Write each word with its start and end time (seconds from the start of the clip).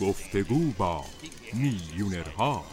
گفتگو 0.00 0.70
با 0.70 1.04
میلیونرها. 1.52 2.64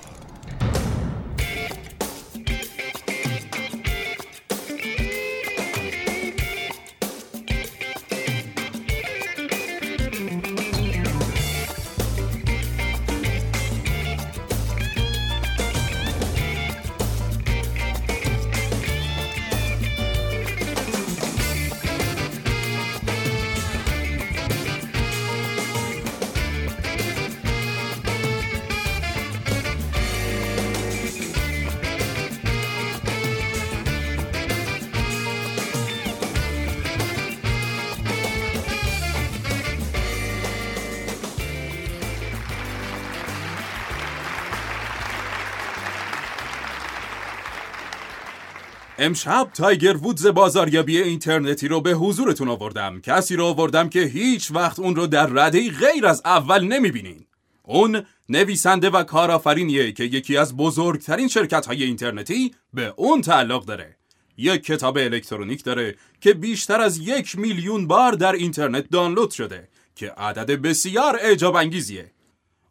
امشب 48.99 49.49
تایگر 49.53 49.97
وودز 49.97 50.27
بازاریابی 50.27 51.01
اینترنتی 51.01 51.67
رو 51.67 51.81
به 51.81 51.91
حضورتون 51.91 52.49
آوردم. 52.49 53.01
کسی 53.01 53.35
رو 53.35 53.45
آوردم 53.45 53.89
که 53.89 54.01
هیچ 54.01 54.51
وقت 54.51 54.79
اون 54.79 54.95
رو 54.95 55.07
در 55.07 55.25
رده 55.25 55.71
غیر 55.71 56.05
از 56.05 56.21
اول 56.25 56.63
نمی‌بینین. 56.63 57.25
اون 57.63 58.03
نویسنده 58.29 58.89
و 58.89 59.03
کارآفرینیه 59.03 59.91
که 59.91 60.03
یکی 60.03 60.37
از 60.37 60.57
بزرگترین 60.57 61.27
شرکت 61.27 61.65
های 61.65 61.83
اینترنتی 61.83 62.55
به 62.73 62.93
اون 62.95 63.21
تعلق 63.21 63.65
داره. 63.65 63.95
یک 64.37 64.63
کتاب 64.63 64.97
الکترونیک 64.97 65.63
داره 65.63 65.95
که 66.21 66.33
بیشتر 66.33 66.81
از 66.81 66.97
یک 66.97 67.39
میلیون 67.39 67.87
بار 67.87 68.11
در 68.11 68.33
اینترنت 68.33 68.89
دانلود 68.89 69.31
شده 69.31 69.69
که 69.95 70.11
عدد 70.11 70.51
بسیار 70.51 71.19
اعجاب 71.21 71.55
انگیزیه 71.55 72.11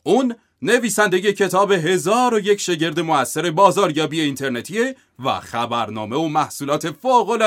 اون 0.02 0.34
نویسنده 0.62 1.32
کتاب 1.32 1.72
هزار 1.72 2.34
و 2.34 2.40
یک 2.40 2.60
شگرد 2.60 3.00
موثر 3.00 3.50
بازاریابی 3.50 4.20
اینترنتیه 4.20 4.96
و 5.24 5.40
خبرنامه 5.40 6.16
و 6.16 6.28
محصولات 6.28 6.94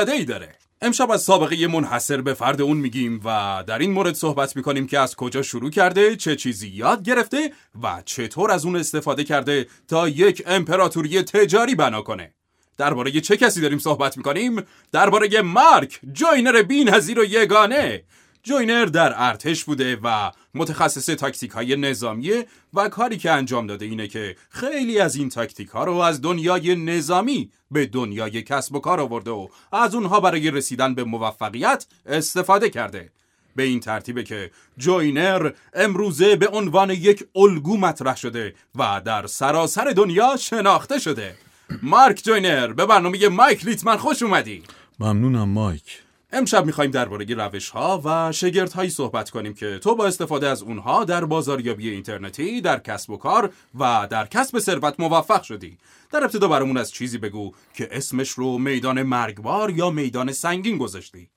ای 0.08 0.24
داره. 0.24 0.54
امشب 0.82 1.10
از 1.10 1.22
سابقه 1.22 1.66
منحصر 1.66 2.20
به 2.20 2.34
فرد 2.34 2.62
اون 2.62 2.76
میگیم 2.76 3.20
و 3.24 3.64
در 3.66 3.78
این 3.78 3.92
مورد 3.92 4.14
صحبت 4.14 4.56
می‌کنیم 4.56 4.86
که 4.86 4.98
از 4.98 5.16
کجا 5.16 5.42
شروع 5.42 5.70
کرده 5.70 6.16
چه 6.16 6.36
چیزی 6.36 6.68
یاد 6.68 7.02
گرفته 7.02 7.52
و 7.82 8.02
چطور 8.04 8.50
از 8.50 8.64
اون 8.64 8.76
استفاده 8.76 9.24
کرده 9.24 9.66
تا 9.88 10.08
یک 10.08 10.42
امپراتوری 10.46 11.22
تجاری 11.22 11.74
بنا 11.74 12.02
کنه. 12.02 12.34
درباره 12.78 13.20
چه 13.20 13.36
کسی 13.36 13.60
داریم 13.60 13.78
صحبت 13.78 14.16
می‌کنیم؟ 14.16 14.62
درباره 14.92 15.42
مارک 15.42 16.00
جوینر 16.12 16.62
بینظیر 16.62 17.20
و 17.20 17.24
یگانه. 17.24 18.04
جوینر 18.44 18.84
در 18.84 19.12
ارتش 19.16 19.64
بوده 19.64 19.98
و 20.02 20.30
متخصص 20.54 21.06
تاکتیک 21.06 21.50
های 21.50 21.76
نظامیه 21.76 22.46
و 22.74 22.88
کاری 22.88 23.18
که 23.18 23.30
انجام 23.30 23.66
داده 23.66 23.84
اینه 23.84 24.08
که 24.08 24.36
خیلی 24.50 25.00
از 25.00 25.16
این 25.16 25.28
تاکتیک 25.28 25.68
ها 25.68 25.84
رو 25.84 25.96
از 25.96 26.22
دنیای 26.22 26.74
نظامی 26.74 27.50
به 27.70 27.86
دنیای 27.86 28.42
کسب 28.42 28.74
و 28.74 28.80
کار 28.80 29.00
آورده 29.00 29.30
و 29.30 29.48
از 29.72 29.94
اونها 29.94 30.20
برای 30.20 30.50
رسیدن 30.50 30.94
به 30.94 31.04
موفقیت 31.04 31.86
استفاده 32.06 32.70
کرده. 32.70 33.10
به 33.56 33.62
این 33.62 33.80
ترتیبه 33.80 34.22
که 34.22 34.50
جوینر 34.78 35.50
امروزه 35.74 36.36
به 36.36 36.48
عنوان 36.48 36.90
یک 36.90 37.24
الگو 37.36 37.76
مطرح 37.76 38.16
شده 38.16 38.54
و 38.74 39.00
در 39.04 39.26
سراسر 39.26 39.84
دنیا 39.84 40.36
شناخته 40.36 40.98
شده. 40.98 41.34
مارک 41.82 42.22
جوینر 42.24 42.72
به 42.72 42.86
برنامه 42.86 43.28
مایک 43.28 43.64
لیتمن 43.64 43.96
خوش 43.96 44.22
اومدی. 44.22 44.62
ممنونم 45.00 45.48
مایک. 45.48 46.02
امشب 46.32 46.66
می‌خوایم 46.66 46.90
درباره 46.90 47.34
روش 47.34 47.70
ها 47.70 48.02
و 48.04 48.32
شگرد 48.32 48.72
هایی 48.72 48.90
صحبت 48.90 49.30
کنیم 49.30 49.54
که 49.54 49.78
تو 49.78 49.94
با 49.94 50.06
استفاده 50.06 50.48
از 50.48 50.62
اونها 50.62 51.04
در 51.04 51.24
بازاریابی 51.24 51.88
اینترنتی 51.88 52.60
در 52.60 52.78
کسب 52.78 53.10
و 53.10 53.16
کار 53.16 53.52
و 53.74 54.06
در 54.10 54.26
کسب 54.26 54.58
ثروت 54.58 55.00
موفق 55.00 55.42
شدی. 55.42 55.78
در 56.12 56.24
ابتدا 56.24 56.48
برامون 56.48 56.76
از 56.76 56.90
چیزی 56.90 57.18
بگو 57.18 57.52
که 57.74 57.88
اسمش 57.92 58.30
رو 58.30 58.58
میدان 58.58 59.02
مرگبار 59.02 59.70
یا 59.70 59.90
میدان 59.90 60.32
سنگین 60.32 60.78
گذاشتی. 60.78 61.28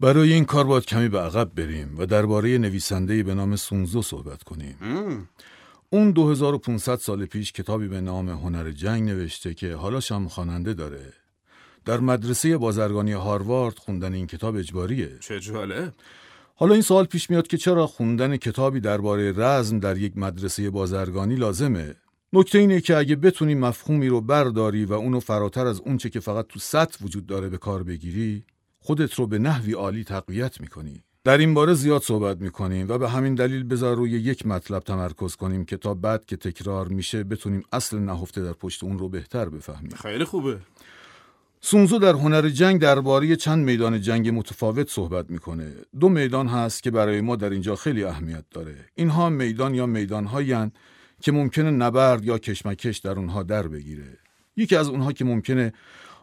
برای 0.00 0.32
این 0.32 0.44
کار 0.44 0.64
باید 0.64 0.86
کمی 0.86 1.08
به 1.08 1.20
عقب 1.20 1.50
بریم 1.54 1.98
و 1.98 2.06
درباره 2.06 2.58
نویسنده 2.58 3.22
به 3.22 3.34
نام 3.34 3.56
سونزو 3.56 4.02
صحبت 4.02 4.42
کنیم. 4.42 4.76
اون 5.90 6.10
2500 6.10 6.96
سال 6.96 7.26
پیش 7.26 7.52
کتابی 7.52 7.88
به 7.88 8.00
نام 8.00 8.28
هنر 8.28 8.70
جنگ 8.70 9.08
نوشته 9.08 9.54
که 9.54 9.74
حالا 9.74 10.00
هم 10.10 10.28
خواننده 10.28 10.74
داره. 10.74 11.12
در 11.84 12.00
مدرسه 12.00 12.58
بازرگانی 12.58 13.12
هاروارد 13.12 13.78
خوندن 13.78 14.14
این 14.14 14.26
کتاب 14.26 14.56
اجباریه. 14.56 15.18
چه 15.20 15.40
جاله؟ 15.40 15.92
حالا 16.54 16.72
این 16.72 16.82
سوال 16.82 17.04
پیش 17.04 17.30
میاد 17.30 17.46
که 17.46 17.56
چرا 17.56 17.86
خوندن 17.86 18.36
کتابی 18.36 18.80
درباره 18.80 19.32
رزم 19.36 19.78
در 19.78 19.96
یک 19.96 20.12
مدرسه 20.16 20.70
بازرگانی 20.70 21.34
لازمه؟ 21.34 21.94
نکته 22.32 22.58
اینه 22.58 22.80
که 22.80 22.96
اگه 22.96 23.16
بتونی 23.16 23.54
مفهومی 23.54 24.08
رو 24.08 24.20
برداری 24.20 24.84
و 24.84 24.92
اونو 24.92 25.20
فراتر 25.20 25.66
از 25.66 25.80
اونچه 25.80 26.10
که 26.10 26.20
فقط 26.20 26.46
تو 26.46 26.58
سطح 26.58 27.04
وجود 27.04 27.26
داره 27.26 27.48
به 27.48 27.58
کار 27.58 27.82
بگیری 27.82 28.44
خودت 28.78 29.14
رو 29.14 29.26
به 29.26 29.38
نحوی 29.38 29.72
عالی 29.72 30.04
تقویت 30.04 30.60
می‌کنی. 30.60 31.02
در 31.24 31.38
این 31.38 31.54
باره 31.54 31.74
زیاد 31.74 32.02
صحبت 32.02 32.40
می‌کنیم 32.40 32.88
و 32.88 32.98
به 32.98 33.08
همین 33.08 33.34
دلیل 33.34 33.64
بذار 33.64 33.96
روی 33.96 34.10
یک 34.10 34.46
مطلب 34.46 34.82
تمرکز 34.82 35.36
کنیم 35.36 35.64
که 35.64 35.76
تا 35.76 35.94
بعد 35.94 36.24
که 36.24 36.36
تکرار 36.36 36.88
میشه 36.88 37.24
بتونیم 37.24 37.62
اصل 37.72 37.98
نهفته 37.98 38.42
در 38.42 38.52
پشت 38.52 38.84
اون 38.84 38.98
رو 38.98 39.08
بهتر 39.08 39.48
بفهمیم. 39.48 39.90
خیلی 39.90 40.24
خوبه. 40.24 40.58
سونزو 41.62 41.98
در 41.98 42.12
هنر 42.12 42.48
جنگ 42.48 42.80
درباره 42.80 43.36
چند 43.36 43.64
میدان 43.64 44.00
جنگ 44.00 44.28
متفاوت 44.28 44.90
صحبت 44.90 45.30
می‌کنه. 45.30 45.72
دو 46.00 46.08
میدان 46.08 46.48
هست 46.48 46.82
که 46.82 46.90
برای 46.90 47.20
ما 47.20 47.36
در 47.36 47.50
اینجا 47.50 47.76
خیلی 47.76 48.04
اهمیت 48.04 48.44
داره. 48.50 48.74
اینها 48.94 49.28
میدان 49.28 49.74
یا 49.74 49.86
میدان 49.86 50.72
که 51.22 51.32
ممکنه 51.32 51.70
نبرد 51.70 52.24
یا 52.24 52.38
کشمکش 52.38 52.98
در 52.98 53.10
اونها 53.10 53.42
در 53.42 53.68
بگیره. 53.68 54.18
یکی 54.56 54.76
از 54.76 54.88
اونها 54.88 55.12
که 55.12 55.24
ممکنه 55.24 55.72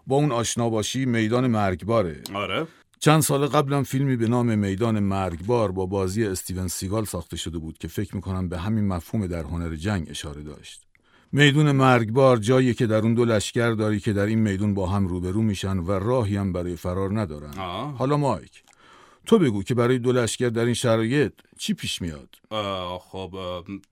با 0.07 0.15
اون 0.15 0.31
آشنا 0.31 0.69
باشی 0.69 1.05
میدان 1.05 1.47
مرگباره. 1.47 2.21
آره. 2.33 2.67
چند 2.99 3.21
سال 3.21 3.47
قبلم 3.47 3.83
فیلمی 3.83 4.15
به 4.15 4.27
نام 4.27 4.59
میدان 4.59 4.99
مرگبار 4.99 5.71
با 5.71 5.85
بازی 5.85 6.25
استیون 6.25 6.67
سیگال 6.67 7.05
ساخته 7.05 7.37
شده 7.37 7.57
بود 7.57 7.77
که 7.77 7.87
فکر 7.87 8.15
می‌کنم 8.15 8.49
به 8.49 8.57
همین 8.57 8.87
مفهوم 8.87 9.27
در 9.27 9.43
هنر 9.43 9.75
جنگ 9.75 10.07
اشاره 10.09 10.43
داشت. 10.43 10.86
میدون 11.31 11.71
مرگبار 11.71 12.37
جایی 12.37 12.73
که 12.73 12.87
در 12.87 12.97
اون 12.97 13.13
دو 13.13 13.25
لشکر 13.25 13.71
داری 13.71 13.99
که 13.99 14.13
در 14.13 14.25
این 14.25 14.39
میدون 14.39 14.73
با 14.73 14.87
هم 14.87 15.07
روبرو 15.07 15.41
میشن 15.41 15.77
و 15.77 15.91
راهی 15.91 16.35
هم 16.35 16.53
برای 16.53 16.75
فرار 16.75 17.19
ندارن. 17.19 17.53
حالا 17.97 18.17
مایک 18.17 18.63
تو 19.25 19.39
بگو 19.39 19.63
که 19.63 19.75
برای 19.75 19.99
دو 19.99 20.11
لشکر 20.11 20.49
در 20.49 20.65
این 20.65 20.73
شرایط 20.73 21.33
چی 21.57 21.73
پیش 21.73 22.01
میاد؟ 22.01 22.29
خب 22.99 23.33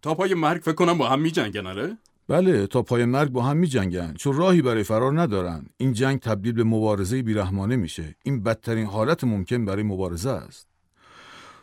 تا 0.01 0.13
پای 0.13 0.33
مرگ 0.33 0.61
فکر 0.61 0.75
کنم 0.75 0.97
با 0.97 1.09
هم 1.09 1.21
میجنگن 1.21 1.67
آره؟ 1.67 1.97
بله 2.27 2.67
تا 2.67 2.81
پای 2.81 3.05
مرگ 3.05 3.29
با 3.29 3.41
هم 3.41 3.57
میجنگن 3.57 4.13
چون 4.13 4.37
راهی 4.37 4.61
برای 4.61 4.83
فرار 4.83 5.21
ندارن. 5.21 5.65
این 5.77 5.93
جنگ 5.93 6.19
تبدیل 6.19 6.53
به 6.53 6.63
مبارزه 6.63 7.21
بیرحمانه 7.21 7.75
میشه. 7.75 8.15
این 8.23 8.43
بدترین 8.43 8.85
حالت 8.85 9.23
ممکن 9.23 9.65
برای 9.65 9.83
مبارزه 9.83 10.29
است. 10.29 10.67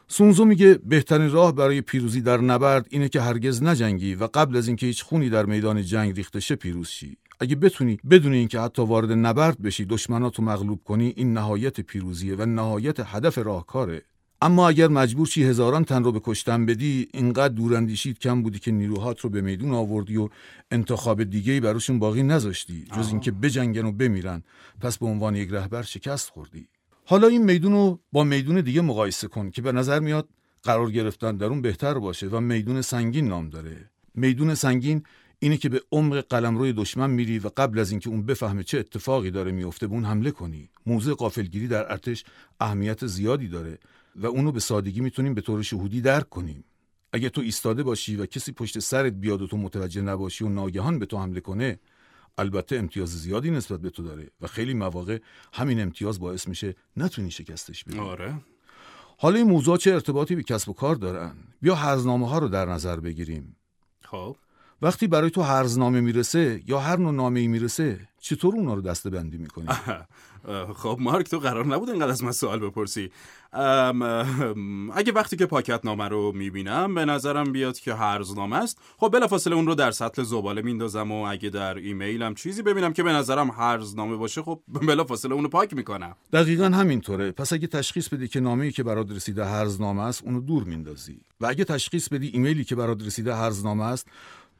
سونزو 0.08 0.44
میگه 0.44 0.74
بهترین 0.74 1.30
راه 1.30 1.54
برای 1.54 1.80
پیروزی 1.80 2.20
در 2.20 2.40
نبرد 2.40 2.86
اینه 2.90 3.08
که 3.08 3.20
هرگز 3.20 3.62
نجنگی 3.62 4.14
و 4.14 4.28
قبل 4.34 4.56
از 4.56 4.66
اینکه 4.66 4.86
هیچ 4.86 5.02
خونی 5.02 5.30
در 5.30 5.46
میدان 5.46 5.82
جنگ 5.82 6.16
ریخته 6.16 6.40
شه 6.40 6.56
پیروز 6.56 6.88
شی. 6.88 7.16
اگه 7.40 7.56
بتونی 7.56 7.98
بدون 8.10 8.32
اینکه 8.32 8.60
حتی 8.60 8.82
وارد 8.82 9.12
نبرد 9.12 9.62
بشی 9.62 9.84
دشمناتو 9.84 10.42
مغلوب 10.42 10.80
کنی 10.84 11.12
این 11.16 11.32
نهایت 11.32 11.80
پیروزیه 11.80 12.36
و 12.36 12.46
نهایت 12.46 12.96
هدف 13.00 13.38
راهکاره. 13.38 14.02
اما 14.42 14.68
اگر 14.68 14.88
مجبور 14.88 15.26
شی 15.26 15.44
هزاران 15.44 15.84
تن 15.84 16.04
رو 16.04 16.12
به 16.12 16.20
کشتن 16.24 16.66
بدی 16.66 17.08
اینقدر 17.14 17.54
دوراندیشید 17.54 18.18
کم 18.18 18.42
بودی 18.42 18.58
که 18.58 18.70
نیروهات 18.70 19.20
رو 19.20 19.30
به 19.30 19.40
میدون 19.40 19.72
آوردی 19.72 20.16
و 20.16 20.28
انتخاب 20.70 21.24
دیگه 21.24 21.60
براشون 21.60 21.98
باقی 21.98 22.22
نذاشتی 22.22 22.84
جز 22.96 23.08
اینکه 23.08 23.30
بجنگن 23.30 23.86
و 23.86 23.92
بمیرن. 23.92 24.42
پس 24.80 24.98
به 24.98 25.06
عنوان 25.06 25.36
یک 25.36 25.48
رهبر 25.52 25.82
شکست 25.82 26.30
خوردی. 26.30 26.68
حالا 27.12 27.28
این 27.28 27.44
میدون 27.44 27.72
رو 27.72 28.00
با 28.12 28.24
میدون 28.24 28.60
دیگه 28.60 28.80
مقایسه 28.80 29.28
کن 29.28 29.50
که 29.50 29.62
به 29.62 29.72
نظر 29.72 30.00
میاد 30.00 30.28
قرار 30.62 30.90
گرفتن 30.90 31.36
در 31.36 31.46
اون 31.46 31.62
بهتر 31.62 31.98
باشه 31.98 32.26
و 32.26 32.40
میدون 32.40 32.82
سنگین 32.82 33.28
نام 33.28 33.48
داره. 33.48 33.90
میدون 34.14 34.54
سنگین 34.54 35.02
اینه 35.38 35.56
که 35.56 35.68
به 35.68 35.80
عمق 35.92 36.20
قلمروی 36.20 36.72
دشمن 36.72 37.10
میری 37.10 37.38
و 37.38 37.50
قبل 37.56 37.78
از 37.78 37.90
اینکه 37.90 38.10
اون 38.10 38.26
بفهمه 38.26 38.62
چه 38.62 38.78
اتفاقی 38.78 39.30
داره 39.30 39.52
میفته 39.52 39.86
به 39.86 39.94
اون 39.94 40.04
حمله 40.04 40.30
کنی. 40.30 40.70
موضوع 40.86 41.14
قافلگیری 41.14 41.68
در 41.68 41.92
ارتش 41.92 42.24
اهمیت 42.60 43.06
زیادی 43.06 43.48
داره 43.48 43.78
و 44.16 44.26
اونو 44.26 44.52
به 44.52 44.60
سادگی 44.60 45.00
می‌تونیم 45.00 45.34
به 45.34 45.40
طور 45.40 45.62
شهودی 45.62 46.00
درک 46.00 46.28
کنیم. 46.28 46.64
اگه 47.12 47.28
تو 47.28 47.40
ایستاده 47.40 47.82
باشی 47.82 48.16
و 48.16 48.26
کسی 48.26 48.52
پشت 48.52 48.78
سرت 48.78 49.12
بیاد 49.12 49.42
و 49.42 49.46
تو 49.46 49.56
متوجه 49.56 50.02
نباشی 50.02 50.44
و 50.44 50.48
ناگهان 50.48 50.98
به 50.98 51.06
تو 51.06 51.18
حمله 51.18 51.40
کنه 51.40 51.78
البته 52.38 52.76
امتیاز 52.76 53.08
زیادی 53.08 53.50
نسبت 53.50 53.80
به 53.80 53.90
تو 53.90 54.02
داره 54.02 54.30
و 54.40 54.46
خیلی 54.46 54.74
مواقع 54.74 55.18
همین 55.52 55.80
امتیاز 55.80 56.20
باعث 56.20 56.48
میشه 56.48 56.74
نتونی 56.96 57.30
شکستش 57.30 57.84
بدی 57.84 57.98
آره. 57.98 58.34
حالا 59.18 59.36
این 59.36 59.46
موضوع 59.46 59.76
چه 59.76 59.92
ارتباطی 59.92 60.34
به 60.34 60.42
کسب 60.42 60.68
و 60.68 60.72
کار 60.72 60.94
دارن؟ 60.94 61.34
بیا 61.62 61.74
هرزنامه 61.74 62.28
ها 62.28 62.38
رو 62.38 62.48
در 62.48 62.66
نظر 62.66 63.00
بگیریم. 63.00 63.56
خب. 64.00 64.36
وقتی 64.82 65.06
برای 65.06 65.30
تو 65.30 65.42
هرزنامه 65.42 66.00
می‌رسه 66.00 66.62
یا 66.66 66.78
هر 66.78 66.96
نوع 66.96 67.12
نامه 67.12 67.40
ای 67.40 67.46
می‌رسه 67.46 68.08
چطور 68.22 68.56
اونا 68.56 68.74
رو 68.74 68.80
دسته 68.80 69.10
بندی 69.10 69.38
می‌کنی؟ 69.38 69.66
خب 70.82 70.96
مارک 71.00 71.30
تو 71.30 71.38
قرار 71.38 71.66
نبود 71.66 71.90
اینقدر 71.90 72.10
از 72.10 72.24
من 72.24 72.32
سوال 72.32 72.58
بپرسی. 72.58 73.10
اگه 74.94 75.12
وقتی 75.14 75.36
که 75.36 75.46
پاکت 75.46 75.84
نامه 75.84 76.08
رو 76.08 76.32
می‌بینم 76.32 76.94
به 76.94 77.04
نظرم 77.04 77.52
بیاد 77.52 77.78
که 77.78 77.94
هرزنامه 77.94 78.56
است. 78.56 78.78
خب 78.98 79.08
بلافاصله 79.12 79.56
اون 79.56 79.66
رو 79.66 79.74
در 79.74 79.90
سطل 79.90 80.22
زباله 80.22 80.62
میندازم 80.62 81.12
و 81.12 81.14
اگه 81.14 81.50
در 81.50 81.74
ایمیلم 81.74 82.34
چیزی 82.34 82.62
ببینم 82.62 82.92
که 82.92 83.02
به 83.02 83.12
نظرم 83.12 83.50
هرزنامه 83.50 84.16
باشه 84.16 84.42
خب 84.42 84.60
بلافاصله 84.68 85.34
اون 85.34 85.42
رو 85.44 85.50
پاک 85.50 85.74
می‌کنم. 85.74 86.16
دقیقا 86.32 86.64
همینطوره. 86.64 87.32
پس 87.32 87.52
اگه 87.52 87.66
تشخیص 87.66 88.08
بدی 88.08 88.28
که 88.28 88.40
نامه‌ای 88.40 88.72
که 88.72 88.82
برات 88.82 89.10
رسیده 89.10 89.44
هرزنامه 89.44 90.02
است 90.02 90.24
اونو 90.24 90.40
دور 90.40 90.64
میندازی. 90.64 91.20
و 91.40 91.46
اگه 91.46 91.64
تشخیص 91.64 92.08
بدی 92.08 92.28
ایمیلی 92.28 92.64
که 92.64 92.76
برات 92.76 93.02
رسیده 93.02 93.34
هرزنامه 93.34 93.84
است 93.84 94.06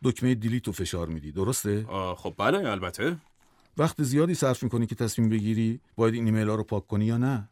دکمه 0.05 0.35
دیلیت 0.35 0.67
رو 0.67 0.73
فشار 0.73 1.07
میدی. 1.07 1.33
درسته؟ 1.33 1.87
خب 2.17 2.35
بله 2.39 2.71
البته. 2.71 3.17
وقت 3.77 4.03
زیادی 4.03 4.35
صرف 4.35 4.63
می‌کنی 4.63 4.87
که 4.87 4.95
تصمیم 4.95 5.29
بگیری 5.29 5.81
باید 5.97 6.15
این 6.15 6.25
ایمیل 6.25 6.49
ها 6.49 6.55
رو 6.55 6.65
پاک 6.65 6.87
کنی 6.87 7.05
یا 7.05 7.19
نه؟ 7.19 7.49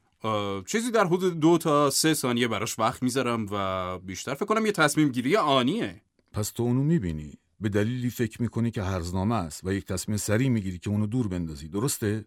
چیزی 0.66 0.90
در 0.90 1.06
حدود 1.06 1.40
دو 1.40 1.58
تا 1.58 1.90
سه 1.90 2.14
ثانیه 2.14 2.48
براش 2.48 2.78
وقت 2.78 3.02
می‌ذارم 3.02 3.46
و 3.50 3.98
بیشتر 3.98 4.34
فکر 4.34 4.44
کنم 4.44 4.66
یه 4.66 4.72
تصمیم 4.72 5.08
گیری 5.08 5.36
آنیه. 5.36 6.00
پس 6.32 6.50
تو 6.50 6.62
اونو 6.62 6.82
می‌بینی. 6.82 7.32
به 7.60 7.68
دلیلی 7.68 8.10
فکر 8.10 8.42
می‌کنی 8.42 8.70
که 8.70 8.82
هرزنامه 8.82 9.34
است 9.34 9.60
و 9.64 9.72
یک 9.72 9.84
تصمیم 9.84 10.16
سریع 10.16 10.48
می‌گیری 10.48 10.78
که 10.78 10.90
اونو 10.90 11.06
دور 11.06 11.28
بندازی. 11.28 11.68
درسته؟ 11.68 12.24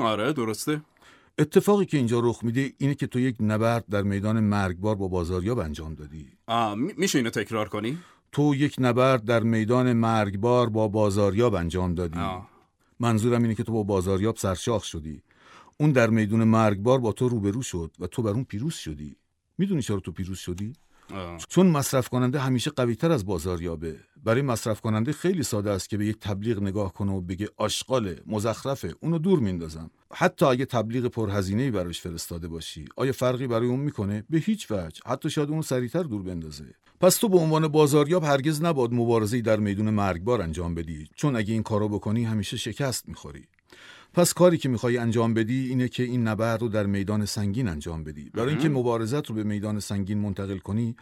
آره 0.00 0.32
درسته. 0.32 0.80
اتفاقی 1.38 1.86
که 1.86 1.96
اینجا 1.96 2.20
رخ 2.20 2.44
میده 2.44 2.72
اینه 2.78 2.94
که 2.94 3.06
تو 3.06 3.20
یک 3.20 3.36
نبرد 3.40 3.84
در 3.90 4.02
میدان 4.02 4.40
مرگبار 4.40 4.94
با 4.94 5.08
بازاریاب 5.08 5.58
انجام 5.58 5.94
دادی. 5.94 6.28
میشه 6.96 7.18
اینو 7.18 7.30
تکرار 7.30 7.68
کنی؟ 7.68 7.98
تو 8.32 8.54
یک 8.54 8.76
نبرد 8.78 9.24
در 9.24 9.42
میدان 9.42 9.92
مرگبار 9.92 10.68
با 10.68 10.88
بازاریاب 10.88 11.54
انجام 11.54 11.94
دادی. 11.94 12.18
منظورم 13.04 13.42
اینه 13.42 13.54
که 13.54 13.62
تو 13.62 13.72
با 13.72 13.82
بازاریاب 13.82 14.36
سرشاخ 14.36 14.84
شدی. 14.84 15.22
اون 15.80 15.92
در 15.92 16.10
میدون 16.10 16.44
مرگبار 16.44 16.98
با 16.98 17.12
تو 17.12 17.28
روبرو 17.28 17.62
شد 17.62 17.90
و 18.00 18.06
تو 18.06 18.22
بر 18.22 18.30
اون 18.30 18.44
پیروز 18.44 18.74
شدی. 18.74 19.16
می‌دونی 19.58 19.82
چرا 19.82 20.00
تو 20.00 20.12
پیروز 20.12 20.38
شدی؟ 20.38 20.72
چون 21.48 21.66
مصرف 21.66 22.08
کننده 22.08 22.40
همیشه 22.40 22.70
قوی 22.70 22.94
تر 22.94 23.12
از 23.12 23.26
بازاریابه 23.26 24.00
برای 24.24 24.42
مصرف 24.42 24.80
کننده 24.80 25.12
خیلی 25.12 25.42
ساده 25.42 25.70
است 25.70 25.88
که 25.88 25.96
به 25.96 26.06
یک 26.06 26.18
تبلیغ 26.20 26.62
نگاه 26.62 26.92
کنه 26.92 27.12
و 27.12 27.20
بگه 27.20 27.48
آشغاله 27.56 28.20
مزخرفه 28.26 28.94
اونو 29.00 29.18
دور 29.18 29.38
میندازم. 29.38 29.90
حتی 30.12 30.46
اگه 30.46 30.64
تبلیغ 30.64 31.06
پرهزینه 31.06 31.70
براش 31.70 32.00
فرستاده 32.00 32.48
باشی 32.48 32.84
آیا 32.96 33.12
فرقی 33.12 33.46
برای 33.46 33.68
اون 33.68 33.80
می‌کنه؟ 33.80 34.24
به 34.30 34.38
هیچ 34.38 34.70
وجه. 34.70 35.00
حتی 35.06 35.30
شاید 35.30 35.50
اون 35.50 35.62
سریعتر 35.62 36.02
دور 36.02 36.22
بندازه. 36.22 36.64
پس 37.00 37.16
تو 37.16 37.28
به 37.28 37.38
عنوان 37.38 37.68
بازاریاب 37.68 38.24
هرگز 38.24 38.62
نباد 38.62 38.94
مبارزه 38.94 39.40
در 39.40 39.56
میدون 39.56 39.90
مرگبار 39.90 40.42
انجام 40.42 40.74
بدی. 40.74 41.08
چون 41.14 41.36
اگه 41.36 41.52
این 41.52 41.62
کارو 41.62 41.88
بکنی 41.88 42.24
همیشه 42.24 42.56
شکست 42.56 43.08
می‌خوری. 43.08 43.46
پس 44.14 44.32
کاری 44.32 44.58
که 44.58 44.68
می‌خوای 44.68 44.96
انجام 44.96 45.34
بدی 45.34 45.68
اینه 45.68 45.88
که 45.88 46.02
این 46.02 46.28
نبرد 46.28 46.60
رو 46.60 46.68
در 46.68 46.86
میدان 46.86 47.26
سنگین 47.26 47.68
انجام 47.68 48.04
بدی. 48.04 48.30
برای 48.30 48.48
اینکه 48.48 48.68
مبارزت 48.68 49.26
رو 49.26 49.34
به 49.34 49.44
میدان 49.44 49.80
سنگین 49.80 50.18
منتقل 50.18 50.58
کنی 50.58 50.96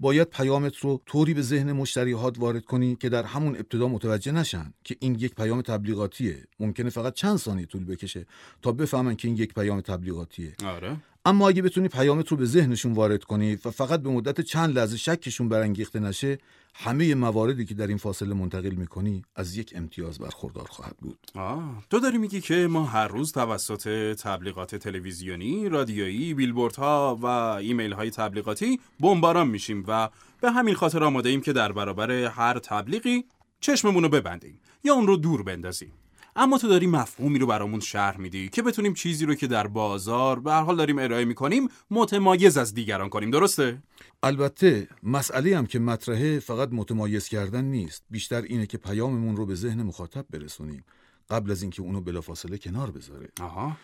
باید 0.00 0.28
پیامت 0.28 0.76
رو 0.76 1.00
طوری 1.06 1.34
به 1.34 1.42
ذهن 1.42 1.72
مشتریات 1.72 2.38
وارد 2.38 2.64
کنی 2.64 2.96
که 2.96 3.08
در 3.08 3.22
همون 3.22 3.56
ابتدا 3.56 3.88
متوجه 3.88 4.32
نشن 4.32 4.74
که 4.84 4.96
این 5.00 5.14
یک 5.14 5.34
پیام 5.34 5.62
تبلیغاتیه. 5.62 6.44
ممکنه 6.60 6.90
فقط 6.90 7.14
چند 7.14 7.36
ثانیه 7.36 7.66
طول 7.66 7.84
بکشه 7.84 8.26
تا 8.62 8.72
بفهمن 8.72 9.16
که 9.16 9.28
این 9.28 9.36
یک 9.36 9.54
پیام 9.54 9.80
تبلیغاتیه. 9.80 10.52
آره. 10.66 10.96
اما 11.26 11.48
اگه 11.48 11.62
بتونی 11.62 11.88
پیامت 11.88 12.28
رو 12.28 12.36
به 12.36 12.44
ذهنشون 12.44 12.92
وارد 12.92 13.24
کنی 13.24 13.58
و 13.64 13.70
فقط 13.70 14.00
به 14.00 14.10
مدت 14.10 14.40
چند 14.40 14.78
لحظه 14.78 14.96
شکشون 14.96 15.48
برانگیخته 15.48 16.00
نشه 16.00 16.38
همه 16.74 17.14
مواردی 17.14 17.64
که 17.64 17.74
در 17.74 17.86
این 17.86 17.96
فاصله 17.96 18.34
منتقل 18.34 18.74
می‌کنی 18.74 19.22
از 19.36 19.56
یک 19.56 19.72
امتیاز 19.76 20.18
برخوردار 20.18 20.66
خواهد 20.70 20.96
بود 20.96 21.18
آه. 21.34 21.82
تو 21.90 22.00
داری 22.00 22.18
میگی 22.18 22.40
که 22.40 22.66
ما 22.70 22.84
هر 22.84 23.08
روز 23.08 23.32
توسط 23.32 24.14
تبلیغات 24.14 24.76
تلویزیونی، 24.76 25.68
رادیویی، 25.68 26.34
بیلبوردها 26.34 27.18
و 27.22 27.26
ایمیل 27.26 27.92
های 27.92 28.10
تبلیغاتی 28.10 28.80
بمباران 29.00 29.48
میشیم 29.48 29.84
و 29.88 30.08
به 30.40 30.50
همین 30.50 30.74
خاطر 30.74 31.04
آماده 31.04 31.28
ایم 31.28 31.40
که 31.40 31.52
در 31.52 31.72
برابر 31.72 32.10
هر 32.10 32.58
تبلیغی 32.58 33.24
چشممون 33.60 34.02
رو 34.02 34.08
ببندیم 34.08 34.60
یا 34.84 34.94
اون 34.94 35.06
رو 35.06 35.16
دور 35.16 35.42
بندازیم 35.42 35.92
اما 36.36 36.58
تو 36.58 36.68
داری 36.68 36.86
مفهومی 36.86 37.38
رو 37.38 37.46
برامون 37.46 37.80
شرح 37.80 38.16
میدی 38.16 38.48
که 38.48 38.62
بتونیم 38.62 38.94
چیزی 38.94 39.26
رو 39.26 39.34
که 39.34 39.46
در 39.46 39.66
بازار 39.66 40.40
به 40.40 40.52
هر 40.52 40.62
حال 40.62 40.76
داریم 40.76 40.98
ارائه 40.98 41.24
می‌کنیم 41.24 41.68
متمایز 41.90 42.56
از 42.56 42.74
دیگران 42.74 43.08
کنیم. 43.08 43.30
درسته؟ 43.30 43.82
البته 44.22 44.88
مسئله 45.02 45.58
هم 45.58 45.66
که 45.66 45.78
مطرحه 45.78 46.38
فقط 46.38 46.68
متمایز 46.72 47.28
کردن 47.28 47.64
نیست. 47.64 48.04
بیشتر 48.10 48.42
اینه 48.42 48.66
که 48.66 48.78
پیاممون 48.78 49.36
رو 49.36 49.46
به 49.46 49.54
ذهن 49.54 49.82
مخاطب 49.82 50.26
برسونیم. 50.30 50.84
قبل 51.30 51.50
از 51.50 51.62
اینکه 51.62 51.82
اونو 51.82 52.00
بلافاصله 52.00 52.58
کنار 52.58 52.90
بذاره. 52.90 53.28
آها. 53.40 53.76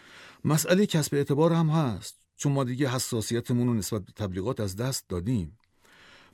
مسئله 0.44 0.86
کسب 0.86 1.14
اعتبار 1.14 1.52
هم 1.52 1.68
هست. 1.68 2.26
چون 2.36 2.52
ما 2.52 2.64
دیگه 2.64 2.88
حساسیتمون 2.88 3.66
رو 3.66 3.74
نسبت 3.74 4.04
به 4.04 4.12
تبلیغات 4.12 4.60
از 4.60 4.76
دست 4.76 5.08
دادیم. 5.08 5.58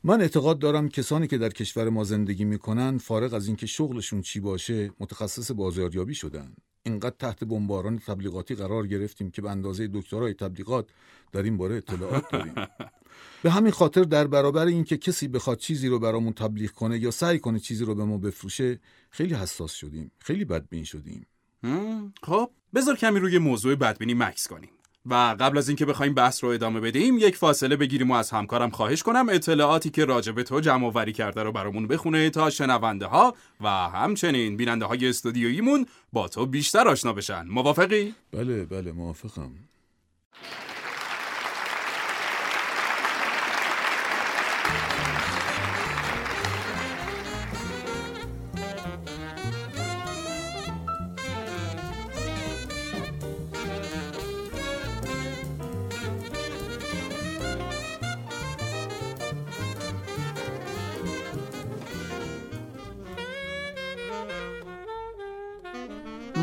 من 0.04 0.20
اعتقاد 0.20 0.58
دارم 0.58 0.88
کسانی 0.88 1.26
که 1.26 1.38
در 1.38 1.48
کشور 1.48 1.88
ما 1.88 2.04
زندگی 2.04 2.44
می‌کنن 2.44 2.98
فارغ 2.98 3.34
از 3.34 3.46
اینکه 3.46 3.66
شغلشون 3.66 4.20
چی 4.20 4.40
باشه 4.40 4.90
متخصص 5.00 5.50
بازاریابی 5.50 6.14
شدن. 6.14 6.52
اینقدر 6.82 7.14
تحت 7.18 7.44
بمباران 7.44 7.98
تبلیغاتی 7.98 8.54
قرار 8.54 8.86
گرفتیم 8.86 9.30
که 9.30 9.42
به 9.42 9.50
اندازه 9.50 9.90
دکترای 9.94 10.34
تبلیغات 10.34 10.86
در 11.32 11.42
این 11.42 11.56
باره 11.56 11.76
اطلاعات 11.76 12.24
داریم. 12.32 12.54
به 13.42 13.50
همین 13.50 13.72
خاطر 13.72 14.02
در 14.02 14.26
برابر 14.26 14.66
اینکه 14.66 14.96
کسی 14.96 15.28
بخواد 15.28 15.58
چیزی 15.58 15.88
رو 15.88 15.98
برامون 15.98 16.32
تبلیغ 16.32 16.70
کنه 16.70 16.98
یا 16.98 17.10
سعی 17.10 17.38
کنه 17.38 17.58
چیزی 17.58 17.84
رو 17.84 17.94
به 17.94 18.04
ما 18.04 18.18
بفروشه 18.18 18.80
خیلی 19.10 19.34
حساس 19.34 19.72
شدیم. 19.72 20.10
خیلی 20.18 20.44
بدبین 20.44 20.84
شدیم. 20.84 21.26
خب 22.22 22.50
بذار 22.74 22.96
کمی 22.96 23.20
روی 23.20 23.38
موضوع 23.38 23.74
بدبینی 23.74 24.14
مکس 24.14 24.48
کنیم. 24.48 24.70
و 25.06 25.36
قبل 25.40 25.58
از 25.58 25.68
اینکه 25.68 25.86
بخوایم 25.86 26.14
بحث 26.14 26.44
رو 26.44 26.50
ادامه 26.50 26.80
بدیم 26.80 27.18
یک 27.18 27.36
فاصله 27.36 27.76
بگیریم 27.76 28.10
و 28.10 28.14
از 28.14 28.30
همکارم 28.30 28.70
خواهش 28.70 29.02
کنم 29.02 29.26
اطلاعاتی 29.28 29.90
که 29.90 30.04
راجب 30.04 30.42
تو 30.42 30.60
جمع 30.60 30.86
آوری 30.86 31.12
کرده 31.12 31.42
رو 31.42 31.52
برامون 31.52 31.86
بخونه 31.86 32.30
تا 32.30 32.50
شنونده 32.50 33.06
ها 33.06 33.34
و 33.60 33.68
همچنین 33.68 34.56
بیننده 34.56 34.84
های 34.84 35.08
استودیویمون 35.08 35.86
با 36.12 36.28
تو 36.28 36.46
بیشتر 36.46 36.88
آشنا 36.88 37.12
بشن 37.12 37.46
موافقی؟ 37.48 38.14
بله 38.32 38.64
بله 38.64 38.92
موافقم 38.92 39.50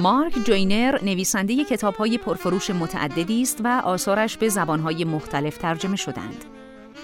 مارک 0.03 0.33
جوینر 0.45 0.99
نویسنده 1.03 1.63
کتاب‌های 1.63 2.17
پرفروش 2.17 2.69
متعددی 2.69 3.41
است 3.41 3.61
و 3.63 3.67
آثارش 3.67 4.37
به 4.37 4.49
زبانهای 4.49 5.05
مختلف 5.05 5.57
ترجمه 5.57 5.95
شدند. 5.95 6.45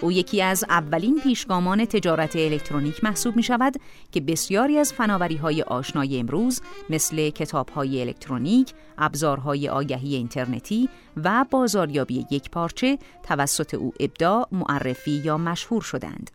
او 0.02 0.12
یکی 0.12 0.42
از 0.42 0.66
اولین 0.70 1.20
پیشگامان 1.24 1.86
تجارت 1.86 2.36
الکترونیک 2.36 3.04
محسوب 3.04 3.36
می 3.36 3.44
شود 3.44 3.74
که 4.12 4.22
بسیاری 4.22 4.78
از 4.78 4.94
فناوری 4.94 5.36
های 5.36 5.62
آشنای 5.62 6.20
امروز 6.20 6.62
مثل 6.90 7.30
کتاب 7.30 7.70
های 7.70 8.02
الکترونیک، 8.02 8.74
ابزارهای 8.98 9.70
آگهی 9.70 10.16
اینترنتی 10.16 10.90
و 11.24 11.46
بازاریابی 11.52 12.26
یکپارچه 12.32 12.98
توسط 13.24 13.74
او 13.74 13.94
ابداع، 14.00 14.48
معرفی 14.52 15.12
یا 15.12 15.38
مشهور 15.38 15.82
شدند. 15.82 16.32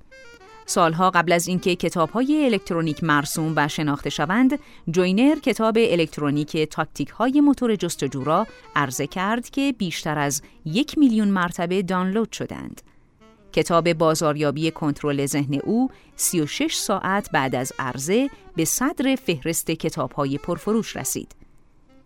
سالها 0.67 1.11
قبل 1.11 1.33
از 1.33 1.49
اینکه 1.49 1.77
کتاب‌های 1.77 2.45
الکترونیک 2.45 3.05
مرسوم 3.05 3.53
و 3.57 3.69
شناخته 3.69 4.11
شوند، 4.11 4.59
جوینر 4.91 5.35
کتاب 5.35 5.77
الکترونیک 5.79 6.57
تاکتیک 6.57 7.09
های 7.09 7.41
موتور 7.41 7.77
جستجو 7.77 8.25
را 8.25 8.47
عرضه 8.77 9.07
کرد 9.07 9.51
که 9.51 9.75
بیشتر 9.79 10.19
از 10.19 10.43
یک 10.65 10.99
میلیون 10.99 11.29
مرتبه 11.29 11.83
دانلود 11.83 12.33
شدند. 12.33 12.83
کتاب 13.53 13.93
بازاریابی 13.93 14.71
کنترل 14.71 15.27
ذهن 15.27 15.55
او 15.55 15.91
36 16.17 16.75
ساعت 16.75 17.31
بعد 17.33 17.55
از 17.55 17.73
عرضه 17.79 18.31
به 18.57 18.65
صدر 18.65 19.17
فهرست 19.17 19.71
کتاب‌های 19.71 20.39
پرفروش 20.39 20.97
رسید. 20.97 21.35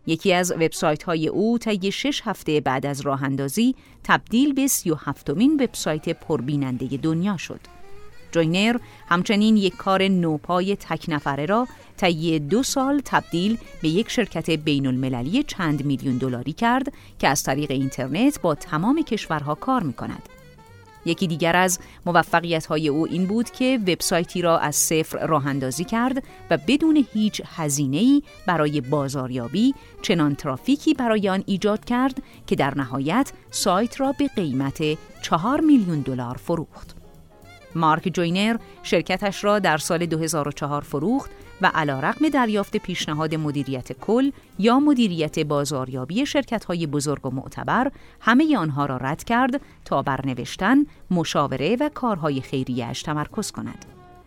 یکی 0.07 0.33
از 0.33 0.53
وبسایت 0.53 1.03
های 1.03 1.29
او 1.29 1.59
طی 1.59 1.93
6 1.93 2.21
هفته 2.25 2.61
بعد 2.61 2.87
از 2.87 3.01
راه 3.01 3.25
اندازی 3.25 3.75
تبدیل 4.05 4.55
به 4.55 4.67
37مین 4.67 5.63
وبسایت 5.63 6.09
پربیننده 6.09 6.87
دنیا 6.87 7.37
شد. 7.37 7.78
جوینر 8.33 8.77
همچنین 9.09 9.57
یک 9.57 9.77
کار 9.77 10.09
نوپای 10.09 10.77
تک 10.77 11.05
نفره 11.09 11.47
را 11.47 11.69
طی 11.97 12.39
دو 12.39 12.63
سال 12.63 13.03
تبدیل 13.05 13.59
به 13.83 13.89
یک 13.89 14.11
شرکت 14.11 14.51
بین 14.51 14.87
المللی 14.87 15.43
چند 15.43 15.85
میلیون 15.85 16.19
دلاری 16.19 16.53
کرد 16.53 16.93
که 17.19 17.29
از 17.29 17.43
طریق 17.43 17.71
اینترنت 17.71 18.41
با 18.41 18.55
تمام 18.55 19.03
کشورها 19.03 19.55
کار 19.55 19.83
می 19.83 19.93
کند. 19.93 20.29
یکی 21.05 21.27
دیگر 21.27 21.57
از 21.57 21.79
موفقیت 22.07 22.67
های 22.67 22.89
او 22.89 23.07
این 23.07 23.27
بود 23.27 23.51
که 23.51 23.79
وبسایتی 23.87 24.43
را 24.43 24.59
از 24.59 24.77
صفر 24.77 25.27
راه 25.27 25.47
اندازی 25.47 25.85
کرد 25.85 26.23
و 26.51 26.59
بدون 26.67 27.05
هیچ 27.13 27.43
هزینه‌ای 27.57 28.23
برای 28.47 28.81
بازاریابی 28.81 29.75
چنان 30.03 30.35
ترافیکی 30.35 30.95
برای 30.95 31.29
آن 31.29 31.43
ایجاد 31.47 31.85
کرد 31.85 32.23
که 32.47 32.57
در 32.57 32.75
نهایت 32.77 33.33
سایت 33.51 34.01
را 34.01 34.13
به 34.13 34.29
قیمت 34.37 34.83
چهار 35.23 35.61
میلیون 35.61 36.01
دلار 36.01 36.37
فروخت. 36.37 36.98
مارک 37.75 38.11
جوینر 38.15 38.57
شرکتش 38.83 39.45
را 39.45 39.59
در 39.59 39.79
سال 39.79 40.07
2004 40.07 40.83
فروخت 40.83 41.31
و 41.61 41.71
علا 41.75 42.01
رقم 42.01 42.29
دریافت 42.29 42.77
پیشنهاد 42.77 43.35
مدیریت 43.35 43.93
کل 43.93 44.31
یا 44.59 44.81
مدیریت 44.81 45.39
بازاریابی 45.39 46.27
شرکت 46.27 46.65
های 46.65 46.87
بزرگ 46.87 47.27
و 47.27 47.31
معتبر 47.31 47.91
همه 48.21 48.57
آنها 48.57 48.87
را 48.87 48.97
رد 48.97 49.25
کرد 49.25 49.61
تا 49.85 50.03
بر 50.03 50.27
نوشتن، 50.27 50.77
مشاوره 51.11 51.77
و 51.81 51.91
کارهای 51.95 52.41
خیریهش 52.41 53.03
تمرکز 53.03 53.51
کند. 53.51 53.85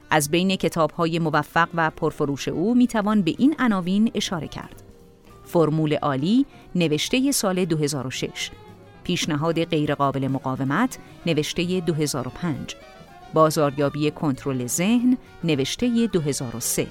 از 0.09 0.31
بین 0.31 0.55
کتاب 0.55 0.91
های 0.91 1.19
موفق 1.19 1.69
و 1.73 1.89
پرفروش 1.89 2.47
او 2.47 2.75
می 2.75 2.87
توان 2.87 3.21
به 3.21 3.35
این 3.37 3.55
عناوین 3.59 4.11
اشاره 4.15 4.47
کرد. 4.47 4.83
فرمول 5.45 5.93
عالی 5.93 6.45
نوشته 6.75 7.31
سال 7.31 7.65
2006 7.65 8.51
پیشنهاد 9.03 9.63
غیرقابل 9.63 10.27
مقاومت 10.27 10.97
نوشته 11.25 11.79
2005 11.79 12.75
بازاریابی 13.33 14.11
کنترل 14.11 14.67
ذهن 14.67 15.17
نوشته 15.43 16.07
2003 16.07 16.87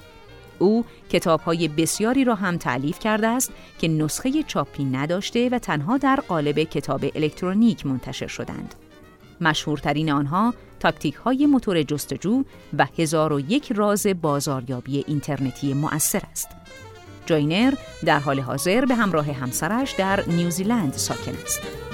او 0.59 0.85
کتابهای 1.09 1.67
بسیاری 1.67 2.23
را 2.23 2.35
هم 2.35 2.57
تعلیف 2.57 2.99
کرده 2.99 3.27
است 3.27 3.51
که 3.79 3.87
نسخه 3.87 4.43
چاپی 4.43 4.85
نداشته 4.85 5.49
و 5.49 5.59
تنها 5.59 5.97
در 5.97 6.19
قالب 6.27 6.59
کتاب 6.59 7.05
الکترونیک 7.15 7.85
منتشر 7.85 8.27
شدند. 8.27 8.75
مشهورترین 9.41 10.11
آنها 10.11 10.53
تاکتیک 10.79 11.15
های 11.15 11.45
موتور 11.45 11.83
جستجو 11.83 12.43
و 12.77 12.87
هزار 12.97 13.33
و 13.33 13.39
یک 13.39 13.71
راز 13.71 14.07
بازاریابی 14.07 15.03
اینترنتی 15.07 15.73
مؤثر 15.73 16.21
است. 16.31 16.47
جاینر 17.25 17.73
در 18.05 18.19
حال 18.19 18.39
حاضر 18.39 18.85
به 18.85 18.95
همراه 18.95 19.31
همسرش 19.31 19.91
در 19.91 20.23
نیوزیلند 20.27 20.93
ساکن 20.93 21.33
است. 21.43 21.90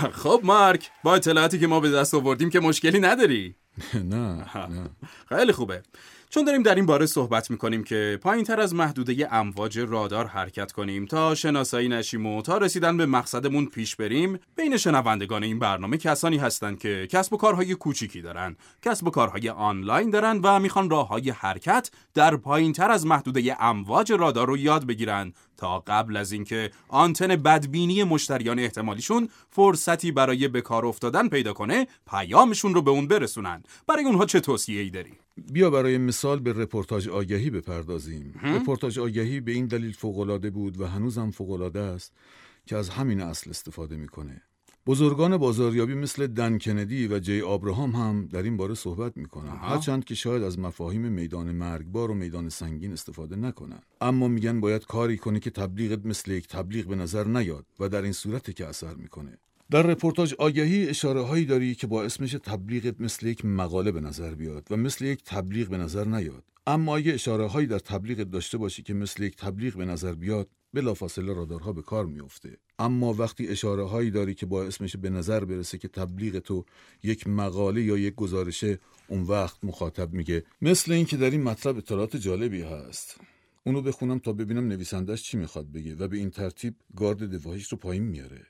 خب 0.22 0.40
مارک 0.44 0.90
با 1.04 1.14
اطلاعاتی 1.14 1.58
که 1.58 1.66
ما 1.66 1.80
به 1.80 1.90
دست 1.90 2.14
آوردیم 2.14 2.50
که 2.50 2.60
مشکلی 2.60 3.00
نداری. 3.00 3.54
نه 3.94 4.46
نه. 4.56 4.90
خیلی 5.28 5.52
خوبه. 5.52 5.82
چون 6.32 6.44
داریم 6.44 6.62
در 6.62 6.74
این 6.74 6.86
باره 6.86 7.06
صحبت 7.06 7.50
می‌کنیم 7.50 7.84
که 7.84 8.18
پایین 8.22 8.44
تر 8.44 8.60
از 8.60 8.74
محدوده 8.74 9.34
امواج 9.34 9.78
رادار 9.78 10.26
حرکت 10.26 10.72
کنیم 10.72 11.06
تا 11.06 11.34
شناسایی 11.34 11.88
نشیم 11.88 12.26
و 12.26 12.42
تا 12.42 12.58
رسیدن 12.58 12.96
به 12.96 13.06
مقصدمون 13.06 13.66
پیش 13.66 13.96
بریم 13.96 14.38
بین 14.56 14.76
شنوندگان 14.76 15.42
این 15.42 15.58
برنامه 15.58 15.96
کسانی 15.96 16.36
هستند 16.36 16.78
که 16.78 17.08
کسب 17.10 17.32
و 17.32 17.36
کارهای 17.36 17.74
کوچیکی 17.74 18.22
دارن 18.22 18.56
کسب 18.82 19.06
و 19.06 19.10
کارهای 19.10 19.48
آنلاین 19.48 20.10
دارن 20.10 20.40
و 20.42 20.58
می‌خوان 20.58 20.90
راه 20.90 21.08
های 21.08 21.30
حرکت 21.30 21.90
در 22.14 22.36
پایین 22.36 22.72
تر 22.72 22.90
از 22.90 23.06
محدوده 23.06 23.62
امواج 23.64 24.12
رادار 24.12 24.46
رو 24.46 24.56
یاد 24.56 24.86
بگیرن. 24.86 25.32
تا 25.56 25.78
قبل 25.78 26.16
از 26.16 26.32
اینکه 26.32 26.70
آنتن 26.88 27.36
بدبینی 27.36 28.04
مشتریان 28.04 28.58
احتمالیشون 28.58 29.28
فرصتی 29.50 30.12
برای 30.12 30.48
به 30.48 30.60
کار 30.60 30.86
افتادن 30.86 31.28
پیدا 31.28 31.52
کنه 31.52 31.86
پیامشون 32.10 32.74
رو 32.74 32.82
به 32.82 32.90
اون 32.90 33.08
برسونن. 33.08 33.62
برای 33.88 34.04
اونها 34.04 34.26
چه 34.26 34.40
توصیه‌ای 34.40 34.90
داری 34.90 35.12
بیا 35.52 35.70
برای 35.70 35.98
مثال 35.98 36.40
به 36.40 36.52
رپورتاج 36.52 37.08
آگهی 37.08 37.50
بپردازیم. 37.50 38.34
رپورتاج 38.42 38.98
آگهی 38.98 39.40
به 39.40 39.52
این 39.52 39.66
دلیل 39.66 39.92
فوقالعاده 39.92 40.50
بود 40.50 40.80
و 40.80 40.86
هنوزم 40.86 41.30
فوقالعاده 41.30 41.80
است 41.80 42.12
که 42.66 42.76
از 42.76 42.88
همین 42.88 43.20
اصل 43.20 43.50
استفاده 43.50 43.96
می‌کنه. 43.96 44.42
بزرگان 44.86 45.36
بازاریابی 45.36 45.94
مثل 45.94 46.26
دن 46.26 46.58
کندی 46.58 47.06
و 47.06 47.18
جی 47.18 47.40
آبراهام 47.40 47.90
هم 47.90 48.26
در 48.26 48.42
این 48.42 48.56
باره 48.56 48.74
صحبت 48.74 49.16
می‌کنن. 49.16 49.56
هرچند 49.56 50.04
که 50.04 50.14
شاید 50.14 50.42
از 50.42 50.58
مفاهیم 50.58 51.12
میدان 51.12 51.52
مرگبار 51.52 52.10
و 52.10 52.14
میدان 52.14 52.48
سنگین 52.48 52.92
استفاده 52.92 53.36
نکنن. 53.36 53.82
اما 54.00 54.28
میگن 54.28 54.60
باید 54.60 54.84
کاری 54.84 55.16
کنی 55.16 55.40
که 55.40 55.50
تبلیغت 55.50 56.06
مثل 56.06 56.30
یک 56.30 56.48
تبلیغ 56.48 56.86
به 56.86 56.96
نظر 56.96 57.24
نیاد 57.24 57.66
و 57.80 57.88
در 57.88 58.02
این 58.02 58.12
صورت 58.12 58.56
که 58.56 58.66
اثر 58.66 58.94
می‌کنه. 58.94 59.38
در 59.70 59.82
رپورتاج 59.82 60.34
آگهی 60.34 60.88
اشاره 60.88 61.20
هایی 61.20 61.44
داری 61.44 61.74
که 61.74 61.86
با 61.86 62.04
اسمش 62.04 62.32
تبلیغت 62.32 63.00
مثل 63.00 63.26
یک 63.26 63.44
مقاله 63.44 63.92
به 63.92 64.00
نظر 64.00 64.34
بیاد 64.34 64.66
و 64.70 64.76
مثل 64.76 65.04
یک 65.04 65.24
تبلیغ 65.24 65.68
به 65.68 65.78
نظر 65.78 66.04
نیاد. 66.04 66.44
اما 66.66 66.96
اگه 66.96 67.14
اشاره 67.14 67.46
هایی 67.46 67.66
در 67.66 67.78
تبلیغت 67.78 68.30
داشته 68.30 68.58
باشی 68.58 68.82
که 68.82 68.94
مثل 68.94 69.22
یک 69.22 69.36
تبلیغ 69.36 69.76
به 69.76 69.84
نظر 69.84 70.14
بیاد 70.14 70.48
بلافاصله 70.74 71.34
رادارها 71.34 71.72
به 71.72 71.82
کار 71.82 72.06
میفته 72.06 72.56
اما 72.78 73.12
وقتی 73.12 73.48
اشاره 73.48 73.84
هایی 73.84 74.10
داری 74.10 74.34
که 74.34 74.46
با 74.46 74.64
اسمش 74.64 74.96
به 74.96 75.10
نظر 75.10 75.44
برسه 75.44 75.78
که 75.78 75.88
تبلیغ 75.88 76.38
تو 76.38 76.64
یک 77.02 77.26
مقاله 77.26 77.82
یا 77.82 77.96
یک 77.98 78.14
گزارشه 78.14 78.78
اون 79.08 79.22
وقت 79.22 79.64
مخاطب 79.64 80.12
میگه 80.12 80.44
مثل 80.62 80.92
اینکه 80.92 81.16
در 81.16 81.30
این 81.30 81.42
مطلب 81.42 81.76
اطلاعات 81.76 82.16
جالبی 82.16 82.62
هست. 82.62 83.20
اونو 83.64 83.82
بخونم 83.82 84.18
تا 84.18 84.32
ببینم 84.32 84.68
نویسندش 84.68 85.22
چی 85.22 85.36
می‌خواد 85.36 85.72
بگه 85.72 85.94
و 85.94 86.08
به 86.08 86.16
این 86.16 86.30
ترتیب 86.30 86.74
گارد 86.96 87.30
دفاعیش 87.34 87.68
رو 87.68 87.78
پایین 87.78 88.04
میاره. 88.04 88.46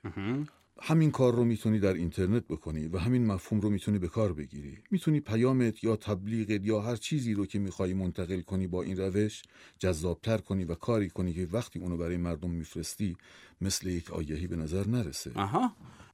همین 0.82 1.10
کار 1.10 1.34
رو 1.34 1.44
می‌تونی 1.44 1.78
در 1.78 1.94
اینترنت 1.94 2.44
بکنی 2.48 2.88
و 2.88 2.98
همین 2.98 3.26
مفهوم 3.26 3.60
رو 3.60 3.70
می‌تونی 3.70 3.98
به 3.98 4.08
کار 4.08 4.32
بگیری. 4.32 4.78
می‌تونی 4.90 5.20
پیامت 5.20 5.84
یا 5.84 5.96
تبلیغت 5.96 6.64
یا 6.64 6.80
هر 6.80 6.96
چیزی 6.96 7.34
رو 7.34 7.46
که 7.46 7.58
می‌خوای 7.58 7.94
منتقل 7.94 8.40
کنی 8.40 8.66
با 8.66 8.82
این 8.82 8.96
روش 8.96 9.42
جذابتر 9.78 10.38
کنی 10.38 10.64
و 10.64 10.74
کاری 10.74 11.10
کنی 11.10 11.32
که 11.32 11.48
وقتی 11.52 11.78
اونو 11.78 11.96
برای 11.96 12.16
مردم 12.16 12.50
میفرستی 12.50 13.16
مثل 13.60 13.88
یک 13.88 14.10
آگهی 14.10 14.46
به 14.46 14.56
نظر 14.56 14.86
نرسه. 14.86 15.32
آها 15.34 15.72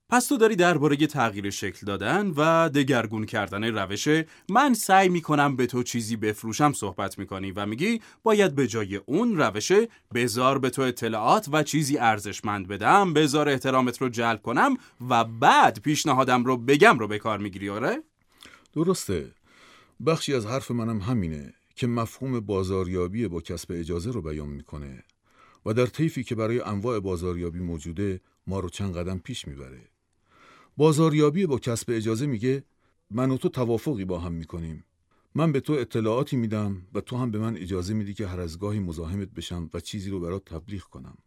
پس 0.09 0.27
تو 0.27 0.37
داری 0.37 0.57
درباره 0.57 0.97
تغییر 0.97 1.51
شکل 1.51 1.87
دادن 1.87 2.27
و 2.37 2.69
دگرگون 2.69 3.25
کردن 3.27 3.65
روش 3.65 4.09
من 4.49 4.75
سعی 4.75 5.09
می‌کنم 5.09 5.57
به 5.57 5.67
تو 5.67 5.83
چیزی 5.83 6.17
بفروشم 6.17 6.73
صحبت 6.73 7.19
می‌کنی 7.19 7.53
و 7.53 7.67
میگی 7.67 8.01
باید 8.23 8.55
به 8.55 8.67
جای 8.67 8.97
اون 8.97 9.37
روش 9.37 9.73
بزار 10.15 10.59
به 10.59 10.71
تو 10.71 10.83
اطلاعات 10.83 11.49
و 11.53 11.63
چیزی 11.63 11.99
ارزشمند 11.99 12.69
بدم 12.69 13.15
بزار 13.15 13.49
احترامت 13.49 14.03
رو 14.03 14.09
جلب 14.09 14.43
کنم 14.43 14.77
و 15.09 15.25
بعد 15.25 15.81
پیشنهادم 15.81 16.45
رو 16.45 16.57
بگم 16.57 16.99
رو 16.99 17.09
به 17.09 17.19
کار 17.19 17.39
می‌گیری 17.39 17.71
آره؟ 17.71 18.03
درسته 18.73 19.31
بخشی 20.07 20.35
از 20.35 20.47
حرف 20.47 20.71
منم 20.71 20.99
همینه 20.99 21.55
که 21.77 21.87
مفهوم 21.87 22.41
بازاریابی 22.41 23.29
با 23.29 23.41
کسب 23.41 23.73
اجازه 23.73 24.11
رو 24.11 24.23
بیان 24.23 24.49
می‌کنه 24.49 25.05
و 25.67 25.75
در 25.75 25.87
طیفی 25.87 26.25
که 26.25 26.35
برای 26.35 26.61
انواع 26.61 27.01
بازاریابی 27.01 27.61
موجوده 27.61 28.21
ما 28.47 28.61
رو 28.61 28.69
چند 28.69 28.97
قدم 28.97 29.19
پیش 29.19 29.49
می‌بره 29.49 29.96
بازاریابی 30.76 31.47
با 31.47 31.59
کسب 31.59 31.90
اجازه 31.90 32.26
میگه 32.26 32.64
من 33.11 33.30
و 33.30 33.37
تو 33.37 33.49
توافقی 33.49 34.04
با 34.04 34.18
هم 34.18 34.33
می‌کنیم. 34.33 34.85
من 35.35 35.52
به 35.52 35.61
تو 35.61 35.73
اطلاعاتی 35.73 36.37
میدم 36.37 36.83
و 36.95 37.00
تو 37.00 37.16
هم 37.16 37.30
به 37.30 37.38
من 37.38 37.56
اجازه 37.56 37.95
میدی 37.95 38.14
که 38.14 38.26
هر 38.26 38.40
از 38.40 38.59
گاهی 38.59 38.78
مزاحمت 38.78 39.28
بشم 39.28 39.71
و 39.75 39.80
چیزی 39.80 40.11
رو 40.11 40.21
برات 40.21 40.45
تبلیغ 40.45 40.83
کنم. 40.83 41.18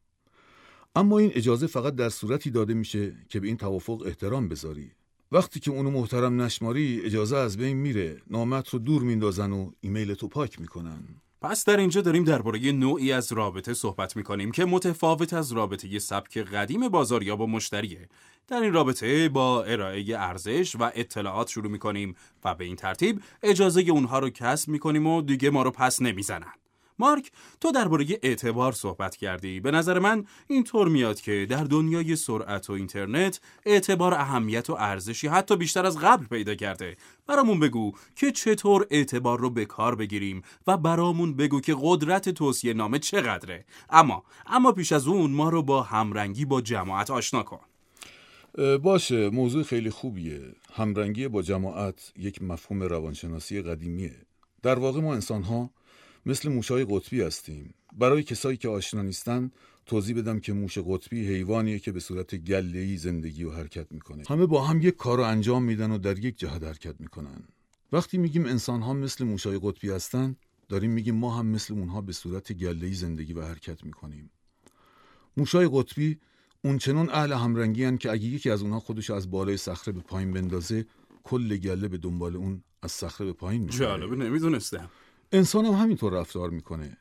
اما 0.96 1.20
این 1.20 1.32
اجازه 1.34 1.68
فقط 1.68 1.96
در 1.96 2.10
صورتی 2.10 2.52
داده 2.52 2.74
میشه 2.74 3.16
که 3.30 3.40
به 3.40 3.48
این 3.48 3.58
توافق 3.58 4.04
احترام 4.06 4.50
بذاری. 4.50 4.92
وقتی 5.32 5.60
که 5.60 5.72
اونو 5.72 5.92
محترم 5.92 6.42
نشماری 6.42 7.02
اجازه 7.02 7.38
از 7.38 7.58
بین 7.58 7.78
میره 7.78 8.22
نامت 8.30 8.70
رو 8.70 8.80
دور 8.80 9.02
میندازن 9.02 9.52
و 9.52 9.72
ایمیل 9.82 10.14
تو 10.14 10.28
پاک 10.28 10.62
می‌کنن. 10.62 11.04
پس 11.42 11.66
در 11.66 11.78
اینجا 11.78 12.02
داریم 12.02 12.24
درباره 12.24 12.72
نوعی 12.72 13.12
از 13.12 13.32
رابطه 13.32 13.74
صحبت 13.74 14.16
می‌کنیم 14.16 14.52
که 14.52 14.66
متفاوت 14.66 15.34
از 15.34 15.52
رابطه 15.52 16.00
سبک 16.00 16.38
قدیم 16.38 16.90
بازاریاب 16.90 17.42
و 17.42 17.48
مشتریه. 17.48 18.10
در 18.50 18.62
این 18.62 18.74
رابطه 18.74 19.30
با 19.30 19.64
ارائه 19.64 20.20
ارزش 20.20 20.76
و 20.76 20.92
اطلاعات 20.96 21.48
شروع 21.48 21.72
می‌کنیم 21.72 22.16
و 22.44 22.56
به 22.56 22.66
این 22.66 22.76
ترتیب 22.76 23.22
اجازه 23.44 23.82
اونها 23.82 24.20
رو 24.20 24.30
کسب 24.30 24.70
می‌کنیم 24.70 25.08
و 25.08 25.22
دیگه 25.22 25.50
ما 25.50 25.64
رو 25.64 25.72
پس 25.72 26.02
نمی‌زنن. 26.02 26.54
مارک 27.00 27.32
تو 27.62 27.72
درباره 27.72 28.06
اعتبار 28.24 28.72
صحبت 28.72 29.16
کردی. 29.16 29.60
به 29.60 29.72
نظر 29.72 30.00
من 30.00 30.26
اینطور 30.48 30.88
میاد 30.88 31.22
که 31.22 31.48
در 31.50 31.64
دنیای 31.64 32.16
سرعت 32.16 32.70
و 32.70 32.74
اینترنت 32.74 33.42
اعتبار 33.66 34.14
اهمیت 34.14 34.70
و 34.70 34.74
ارزشی 34.74 35.28
حتی 35.28 35.56
بیشتر 35.56 35.86
از 35.86 35.98
قبل 35.98 36.26
پیدا 36.26 36.56
کرده. 36.56 36.98
برامون 37.28 37.60
بگو 37.60 37.92
که 38.16 38.32
چطور 38.32 38.88
اعتبار 38.90 39.40
رو 39.40 39.50
به 39.50 39.66
کار 39.66 39.96
بگیریم 39.96 40.42
و 40.68 40.78
برامون 40.78 41.36
بگو 41.36 41.62
که 41.62 41.76
قدرت 41.82 42.30
توصیه 42.30 42.74
نامه 42.74 43.00
چقدره. 43.00 43.66
اما 43.90 44.24
اما 44.46 44.72
پیش 44.72 44.92
از 44.92 45.08
اون 45.08 45.32
ما 45.32 45.50
رو 45.50 45.64
با 45.64 45.84
همرنگی 45.84 46.46
با 46.46 46.62
جماعت 46.62 47.12
آشنا 47.12 47.44
کن. 47.44 47.69
باشه 48.82 49.30
موضوع 49.30 49.64
خیلی 49.64 49.90
خوبیه. 49.90 50.42
همرنگی 50.74 51.28
با 51.28 51.42
جماعت 51.42 52.14
یک 52.18 52.42
مفهوم 52.42 52.84
روانشناسی 52.84 53.62
قدیمیه. 53.62 54.16
در 54.62 54.80
واقع 54.80 55.02
ما 55.02 55.14
انسان 55.14 55.44
ها 55.44 55.70
مثل 56.26 56.50
موشای 56.50 56.86
قطبی 56.90 57.22
هستیم. 57.22 57.74
برای 57.98 58.24
کسایی 58.24 58.58
که 58.58 58.70
آشنا 58.70 59.02
نیستن 59.02 59.52
توضیح 59.86 60.18
بدم 60.18 60.40
که 60.40 60.54
موش 60.54 60.78
قطبی 60.78 61.28
حیوانیه 61.28 61.80
که 61.80 61.92
به 61.92 62.00
صورت 62.00 62.36
گله‌ای 62.36 62.98
زندگی 62.98 63.44
و 63.44 63.52
حرکت 63.52 63.92
می‌کنه. 63.92 64.24
همه 64.30 64.46
با 64.46 64.64
هم 64.64 64.82
یک 64.82 64.96
کار 64.96 65.18
رو 65.18 65.24
انجام 65.24 65.64
میدن 65.64 65.92
و 65.92 65.98
در 65.98 66.20
یک 66.20 66.40
جهت 66.40 66.64
حرکت 66.64 66.96
می‌کنن. 67.00 67.44
وقتی 67.92 68.18
میگیم 68.18 68.46
انسان 68.46 68.82
ها 68.82 68.94
مثل 68.94 69.26
موشای 69.26 69.60
قطبی 69.64 69.90
هستن 69.90 70.36
داریم 70.70 70.92
میگیم 70.92 71.16
ما 71.16 71.38
هم 71.38 71.46
مثل 71.46 71.74
اونها 71.74 72.02
به 72.02 72.14
صورت 72.14 72.54
گله‌ای 72.54 72.94
زندگی 72.94 73.34
و 73.34 73.42
حرکت 73.42 73.84
می‌کنیم. 73.84 74.30
موشای 75.38 75.70
قطبی 75.74 76.20
اون 76.64 76.78
چنون 76.78 77.10
اهل 77.10 77.34
همرنگی 77.34 77.84
هن 77.84 77.98
که 77.98 78.12
اگه 78.12 78.26
یکی 78.26 78.50
از 78.50 78.62
اونها 78.62 78.80
خودش 78.80 79.10
از 79.10 79.32
بالای 79.32 79.58
صخره 79.58 79.94
به 79.94 80.02
پایین 80.02 80.34
بندازه 80.34 80.86
کل 81.24 81.58
گله 81.58 81.88
به 81.88 81.98
دنبال 81.98 82.36
اون 82.36 82.64
از 82.82 82.92
صخره 82.92 83.26
به 83.26 83.34
پایین 83.34 83.62
میشه 83.62 83.80
جالبه 83.80 84.16
نمی‌دونستم. 84.16 84.90
انسان 85.32 85.66
هم 85.66 85.74
همینطور 85.74 86.14
رفتار 86.14 86.50
می‌کنه. 86.50 86.98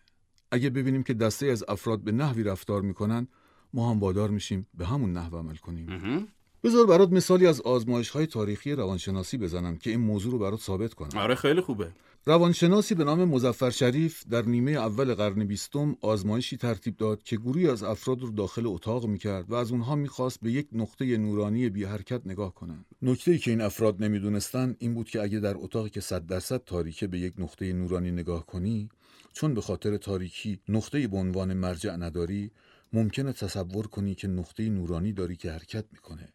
اگه 0.50 0.70
ببینیم 0.70 1.02
که 1.02 1.14
دسته 1.14 1.46
از 1.46 1.64
افراد 1.68 2.00
به 2.00 2.12
نحوی 2.12 2.42
رفتار 2.42 2.82
می‌کنن 2.82 3.28
ما 3.72 3.90
هم 3.90 4.00
وادار 4.00 4.30
میشیم 4.30 4.66
به 4.74 4.86
همون 4.86 5.12
نحو 5.12 5.36
عمل 5.36 5.56
کنیم. 5.56 6.26
بذار 6.64 6.86
برات 6.86 7.12
مثالی 7.12 7.46
از 7.46 7.60
آزمایش 7.60 8.10
های 8.10 8.26
تاریخی 8.26 8.72
روانشناسی 8.72 9.38
بزنم 9.38 9.76
که 9.76 9.90
این 9.90 10.00
موضوع 10.00 10.32
رو 10.32 10.38
برات 10.38 10.60
ثابت 10.60 10.94
کنم. 10.94 11.18
آره 11.18 11.34
خیلی 11.34 11.60
خوبه. 11.60 11.92
روانشناسی 12.28 12.94
به 12.94 13.04
نام 13.04 13.24
مزفر 13.24 13.70
شریف 13.70 14.26
در 14.30 14.42
نیمه 14.42 14.70
اول 14.70 15.14
قرن 15.14 15.44
بیستم 15.44 15.96
آزمایشی 16.00 16.56
ترتیب 16.56 16.96
داد 16.96 17.22
که 17.22 17.36
گروهی 17.36 17.68
از 17.68 17.82
افراد 17.82 18.20
رو 18.20 18.30
داخل 18.30 18.66
اتاق 18.66 19.06
می‌کرد 19.06 19.50
و 19.50 19.54
از 19.54 19.72
اونها 19.72 19.94
می‌خواست 19.94 20.40
به 20.40 20.52
یک 20.52 20.68
نقطه 20.72 21.16
نورانی 21.16 21.68
بی 21.68 21.84
حرکت 21.84 22.26
نگاه 22.26 22.54
کنند. 22.54 22.84
نکته 23.02 23.30
ای 23.30 23.38
که 23.38 23.50
این 23.50 23.60
افراد 23.60 24.02
نمی‌دونستن 24.02 24.76
این 24.78 24.94
بود 24.94 25.10
که 25.10 25.22
اگه 25.22 25.40
در 25.40 25.54
اتاقی 25.56 25.90
که 25.90 26.00
صد 26.00 26.26
درصد 26.26 26.64
تاریکه 26.64 27.06
به 27.06 27.18
یک 27.18 27.34
نقطه 27.38 27.72
نورانی 27.72 28.10
نگاه 28.10 28.46
کنی 28.46 28.88
چون 29.32 29.54
به 29.54 29.60
خاطر 29.60 29.96
تاریکی 29.96 30.60
نقطه 30.68 31.08
به 31.08 31.16
عنوان 31.16 31.54
مرجع 31.54 31.96
نداری 31.96 32.50
ممکنه 32.92 33.32
تصور 33.32 33.86
کنی 33.86 34.14
که 34.14 34.28
نقطه 34.28 34.68
نورانی 34.68 35.12
داری 35.12 35.36
که 35.36 35.52
حرکت 35.52 35.84
می‌کنه 35.92 36.28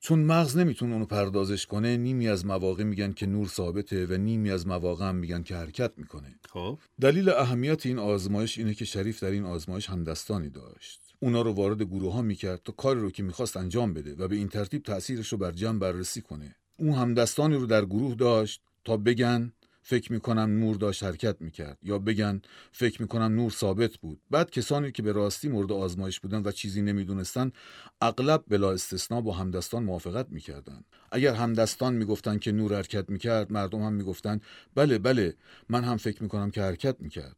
چون 0.00 0.18
مغز 0.18 0.56
نمی‌تونه 0.56 0.92
اونو 0.92 1.04
پردازش 1.04 1.66
کنه 1.66 1.96
نیمی 1.96 2.28
از 2.28 2.46
مواقع 2.46 2.84
میگن 2.84 3.12
که 3.12 3.26
نور 3.26 3.48
ثابته 3.48 4.06
و 4.06 4.12
نیمی 4.12 4.50
از 4.50 4.66
مواقع 4.66 5.08
هم 5.08 5.16
میگن 5.16 5.42
که 5.42 5.56
حرکت 5.56 5.92
می‌کنه. 5.96 6.38
خب. 6.48 6.78
دلیل 7.00 7.28
اهمیت 7.28 7.86
این 7.86 7.98
آزمایش 7.98 8.58
اینه 8.58 8.74
که 8.74 8.84
شریف 8.84 9.22
در 9.22 9.30
این 9.30 9.44
آزمایش 9.44 9.90
همدستانی 9.90 10.48
داشت. 10.48 11.00
اونا 11.20 11.42
رو 11.42 11.52
وارد 11.52 11.82
گروه 11.82 12.12
ها 12.12 12.22
می‌کرد 12.22 12.60
تا 12.64 12.72
کاری 12.72 13.00
رو 13.00 13.10
که 13.10 13.22
می‌خواست 13.22 13.56
انجام 13.56 13.94
بده 13.94 14.14
و 14.14 14.28
به 14.28 14.36
این 14.36 14.48
ترتیب 14.48 14.82
تأثیرش 14.82 15.28
رو 15.28 15.38
بر 15.38 15.52
جمع 15.52 15.78
بررسی 15.78 16.20
کنه. 16.20 16.56
اون 16.78 16.92
همدستانی 16.92 17.54
رو 17.54 17.66
در 17.66 17.84
گروه 17.84 18.14
داشت 18.14 18.62
تا 18.84 18.96
بگن 18.96 19.52
فکر 19.82 20.12
می‌کنم 20.12 20.58
نور 20.60 20.76
داشت 20.76 21.02
حرکت 21.02 21.36
می‌کرد 21.40 21.78
یا 21.82 21.98
بگن 21.98 22.42
فکر 22.72 23.02
می‌کنم 23.02 23.34
نور 23.34 23.50
ثابت 23.50 23.96
بود. 23.96 24.20
بعد 24.30 24.50
کسانی 24.50 24.92
که 24.92 25.02
به 25.02 25.12
راستی 25.12 25.48
مورد 25.48 25.72
آزمایش 25.72 26.20
بودن 26.20 26.42
و 26.42 26.52
چیزی 26.52 26.82
نمی‌دونستن 26.82 27.52
اغلب 28.00 28.44
بلا 28.48 28.72
استثنا 28.72 29.20
با 29.20 29.32
همدستان 29.32 29.82
موافقت 29.82 30.26
می‌کردن. 30.30 30.84
اگر 31.12 31.34
همدستان 31.34 31.94
می‌گفتن 31.94 32.38
که 32.38 32.52
نور 32.52 32.74
حرکت 32.74 33.10
می‌کرد 33.10 33.52
مردم 33.52 33.82
هم 33.82 33.92
می‌گفتن 33.92 34.40
بله 34.74 34.98
بله 34.98 35.34
من 35.68 35.84
هم 35.84 35.96
فکر 35.96 36.22
می‌کنم 36.22 36.50
که 36.50 36.62
حرکت 36.62 36.96
می‌کرد. 37.00 37.36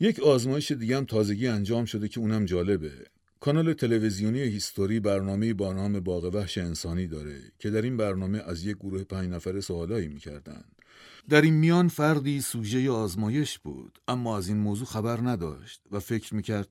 یک 0.00 0.20
آزمایش 0.20 0.72
دیگه 0.72 0.96
هم 0.96 1.04
تازگی 1.04 1.46
انجام 1.46 1.84
شده 1.84 2.08
که 2.08 2.20
اونم 2.20 2.44
جالبه. 2.44 2.92
کانال 3.40 3.72
تلویزیونی 3.72 4.40
هیستوری 4.40 5.00
برنامه 5.00 5.54
با 5.54 5.72
نام 5.72 6.00
باغ 6.00 6.34
وحش 6.34 6.58
انسانی 6.58 7.06
داره 7.06 7.40
که 7.58 7.70
در 7.70 7.82
این 7.82 7.96
برنامه 7.96 8.38
از 8.38 8.64
یک 8.64 8.76
گروه 8.76 9.04
پنج 9.04 9.28
نفره 9.28 9.60
سوالایی 9.60 10.08
می‌کردن. 10.08 10.64
در 11.28 11.40
این 11.40 11.54
میان 11.54 11.88
فردی 11.88 12.40
سوژه 12.40 12.90
آزمایش 12.90 13.58
بود 13.58 13.98
اما 14.08 14.38
از 14.38 14.48
این 14.48 14.56
موضوع 14.56 14.86
خبر 14.86 15.20
نداشت 15.20 15.80
و 15.90 16.00
فکر 16.00 16.34
می‌کرد 16.34 16.68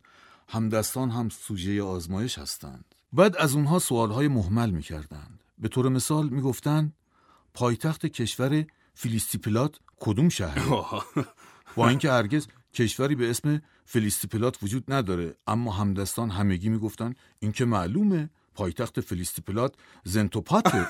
همدستان 0.49 1.09
هم 1.09 1.29
سوژه 1.29 1.83
آزمایش 1.83 2.39
هستند. 2.39 2.95
بعد 3.13 3.37
از 3.37 3.55
اونها 3.55 3.79
سوالهای 3.79 4.27
مهمل 4.27 4.69
می‌کردند. 4.69 5.43
به 5.57 5.67
طور 5.67 5.89
مثال 5.89 6.29
می‌گفتند 6.29 6.93
پایتخت 7.53 8.05
کشور 8.05 8.65
فیلیستیپلات 8.93 9.79
کدوم 9.99 10.29
شهره؟ 10.29 10.63
با 11.75 11.89
اینکه 11.89 12.11
هرگز 12.11 12.47
کشوری 12.73 13.15
به 13.15 13.29
اسم 13.29 13.61
فلیستیپلات 13.85 14.63
وجود 14.63 14.93
نداره 14.93 15.35
اما 15.47 15.71
همدستان 15.71 16.29
همگی 16.29 16.69
می‌گفتن 16.69 17.13
این 17.39 17.51
که 17.51 17.65
معلومه 17.65 18.29
پایتخت 18.55 19.01
فلیستیپلات 19.01 19.75
زنتوپاته. 20.03 20.87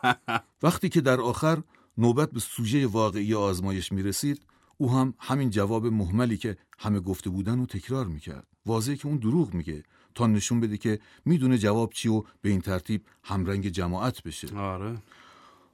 وقتی 0.62 0.88
که 0.88 1.00
در 1.00 1.20
آخر 1.20 1.62
نوبت 1.98 2.30
به 2.30 2.40
سوژه 2.40 2.86
واقعی 2.86 3.34
آزمایش 3.34 3.92
می 3.92 4.02
رسید 4.02 4.42
او 4.76 4.92
هم 4.92 5.14
همین 5.18 5.50
جواب 5.50 5.86
محملی 5.86 6.36
که 6.36 6.56
همه 6.78 7.00
گفته 7.00 7.30
بودن 7.30 7.58
رو 7.58 7.66
تکرار 7.66 8.06
می‌کرد. 8.06 8.46
واضحه 8.66 8.96
که 8.96 9.06
اون 9.06 9.16
دروغ 9.16 9.54
میگه 9.54 9.82
تا 10.14 10.26
نشون 10.26 10.60
بده 10.60 10.76
که 10.76 10.98
می‌دونه 11.24 11.58
جواب 11.58 11.92
چی 11.92 12.08
و 12.08 12.22
به 12.40 12.50
این 12.50 12.60
ترتیب 12.60 13.02
همرنگ 13.24 13.68
جماعت 13.68 14.22
بشه. 14.22 14.58
آره. 14.58 15.02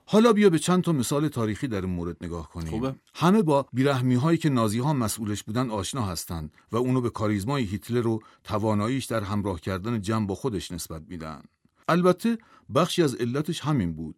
حالا 0.06 0.32
بیا 0.32 0.50
به 0.50 0.58
چند 0.58 0.82
تا 0.82 0.92
مثال 0.92 1.28
تاریخی 1.28 1.68
در 1.68 1.80
این 1.80 1.90
مورد 1.90 2.16
نگاه 2.24 2.48
کنیم. 2.48 2.70
خوبه. 2.70 2.94
همه 3.14 3.42
با 3.42 3.66
بیرحمی 3.72 4.14
هایی 4.14 4.38
که 4.38 4.48
نازی 4.48 4.78
ها 4.78 4.92
مسئولش 4.92 5.42
بودن 5.42 5.70
آشنا 5.70 6.02
هستند 6.02 6.52
و 6.72 6.76
اونو 6.76 7.00
به 7.00 7.10
کاریزمای 7.10 7.64
هیتلر 7.64 8.06
و 8.06 8.22
تواناییش 8.44 9.04
در 9.04 9.20
همراه 9.20 9.60
کردن 9.60 10.00
جمع 10.00 10.26
با 10.26 10.34
خودش 10.34 10.72
نسبت 10.72 11.02
میدن. 11.08 11.42
البته 11.88 12.38
بخشی 12.74 13.02
از 13.02 13.14
علتش 13.14 13.60
همین 13.60 13.92
بود. 13.92 14.16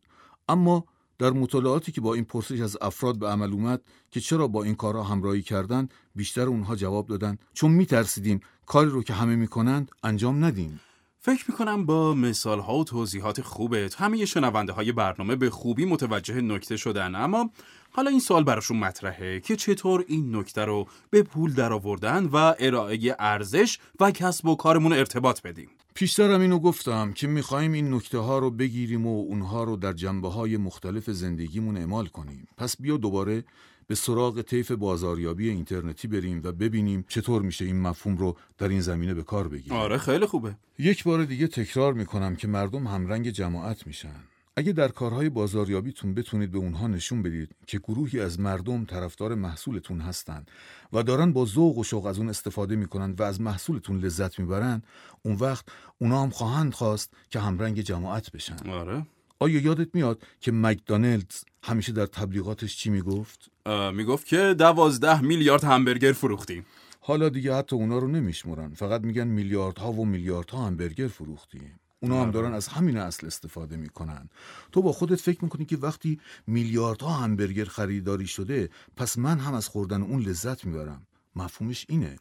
اما 0.49 0.85
در 1.19 1.31
مطالعاتی 1.31 1.93
که 1.93 2.01
با 2.01 2.15
این 2.15 2.25
پرسش 2.25 2.61
از 2.61 2.77
افراد 2.81 3.19
به 3.19 3.29
عمل 3.29 3.53
اومد 3.53 3.83
که 4.11 4.21
چرا 4.21 4.49
با 4.49 4.63
این 4.63 4.75
کارها 4.75 5.03
همراهی 5.03 5.43
کردند 5.43 5.95
بیشتر 6.15 6.43
اونها 6.43 6.77
جواب 6.77 7.07
دادن 7.07 7.39
چون 7.55 7.71
میترسیدیم 7.71 8.41
کاری 8.67 8.91
رو 8.91 9.03
که 9.03 9.13
همه 9.13 9.37
می‌کنند 9.37 9.91
انجام 10.03 10.45
ندیم. 10.45 10.81
فکر 11.19 11.45
می‌کنم 11.49 11.87
با 11.87 12.15
مثال 12.15 12.61
ها 12.61 12.79
و 12.79 12.85
توضیحات 12.85 13.41
خوبت 13.41 13.95
همه 13.95 14.25
شنونده 14.25 14.73
های 14.73 14.93
برنامه 14.93 15.37
به 15.37 15.51
خوبی 15.51 15.85
متوجه 15.85 16.41
نکته 16.41 16.77
شدن. 16.77 17.15
اما 17.15 17.51
حالا 17.91 18.11
این 18.11 18.21
سوال 18.21 18.45
براشون 18.45 18.77
مطرحه 18.77 19.41
که 19.41 19.57
چطور 19.57 20.05
این 20.09 20.37
نکته 20.37 20.65
رو 20.65 20.87
به 21.11 21.23
پول 21.23 21.53
درآوردن 21.53 22.27
و 22.27 22.55
ارائه 22.59 23.17
ارزش 23.19 23.79
و 24.01 24.11
کسب 24.11 24.47
و 24.47 24.57
کارمون 24.57 24.93
ارتباط 24.93 25.43
بدیم. 25.43 25.71
پیشترم 25.97 26.41
اینو 26.41 26.59
گفتم 26.59 27.13
که 27.13 27.27
می‌خوایم 27.27 27.73
این 27.73 27.95
نکته 27.95 28.19
ها 28.19 28.39
رو 28.39 28.51
بگیریم 28.51 29.07
و 29.07 29.21
اونها 29.21 29.65
رو 29.65 29.77
در 29.77 29.93
جنبه 29.93 30.29
های 30.29 30.57
مختلف 30.57 31.11
زندگیمون 31.11 31.77
اعمال 31.77 32.07
کنیم. 32.07 32.49
پس 32.57 32.77
بیا 32.81 32.97
دوباره 32.97 33.45
به 33.87 33.95
سراغ 33.95 34.43
طیف 34.43 34.71
بازاریابی 34.71 35.49
اینترنتی 35.49 36.09
بریم 36.09 36.41
و 36.45 36.53
ببینیم 36.53 37.05
چطور 37.09 37.43
میشه 37.43 37.65
این 37.65 37.81
مفهوم 37.81 38.17
رو 38.17 38.37
در 38.59 38.69
این 38.69 38.81
زمینه 38.81 39.15
به 39.15 39.23
کار 39.23 39.49
بگیریم. 39.49 39.79
آره 39.79 39.99
خیلی 39.99 40.27
خوبه. 40.27 40.57
یک 40.79 41.05
بار 41.05 41.25
دیگه 41.25 41.47
تکرار 41.47 41.93
می‌کنم 41.93 42.37
که 42.37 42.49
مردم 42.49 42.87
همرنگ 42.87 43.31
جماعت 43.31 43.87
میشن. 43.87 44.21
اگه 44.59 44.73
در 44.73 44.88
کارهای 44.88 45.29
بازاریابیتون 45.29 46.14
بتونید 46.14 46.51
به 46.51 46.59
اونها 46.59 46.87
نشون 46.87 47.23
بدید 47.23 47.51
که 47.66 47.79
گروهی 47.79 48.21
از 48.21 48.40
مردم 48.40 48.85
طرفدار 48.85 49.35
محصولتون 49.35 50.01
هستند 50.01 50.51
و 50.92 51.03
دارن 51.03 51.33
با 51.33 51.45
ذوق 51.45 51.79
و 51.79 51.85
شوق 51.85 52.07
از 52.07 52.19
اون 52.19 52.29
استفاده 52.29 52.77
می‌کنن 52.77 53.14
و 53.19 53.23
از 53.23 53.40
محصولتون 53.40 53.99
لذت 53.99 54.38
می‌برن 54.38 54.83
اون 55.23 55.35
وقت 55.37 55.66
اونا 55.99 56.23
هم 56.23 56.31
خواهند 56.31 56.75
خواست 56.75 57.12
که 57.31 57.40
همرنگ 57.40 57.81
جماعت 57.81 58.31
بشن. 58.33 58.71
آره. 58.71 59.07
آیا 59.38 59.61
یادت 59.61 59.95
میاد 59.95 60.23
که 60.40 60.53
مکدونالدز 60.53 61.45
همیشه 61.62 61.92
در 61.92 62.07
تبلیغاتش 62.07 62.77
چی 62.77 62.90
می‌گفت؟ 62.90 63.51
می‌گفت 63.92 64.27
که 64.27 64.55
دوازده 64.59 65.21
میلیارد 65.21 65.64
همبرگر 65.64 66.12
فروختیم. 66.12 66.66
حالا 67.01 67.29
دیگه 67.29 67.55
حتی 67.55 67.77
اونا 67.77 67.99
رو 67.99 68.09
نمیشمرن. 68.09 68.75
فقط 68.75 69.01
میگن 69.01 69.27
میلیاردها 69.27 69.92
و 69.92 70.05
میلیاردها 70.05 70.66
همبرگر 70.66 71.09
فروختیم. 71.09 71.81
اونا 72.01 72.23
هم 72.23 72.31
دارن 72.31 72.55
از 72.55 72.69
همین 72.69 72.97
اصل 72.97 73.27
استفاده 73.27 73.77
می‌کنن. 73.77 74.29
تو 74.73 74.83
با 74.83 74.93
خودت 74.93 75.21
فکر 75.21 75.45
می‌کنی 75.45 75.65
که 75.65 75.77
وقتی 75.77 76.21
میلیاردها 76.47 77.13
همبرگر 77.13 77.65
خریداری 77.65 78.27
شده 78.27 78.71
پس 78.97 79.19
من 79.19 79.39
هم 79.39 79.55
از 79.55 79.69
خوردن 79.69 80.03
اون 80.03 80.23
لذت 80.23 80.65
می‌برم. 80.65 81.07
مفهومش 81.37 81.87
اینه. 81.89 82.17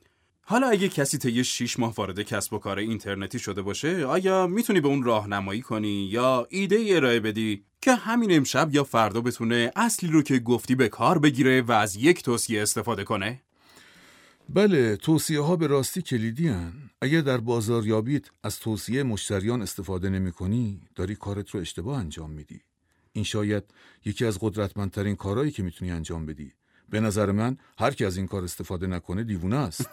حالا 0.48 0.68
اگه 0.68 0.90
کسی 0.90 1.18
طی 1.18 1.44
6 1.44 1.80
ماه 1.80 1.94
وارد 1.94 2.22
کسب 2.22 2.54
و 2.54 2.58
کار 2.58 2.80
اینترنتی 2.80 3.40
شده 3.40 3.62
باشه 3.62 4.06
آیا 4.06 4.48
می‌تونی 4.48 4.82
به 4.82 4.88
اون 4.88 5.04
راهنمایی 5.04 5.62
کنی 5.62 6.06
یا 6.06 6.48
ایده 6.50 6.76
ای 6.76 6.96
ارائه 6.96 7.20
بدی 7.20 7.66
که 7.82 7.96
همین 7.96 8.36
امشب 8.36 8.76
یا 8.76 8.84
فردا 8.84 9.22
بتونه 9.22 9.72
اصلی 9.76 10.10
رو 10.10 10.22
که 10.22 10.40
گفتی 10.40 10.76
به 10.76 10.90
کار 10.90 11.20
بگیره 11.20 11.62
و 11.62 11.72
از 11.72 11.96
یک 11.96 12.24
توصیه 12.24 12.62
استفاده 12.62 13.04
کنه؟ 13.04 13.45
بله 14.50 14.96
توصیه 14.96 15.40
ها 15.40 15.56
به 15.56 15.68
راستی 15.68 16.02
کلیدی 16.02 16.48
هن. 16.48 16.74
اگر 17.02 17.22
در 17.22 17.38
بازاریابیت 17.38 18.26
از 18.44 18.60
توصیه 18.60 19.04
مشتریان 19.04 19.62
استفاده 19.62 20.10
نمی 20.10 20.32
کنی 20.32 20.82
داری 20.96 21.16
کارت 21.16 21.50
رو 21.50 21.60
اشتباه 21.60 22.00
انجام 22.00 22.32
میدی. 22.32 22.62
این 23.14 23.24
شاید 23.24 23.64
یکی 24.06 24.26
از 24.26 24.38
قدرتمندترین 24.42 25.16
کارهایی 25.16 25.52
که 25.52 25.64
می‌تونی 25.64 25.92
انجام 25.92 26.26
بدی. 26.26 26.52
به 26.90 27.00
نظر 27.00 27.32
من 27.32 27.58
هر 27.78 27.92
کی 27.92 28.06
از 28.06 28.18
این 28.18 28.28
کار 28.28 28.44
استفاده 28.44 28.88
نکنه 28.88 29.24
دیوونه 29.24 29.56
است. 29.56 29.90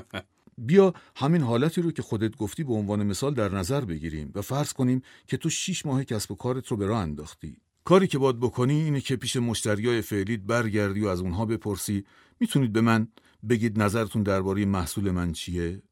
بیا 0.68 0.94
همین 1.16 1.42
حالتی 1.42 1.82
رو 1.82 1.92
که 1.92 2.02
خودت 2.02 2.36
گفتی 2.36 2.64
به 2.64 2.72
عنوان 2.72 3.06
مثال 3.06 3.34
در 3.34 3.54
نظر 3.54 3.84
بگیریم 3.84 4.32
و 4.34 4.42
فرض 4.42 4.72
کنیم 4.72 5.02
که 5.26 5.36
تو 5.36 5.50
شیش 5.50 5.86
ماه 5.86 6.04
کسب 6.04 6.30
و 6.30 6.34
کارت 6.34 6.66
رو 6.66 6.76
به 6.76 6.86
راه 6.86 6.98
انداختی. 6.98 7.56
کاری 7.84 8.06
که 8.06 8.18
باید 8.18 8.40
بکنی 8.40 8.80
اینه 8.80 9.00
که 9.00 9.16
پیش 9.16 9.36
مشتریای 9.36 10.02
فعلیت 10.02 10.40
برگردی 10.40 11.00
و 11.00 11.06
از 11.06 11.20
اونها 11.20 11.46
بپرسی 11.46 12.04
می‌تونید 12.40 12.72
به 12.72 12.80
من 12.80 13.08
بگید 13.48 13.82
نظرتون 13.82 14.22
درباره 14.22 14.64
محصول 14.64 15.10
من 15.10 15.32
چیه؟ 15.32 15.82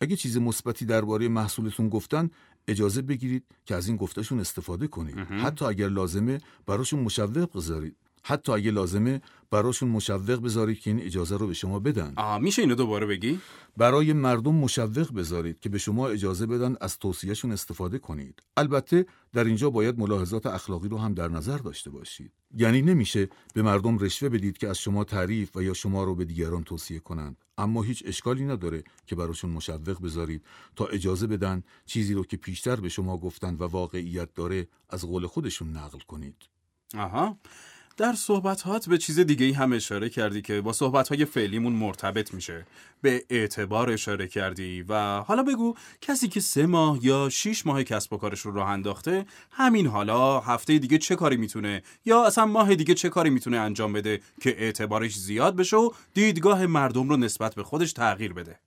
اگه 0.00 0.16
چیز 0.16 0.36
مثبتی 0.36 0.84
درباره 0.84 1.28
محصولتون 1.28 1.88
گفتن 1.88 2.30
اجازه 2.68 3.02
بگیرید 3.02 3.44
که 3.64 3.74
از 3.74 3.88
این 3.88 3.96
گفتشون 3.96 4.40
استفاده 4.40 4.86
کنید. 4.86 5.18
حتی 5.18 5.64
اگر 5.64 5.88
لازمه 5.88 6.40
براشون 6.66 7.00
مشوق 7.00 7.56
بذارید. 7.56 7.96
حتی 8.28 8.52
اگه 8.52 8.70
لازمه 8.70 9.20
براشون 9.50 9.88
مشوق 9.88 10.42
بذارید 10.42 10.80
که 10.80 10.90
این 10.90 11.00
اجازه 11.00 11.36
رو 11.36 11.46
به 11.46 11.54
شما 11.54 11.78
بدن. 11.78 12.12
آه 12.16 12.38
میشه 12.38 12.62
اینو 12.62 12.74
دوباره 12.74 13.06
بگی؟ 13.06 13.40
برای 13.76 14.12
مردم 14.12 14.54
مشوق 14.54 15.14
بذارید 15.14 15.60
که 15.60 15.68
به 15.68 15.78
شما 15.78 16.08
اجازه 16.08 16.46
بدن 16.46 16.76
از 16.80 16.98
توصیهشون 16.98 17.52
استفاده 17.52 17.98
کنید. 17.98 18.42
البته 18.56 19.06
در 19.32 19.44
اینجا 19.44 19.70
باید 19.70 19.98
ملاحظات 19.98 20.46
اخلاقی 20.46 20.88
رو 20.88 20.98
هم 20.98 21.14
در 21.14 21.28
نظر 21.28 21.58
داشته 21.58 21.90
باشید. 21.90 22.32
یعنی 22.56 22.82
نمیشه 22.82 23.28
به 23.54 23.62
مردم 23.62 23.98
رشوه 23.98 24.28
بدید 24.28 24.58
که 24.58 24.68
از 24.68 24.78
شما 24.78 25.04
تعریف 25.04 25.56
و 25.56 25.62
یا 25.62 25.74
شما 25.74 26.04
رو 26.04 26.14
به 26.14 26.24
دیگران 26.24 26.64
توصیه 26.64 26.98
کنند. 26.98 27.36
اما 27.58 27.82
هیچ 27.82 28.02
اشکالی 28.06 28.44
نداره 28.44 28.82
که 29.06 29.16
براشون 29.16 29.50
مشوق 29.50 30.02
بذارید 30.02 30.42
تا 30.76 30.86
اجازه 30.86 31.26
بدن 31.26 31.62
چیزی 31.86 32.14
رو 32.14 32.24
که 32.24 32.36
پیشتر 32.36 32.76
به 32.76 32.88
شما 32.88 33.16
گفتند 33.18 33.60
و 33.60 33.64
واقعیت 33.64 34.34
داره 34.34 34.68
از 34.90 35.04
قول 35.04 35.26
خودشون 35.26 35.68
نقل 35.76 35.98
کنید. 35.98 36.36
آها. 36.94 37.38
در 37.96 38.12
صحبتات 38.12 38.88
به 38.88 38.98
چیز 38.98 39.20
دیگه 39.20 39.46
ای 39.46 39.52
هم 39.52 39.72
اشاره 39.72 40.08
کردی 40.08 40.42
که 40.42 40.60
با 40.60 40.72
صحبت 40.72 41.24
فعلیمون 41.24 41.72
مرتبط 41.72 42.34
میشه. 42.34 42.66
به 43.02 43.24
اعتبار 43.30 43.90
اشاره 43.90 44.28
کردی 44.28 44.84
و 44.88 45.20
حالا 45.20 45.42
بگو 45.42 45.74
کسی 46.00 46.28
که 46.28 46.40
سه 46.40 46.66
ماه 46.66 46.98
یا 47.02 47.28
شیش 47.28 47.66
ماه 47.66 47.82
کسب 47.82 48.12
و 48.12 48.16
کارش 48.16 48.40
رو 48.40 48.54
راه 48.54 48.68
انداخته 48.68 49.26
همین 49.50 49.86
حالا 49.86 50.40
هفته 50.40 50.78
دیگه 50.78 50.98
چه 50.98 51.16
کاری 51.16 51.36
می‌تونه؟ 51.36 51.82
یا 52.04 52.24
اصلا 52.24 52.46
ماه 52.46 52.74
دیگه 52.74 52.94
چه 52.94 53.08
کاری 53.08 53.30
می‌تونه 53.30 53.56
انجام 53.56 53.92
بده 53.92 54.20
که 54.40 54.62
اعتبارش 54.62 55.18
زیاد 55.18 55.56
بشه 55.56 55.76
و 55.76 55.90
دیدگاه 56.14 56.66
مردم 56.66 57.08
رو 57.08 57.16
نسبت 57.16 57.54
به 57.54 57.62
خودش 57.62 57.92
تغییر 57.92 58.32
بده؟ 58.32 58.58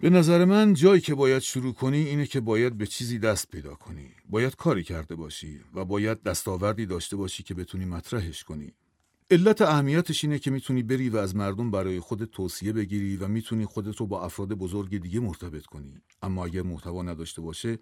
به 0.00 0.10
نظر 0.10 0.44
من 0.44 0.74
جایی 0.74 1.00
که 1.00 1.14
باید 1.14 1.42
شروع 1.42 1.72
کنی 1.72 1.98
اینه 1.98 2.26
که 2.26 2.40
باید 2.40 2.78
به 2.78 2.86
چیزی 2.86 3.18
دست 3.18 3.50
پیدا 3.50 3.74
کنی. 3.74 4.10
باید 4.30 4.56
کاری 4.56 4.82
کرده 4.82 5.14
باشی 5.14 5.60
و 5.74 5.84
باید 5.84 6.22
دستاوردی 6.22 6.86
داشته 6.86 7.16
باشی 7.16 7.42
که 7.42 7.54
بتونی 7.54 7.84
مطرحش 7.84 8.44
کنی. 8.44 8.72
علت 9.30 9.62
اهمیتش 9.62 10.24
اینه 10.24 10.38
که 10.38 10.50
می‌تونی 10.50 10.82
بری 10.82 11.08
و 11.08 11.16
از 11.16 11.36
مردم 11.36 11.70
برای 11.70 12.00
خودت 12.00 12.30
توصیه 12.30 12.72
بگیری 12.72 13.16
و 13.16 13.28
می‌تونی 13.28 13.64
خودت 13.64 13.96
رو 13.96 14.06
با 14.06 14.24
افراد 14.24 14.48
بزرگ 14.48 15.02
دیگه 15.02 15.20
مرتبط 15.20 15.66
کنی. 15.66 15.94
اما 16.22 16.44
اگر 16.44 16.62
محتوا 16.62 17.02
نداشته 17.02 17.42
باشه 17.42 17.78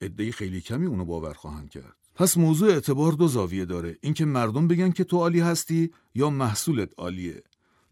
عده 0.00 0.32
خیلی 0.32 0.60
کمی 0.60 0.86
اونو 0.86 1.04
باور 1.04 1.32
خواهند 1.32 1.70
کرد. 1.70 1.96
پس 2.14 2.36
موضوع 2.36 2.70
اعتبار 2.70 3.12
دو 3.12 3.28
زاویه 3.28 3.64
داره. 3.64 3.98
اینکه 4.00 4.24
مردم 4.24 4.68
بگن 4.68 4.90
که 4.90 5.04
تو 5.04 5.16
عالی 5.16 5.40
هستی 5.40 5.90
یا 6.14 6.30
محصولت 6.30 6.92
عالیه. 6.98 7.42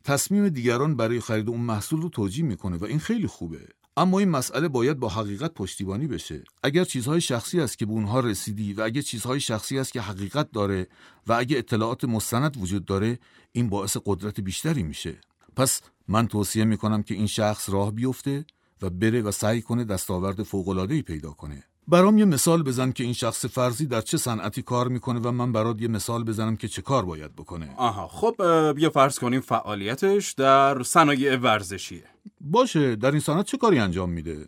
تصمیم 0.06 0.48
دیگران 0.48 0.96
برای 0.96 1.20
خرید 1.20 1.48
اون 1.48 1.60
محصول 1.60 2.02
رو 2.02 2.08
توجیه 2.08 2.44
می‌کنه 2.44 2.76
و 2.76 2.84
این 2.84 2.98
خیلی 2.98 3.26
خوبه. 3.26 3.68
اما 3.96 4.18
این 4.18 4.28
مسئله 4.28 4.68
باید 4.68 4.98
با 4.98 5.08
حقیقت 5.08 5.54
پشتیبانی 5.54 6.06
بشه. 6.06 6.44
اگر 6.62 6.84
چیزهای 6.84 7.20
شخصی 7.20 7.60
است 7.60 7.78
که 7.78 7.86
به 7.86 7.92
اونها 7.92 8.20
رسیدی 8.20 8.72
و 8.72 8.80
اگر 8.82 9.00
چیزهای 9.00 9.40
شخصی 9.40 9.78
است 9.78 9.92
که 9.92 10.00
حقیقت 10.00 10.50
داره 10.50 10.86
و 11.26 11.32
اگه 11.32 11.58
اطلاعات 11.58 12.04
مستند 12.04 12.56
وجود 12.56 12.84
داره 12.84 13.18
این 13.52 13.68
باعث 13.68 13.96
قدرت 14.04 14.40
بیشتری 14.40 14.82
میشه. 14.82 15.18
پس 15.56 15.80
من 16.08 16.28
توصیه 16.28 16.64
می‌کنم 16.64 17.02
که 17.02 17.14
این 17.14 17.26
شخص 17.26 17.70
راه 17.70 17.90
بیفته 17.90 18.44
و 18.82 18.90
بره 18.90 19.22
و 19.22 19.30
سعی 19.30 19.62
کنه 19.62 19.84
دستاورد 19.84 20.42
فوق‌العاده‌ای 20.42 21.02
پیدا 21.02 21.30
کنه. 21.30 21.64
برام 21.88 22.18
یه 22.18 22.24
مثال 22.24 22.62
بزن 22.62 22.92
که 22.92 23.04
این 23.04 23.12
شخص 23.12 23.46
فرضی 23.46 23.86
در 23.86 24.00
چه 24.00 24.16
صنعتی 24.16 24.62
کار 24.62 24.88
می‌کنه 24.88 25.20
و 25.20 25.30
من 25.30 25.52
برات 25.52 25.82
یه 25.82 25.88
مثال 25.88 26.24
بزنم 26.24 26.56
که 26.56 26.68
چه 26.68 26.82
کار 26.82 27.04
باید 27.04 27.36
بکنه. 27.36 27.74
آها 27.76 28.08
خب 28.08 28.34
بیا 28.72 28.90
فرض 28.90 29.18
کنیم 29.18 29.40
فعالیتش 29.40 30.32
در 30.32 30.82
صنایع 30.82 31.36
ورزشیه. 31.36 32.04
باشه 32.40 32.96
در 32.96 33.10
این 33.10 33.20
صنعت 33.20 33.46
چه 33.46 33.56
کاری 33.56 33.78
انجام 33.78 34.10
میده؟ 34.10 34.46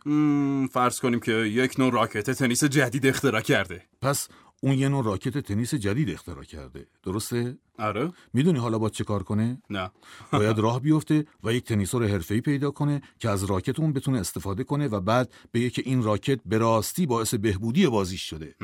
فرض 0.72 1.00
کنیم 1.00 1.20
که 1.20 1.32
یک 1.32 1.80
نوع 1.80 1.92
راکت 1.92 2.30
تنیس 2.30 2.64
جدید 2.64 3.06
اختراع 3.06 3.40
کرده. 3.40 3.82
پس 4.02 4.28
اون 4.60 4.78
یه 4.78 4.88
نوع 4.88 5.04
راکت 5.04 5.38
تنیس 5.38 5.74
جدید 5.74 6.10
اختراع 6.10 6.44
کرده. 6.44 6.86
درسته؟ 7.02 7.56
آره. 7.78 8.12
می‌دونی 8.32 8.58
حالا 8.58 8.78
با 8.78 8.88
چه 8.88 9.04
کار 9.04 9.22
کنه؟ 9.22 9.62
نه. 9.70 9.90
باید 10.32 10.58
راه 10.58 10.80
بیفته 10.80 11.24
و 11.44 11.52
یک 11.52 11.64
تنیسور 11.64 12.06
حرفه‌ای 12.06 12.40
پیدا 12.40 12.70
کنه 12.70 13.02
که 13.18 13.28
از 13.28 13.44
راکت 13.44 13.80
اون 13.80 13.92
بتونه 13.92 14.18
استفاده 14.18 14.64
کنه 14.64 14.88
و 14.88 15.00
بعد 15.00 15.32
بگه 15.54 15.70
که 15.70 15.82
این 15.84 16.02
راکت 16.02 16.40
به 16.46 16.58
راستی 16.58 17.06
باعث 17.06 17.34
بهبودی 17.34 17.86
بازیش 17.86 18.22
شده. 18.22 18.54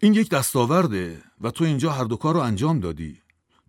این 0.00 0.14
یک 0.14 0.30
دستاورده 0.30 1.22
و 1.40 1.50
تو 1.50 1.64
اینجا 1.64 1.90
هر 1.92 2.04
دو 2.04 2.16
کار 2.16 2.34
رو 2.34 2.40
انجام 2.40 2.80
دادی. 2.80 3.18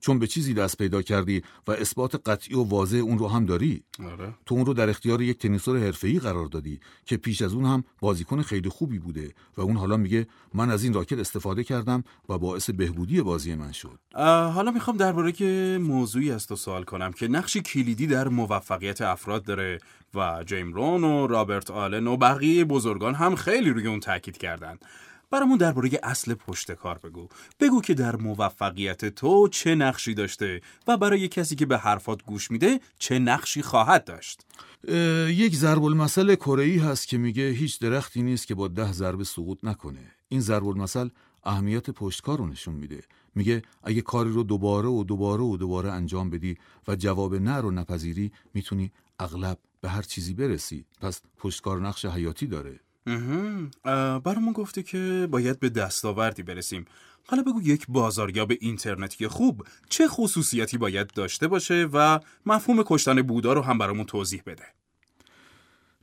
چون 0.01 0.19
به 0.19 0.27
چیزی 0.27 0.53
دست 0.53 0.77
پیدا 0.77 1.01
کردی 1.01 1.41
و 1.67 1.71
اثبات 1.71 2.29
قطعی 2.29 2.55
و 2.55 2.63
واضح 2.63 2.97
اون 2.97 3.17
رو 3.17 3.27
هم 3.27 3.45
داری؟ 3.45 3.83
آره. 4.03 4.33
تو 4.45 4.55
اون 4.55 4.65
رو 4.65 4.73
در 4.73 4.89
اختیار 4.89 5.21
یک 5.21 5.37
تنیسور 5.37 5.79
حرفه‌ای 5.79 6.19
قرار 6.19 6.45
دادی 6.45 6.79
که 7.05 7.17
پیش 7.17 7.41
از 7.41 7.53
اون 7.53 7.65
هم 7.65 7.83
بازیکن 7.99 8.41
خیلی 8.41 8.69
خوبی 8.69 8.99
بوده 8.99 9.33
و 9.57 9.61
اون 9.61 9.75
حالا 9.75 9.97
میگه 9.97 10.27
من 10.53 10.69
از 10.69 10.83
این 10.83 10.93
راکت 10.93 11.19
استفاده 11.19 11.63
کردم 11.63 12.03
و 12.29 12.37
باعث 12.37 12.69
بهبودی 12.69 13.21
بازی 13.21 13.55
من 13.55 13.71
شد. 13.71 13.99
حالا 14.53 14.71
می‌خوام 14.71 14.97
درباره 14.97 15.31
که 15.31 15.79
موضوعی 15.81 16.31
از 16.31 16.47
تو 16.47 16.55
سوال 16.55 16.83
کنم 16.83 17.11
که 17.11 17.27
نقشی 17.27 17.61
کلیدی 17.61 18.07
در 18.07 18.27
موفقیت 18.27 19.01
افراد 19.01 19.43
داره 19.43 19.79
و 20.15 20.43
جیم 20.45 20.73
رون 20.73 21.03
و 21.03 21.27
رابرت 21.27 21.71
آلن 21.71 22.07
و 22.07 22.17
بقیه 22.17 22.65
بزرگان 22.65 23.15
هم 23.15 23.35
خیلی 23.35 23.69
روی 23.69 23.87
اون 23.87 23.99
تاکید 23.99 24.37
کردن. 24.37 24.77
برامون 25.31 25.57
درباره 25.57 25.89
اصل 26.03 26.33
پشت 26.33 26.71
کار 26.71 26.97
بگو. 26.97 27.27
بگو 27.59 27.81
که 27.81 27.93
در 27.93 28.15
موفقیت 28.15 29.05
تو 29.05 29.47
چه 29.47 29.75
نقشی 29.75 30.13
داشته 30.13 30.61
و 30.87 30.97
برای 30.97 31.27
کسی 31.27 31.55
که 31.55 31.65
به 31.65 31.77
حرفات 31.77 32.23
گوش 32.23 32.51
میده 32.51 32.79
چه 32.99 33.19
نقشی 33.19 33.61
خواهد 33.61 34.03
داشت. 34.03 34.45
یک 35.27 35.55
ضرب 35.55 35.83
المثل 35.83 36.35
کره 36.35 36.81
هست 36.81 37.07
که 37.07 37.17
میگه 37.17 37.49
هیچ 37.49 37.79
درختی 37.79 38.23
نیست 38.23 38.47
که 38.47 38.55
با 38.55 38.67
ده 38.67 38.91
ضربه 38.91 39.23
سقوط 39.23 39.59
نکنه. 39.63 40.11
این 40.29 40.41
ضرب 40.41 40.67
المثل 40.67 41.09
اهمیت 41.43 41.89
پشتکار 41.89 42.37
رو 42.37 42.47
نشون 42.47 42.75
میده. 42.75 43.03
میگه 43.35 43.61
اگه 43.83 44.01
کاری 44.01 44.31
رو 44.31 44.43
دوباره 44.43 44.89
و 44.89 45.03
دوباره 45.03 45.43
و 45.43 45.57
دوباره 45.57 45.91
انجام 45.91 46.29
بدی 46.29 46.57
و 46.87 46.95
جواب 46.95 47.35
نه 47.35 47.57
رو 47.57 47.71
نپذیری 47.71 48.31
می‌تونی 48.53 48.91
اغلب 49.19 49.57
به 49.81 49.89
هر 49.89 50.01
چیزی 50.01 50.33
برسی. 50.33 50.85
پس 51.01 51.21
پشتکار 51.37 51.81
نقش 51.81 52.05
حیاتی 52.05 52.47
داره. 52.47 52.79
برامون 54.23 54.53
گفته 54.53 54.83
که 54.83 55.27
باید 55.31 55.59
به 55.59 55.69
دستاوردی 55.69 56.43
برسیم. 56.43 56.85
حالا 57.27 57.43
بگو 57.43 57.61
یک 57.61 57.85
بازاریاب 57.89 58.51
اینترنتی 58.59 59.27
خوب 59.27 59.67
چه 59.89 60.07
خصوصیتی 60.07 60.77
باید 60.77 61.07
داشته 61.07 61.47
باشه 61.47 61.89
و 61.93 62.19
مفهوم 62.45 62.83
کشتن 62.83 63.21
بودا 63.21 63.53
رو 63.53 63.61
هم 63.61 63.77
برامون 63.77 64.05
توضیح 64.05 64.41
بده. 64.45 64.65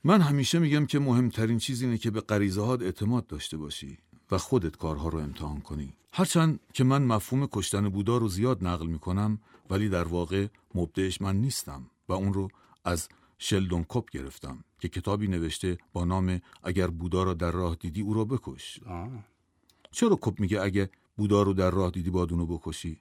من 0.04 0.20
همیشه 0.20 0.58
میگم 0.58 0.86
که 0.86 0.98
مهمترین 0.98 1.58
چیز 1.58 1.82
اینه 1.82 1.98
که 1.98 2.10
به 2.10 2.20
غریزه 2.20 2.62
اعتماد 2.62 3.26
داشته 3.26 3.56
باشی 3.56 3.98
و 4.30 4.38
خودت 4.38 4.76
کارها 4.76 5.08
رو 5.08 5.18
امتحان 5.18 5.60
کنی. 5.60 5.92
هرچند 6.12 6.60
که 6.72 6.84
من 6.84 7.02
مفهوم 7.02 7.48
کشتن 7.52 7.88
بودا 7.88 8.16
رو 8.16 8.28
زیاد 8.28 8.64
نقل 8.64 8.86
می‌کنم 8.86 9.40
ولی 9.70 9.88
در 9.88 10.04
واقع 10.04 10.46
مبدعش 10.74 11.20
من 11.20 11.36
نیستم 11.36 11.90
و 12.08 12.12
اون 12.12 12.32
رو 12.32 12.48
از 12.84 13.08
شلدون 13.38 13.86
کپ 13.88 14.10
گرفتم. 14.10 14.64
که 14.78 14.88
کتابی 14.88 15.28
نوشته 15.28 15.78
با 15.92 16.04
نام 16.04 16.40
اگر 16.62 16.86
بودا 16.86 17.22
را 17.22 17.34
در 17.34 17.50
راه 17.50 17.74
دیدی 17.74 18.00
او 18.00 18.14
را 18.14 18.24
بکش. 18.24 18.80
چرا 19.90 20.18
کپ 20.22 20.40
میگه 20.40 20.60
اگه 20.60 20.90
بودا 21.16 21.42
رو 21.42 21.52
در 21.52 21.70
راه 21.70 21.90
دیدی 21.90 22.10
باید 22.10 22.32
اونو 22.32 22.46
بکشی؟ 22.46 23.00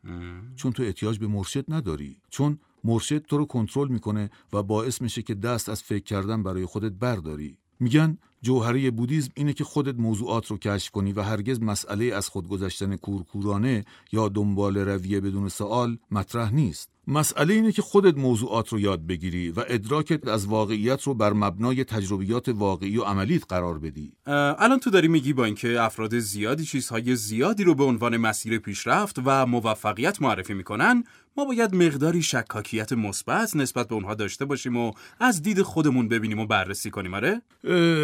چون 0.56 0.72
تو 0.72 0.84
احتیاج 0.84 1.20
به 1.20 1.28
مرشد 1.28 1.66
نداری. 1.68 2.22
چون 2.30 2.60
مرشد 2.84 3.18
تو 3.26 3.38
رو 3.38 3.46
کنترل 3.46 3.88
می‌کنه 3.88 4.30
و 4.54 4.64
باعث 4.64 5.02
میشه 5.02 5.22
که 5.22 5.36
دست 5.36 5.70
از 5.70 5.84
فکر 5.84 6.04
کردن 6.04 6.44
برای 6.44 6.66
خودت 6.66 6.92
برداری. 6.92 7.58
میگن 7.80 8.18
جوهره 8.42 8.92
بودیزم 8.92 9.32
اینه 9.36 9.54
که 9.54 9.64
خودت 9.64 9.96
موضوعات 10.00 10.48
رو 10.48 10.58
کشف 10.58 10.92
کنی 10.92 11.14
و 11.14 11.22
هرگز 11.22 11.62
مسئله 11.62 12.06
از 12.06 12.30
خودگذشتن 12.30 12.96
کورکورانه 12.96 13.86
یا 14.12 14.30
دنبال 14.30 14.78
رویه 14.78 15.22
بدون 15.22 15.50
سوال 15.50 15.98
مطرح 16.12 16.54
نیست. 16.54 16.90
مسئله 17.08 17.54
اینه 17.54 17.72
که 17.72 17.82
خودت 17.82 18.18
موضوعات 18.18 18.70
رو 18.70 18.80
یاد 18.80 19.08
بگیری 19.08 19.52
و 19.52 19.64
ادراکت 19.68 20.28
از 20.28 20.46
واقعیت 20.46 21.04
رو 21.04 21.14
بر 21.14 21.34
مبنای 21.34 21.84
تجربیات 21.84 22.50
واقعی 22.50 22.98
و 22.98 23.04
عملیت 23.04 23.44
قرار 23.50 23.80
بدی. 23.80 24.14
الان 24.26 24.80
تو 24.80 24.90
داری 24.90 25.08
میگی 25.08 25.34
با 25.34 25.46
اینکه 25.46 25.82
افراد 25.82 26.20
زیادی 26.20 26.66
چیزهای 26.66 27.16
زیادی 27.16 27.64
رو 27.64 27.76
به 27.76 27.84
عنوان 27.84 28.18
مسیر 28.18 28.58
پیشرفت 28.58 29.16
و 29.26 29.46
موفقیت 29.46 30.22
معرفی 30.22 30.54
می‌کنن 30.54 31.04
ما 31.38 31.46
باید 31.46 31.76
مقداری 31.76 32.22
شکاکیت 32.22 32.94
مثبت 32.94 33.56
نسبت 33.56 33.88
به 33.88 33.96
اونها 33.96 34.14
داشته 34.14 34.46
باشیم 34.46 34.78
و 34.78 34.92
از 35.20 35.42
دید 35.42 35.62
خودمون 35.62 36.08
ببینیم 36.08 36.40
و 36.40 36.46
بررسی 36.46 36.90
کنیم 36.90 37.14
آره؟ 37.14 37.42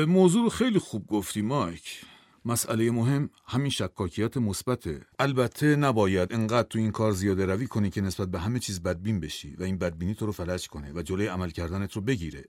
موضوع 0.06 0.44
رو 0.44 0.50
خیلی 0.50 0.80
خوب 0.80 1.08
گفتی 1.08 1.42
مایک. 1.42 2.02
مسئله 2.46 2.92
مهم 2.92 3.30
همین 3.46 3.72
شکاکیت 3.72 4.38
مثبته. 4.38 5.02
البته 5.20 5.76
نباید 5.76 6.34
انقدر 6.34 6.68
تو 6.68 6.80
این 6.80 6.92
کار 6.92 7.12
زیاده 7.12 7.46
روی 7.46 7.68
کنی 7.68 7.90
که 7.90 8.02
نسبت 8.02 8.28
به 8.28 8.40
همه 8.40 8.60
چیز 8.60 8.84
بدبین 8.84 9.20
بشی 9.20 9.56
و 9.56 9.64
این 9.64 9.78
بدبینی 9.78 10.16
تو 10.16 10.26
رو 10.26 10.32
فلج 10.32 10.68
کنه 10.68 10.92
و 10.94 11.02
جلوی 11.02 11.28
عمل 11.28 11.50
کردنت 11.50 11.94
رو 11.94 12.02
بگیره. 12.02 12.46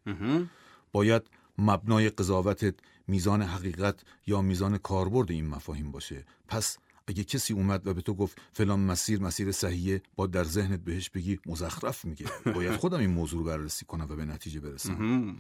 باید 0.93 1.23
مبنای 1.59 2.11
قضاوتت 2.11 2.75
میزان 3.09 3.43
حقیقت 3.43 4.01
یا 4.27 4.43
میزان 4.43 4.79
کاربرد 4.79 5.31
این 5.31 5.47
مفاهیم 5.47 5.91
باشه. 5.93 6.25
پس 6.49 6.79
اگه 7.07 7.25
کسی 7.25 7.55
اومد 7.55 7.87
و 7.87 7.95
به 7.95 8.03
تو 8.03 8.15
گفت 8.15 8.39
فلان 8.53 8.81
مسیر 8.81 9.21
مسیر 9.23 9.53
صحیحه 9.53 10.03
با 10.17 10.27
در 10.27 10.45
ذهنت 10.45 10.81
بهش 10.81 11.11
بگی 11.11 11.39
مزخرف 11.47 12.05
میگه. 12.05 12.27
باید 12.55 12.77
خودم 12.77 12.99
این 12.99 13.11
موضوع 13.11 13.39
رو 13.39 13.45
بررسی 13.45 13.85
کنم 13.85 14.07
و 14.11 14.17
به 14.17 14.25
نتیجه 14.25 14.61
برسم. 14.61 15.37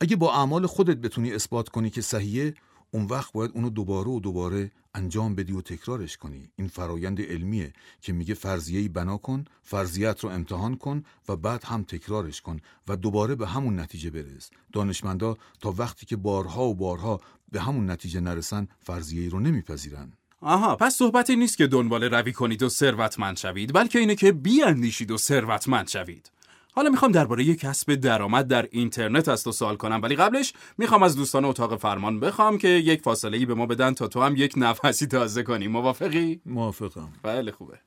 اگه 0.00 0.16
با 0.16 0.34
اعمال 0.34 0.66
خودت 0.66 0.96
بتونی 0.96 1.32
اثبات 1.32 1.68
کنی 1.68 1.90
که 1.90 2.00
صحیحه 2.00 2.54
اون 2.90 3.04
وقت 3.04 3.32
باید 3.32 3.50
اونو 3.54 3.70
دوباره 3.70 4.08
و 4.08 4.20
دوباره 4.20 4.70
انجام 4.94 5.34
بدی 5.34 5.52
و 5.52 5.60
تکرارش 5.60 6.16
کنی. 6.16 6.50
این 6.56 6.68
فرایند 6.68 7.20
علمیه 7.20 7.72
که 8.00 8.12
میگه 8.12 8.34
فرضیه‌ای 8.34 8.88
بنا 8.88 9.16
کن 9.16 9.44
فرضیت 9.62 10.20
رو 10.20 10.30
امتحان 10.30 10.76
کن 10.76 11.02
و 11.28 11.36
بعد 11.36 11.64
هم 11.64 11.82
تکرارش 11.82 12.40
کن 12.40 12.60
و 12.88 12.96
دوباره 12.96 13.34
به 13.34 13.46
همون 13.46 13.80
نتیجه 13.80 14.10
برس. 14.10 14.50
دانشمندا 14.72 15.36
تا 15.60 15.74
وقتی 15.78 16.06
که 16.06 16.16
بارها 16.16 16.64
و 16.64 16.74
بارها 16.74 17.20
به 17.52 17.60
همون 17.60 17.90
نتیجه 17.90 18.20
نرسن 18.20 18.68
فرضیه‌ای 18.80 19.28
رو 19.28 19.40
نمیپذیرن. 19.40 20.12
آها 20.40 20.76
پس 20.76 20.94
صحبتی 20.94 21.36
نیست 21.36 21.58
که 21.58 21.66
دنبال 21.66 22.04
روی 22.04 22.32
کنید 22.32 22.62
و 22.62 22.68
ثروتمند 22.68 23.36
شوید 23.36 23.72
بلکه 23.72 23.98
اینه 23.98 24.14
که 24.14 24.32
بیاندیشید 24.32 25.10
و 25.10 25.16
ثروتمند 25.16 25.88
شوید. 25.88 26.30
حالا 26.74 26.90
می‌خوام 26.90 27.12
درباره 27.12 27.54
کسب 27.54 27.94
درآمد 27.94 28.48
در 28.48 28.68
اینترنت 28.70 29.28
از 29.28 29.44
تو 29.44 29.52
سوال 29.52 29.76
کنم 29.76 30.00
ولی 30.02 30.16
قبلش 30.16 30.52
می‌خوام 30.78 31.02
از 31.02 31.16
دوستان 31.16 31.44
اتاق 31.44 31.76
فرمان 31.76 32.20
بخوام 32.20 32.58
که 32.58 32.68
یک 32.68 33.02
فاصله 33.02 33.38
ای 33.38 33.46
به 33.46 33.54
ما 33.54 33.66
بدن 33.66 33.94
تا 33.94 34.08
تو 34.08 34.22
هم 34.22 34.36
یک 34.36 34.52
نفسی 34.56 35.06
تازه 35.06 35.42
کنی. 35.42 35.68
موافقی؟ 35.68 36.40
موافقم. 36.46 37.12
بله 37.22 37.52
خوبه. 37.52 37.78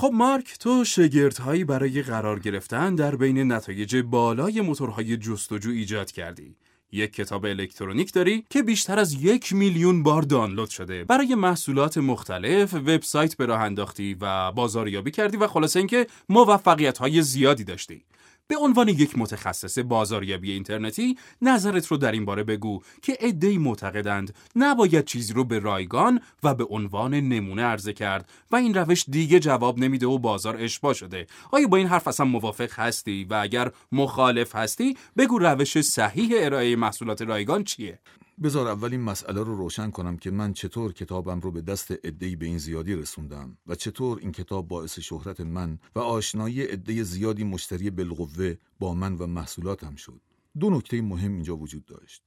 خب 0.00 0.10
مارک 0.14 0.58
تو 0.58 0.84
شگردهایی 0.84 1.64
برای 1.64 2.02
قرار 2.02 2.38
گرفتن 2.38 2.94
در 2.94 3.16
بین 3.16 3.52
نتایج 3.52 3.96
بالای 3.96 4.60
موتورهای 4.60 5.16
جستجو 5.16 5.70
ایجاد 5.70 6.10
کردی. 6.10 6.56
یک 6.92 7.12
کتاب 7.12 7.44
الکترونیک 7.44 8.12
داری 8.12 8.44
که 8.50 8.62
بیشتر 8.62 8.98
از 8.98 9.12
یک 9.12 9.52
میلیون 9.52 10.02
بار 10.02 10.22
دانلود 10.22 10.70
شده. 10.70 11.04
برای 11.04 11.34
محصولات 11.34 11.98
مختلف 11.98 12.74
وبسایت 12.74 13.36
به 13.36 13.46
راه 13.46 13.60
انداختی 13.60 14.16
و 14.20 14.52
بازاریابی 14.52 15.10
کردی 15.10 15.36
و 15.36 15.46
خلاصه 15.46 15.78
اینکه 15.78 16.06
موفقیت 16.28 16.98
های 16.98 17.22
زیادی 17.22 17.64
داشتی. 17.64 18.04
به 18.50 18.56
عنوان 18.56 18.88
یک 18.88 19.18
متخصص 19.18 19.78
بازاریابی 19.78 20.52
اینترنتی 20.52 21.18
نظرت 21.42 21.86
رو 21.86 21.96
در 21.96 22.12
این 22.12 22.24
باره 22.24 22.42
بگو 22.42 22.82
که 23.02 23.16
عده‌ای 23.20 23.58
معتقدند 23.58 24.34
نباید 24.56 25.04
چیزی 25.04 25.32
رو 25.32 25.44
به 25.44 25.58
رایگان 25.58 26.20
و 26.42 26.54
به 26.54 26.64
عنوان 26.70 27.14
نمونه 27.14 27.62
عرضه 27.62 27.92
کرد 27.92 28.28
و 28.50 28.56
این 28.56 28.74
روش 28.74 29.04
دیگه 29.08 29.40
جواب 29.40 29.78
نمیده 29.78 30.06
و 30.06 30.18
بازار 30.18 30.56
اشبا 30.56 30.92
شده. 30.92 31.26
آیا 31.50 31.66
با 31.66 31.76
این 31.76 31.86
حرف 31.86 32.08
اصلا 32.08 32.26
موافق 32.26 32.72
هستی؟ 32.72 33.26
و 33.30 33.34
اگر 33.34 33.70
مخالف 33.92 34.56
هستی 34.56 34.96
بگو 35.18 35.38
روش 35.38 35.80
صحیح 35.80 36.30
ارائه 36.34 36.76
محصولات 36.76 37.22
رایگان 37.22 37.64
چیه؟ 37.64 37.98
بذار 38.42 38.68
اول 38.68 38.92
این 38.92 39.00
مسئله 39.00 39.42
رو 39.42 39.54
روشن 39.54 39.90
کنم 39.90 40.16
که 40.16 40.30
من 40.30 40.52
چطور 40.52 40.92
کتابم 40.92 41.40
رو 41.40 41.50
به 41.50 41.62
دست 41.62 41.90
عده‌ای 41.90 42.36
به 42.36 42.46
این 42.46 42.58
زیادی 42.58 42.94
رسوندم 42.94 43.58
و 43.66 43.74
چطور 43.74 44.18
این 44.18 44.32
کتاب 44.32 44.68
باعث 44.68 44.98
شهرت 44.98 45.40
من 45.40 45.78
و 45.94 45.98
آشنایی 45.98 46.62
عده 46.62 47.02
زیادی 47.02 47.44
مشتری 47.44 47.90
بالقوه 47.90 48.54
با 48.78 48.94
من 48.94 49.14
و 49.14 49.26
محصولاتم 49.26 49.94
شد. 49.94 50.20
دو 50.60 50.70
نکته 50.70 51.02
مهم 51.02 51.32
اینجا 51.32 51.56
وجود 51.56 51.84
داشت. 51.84 52.22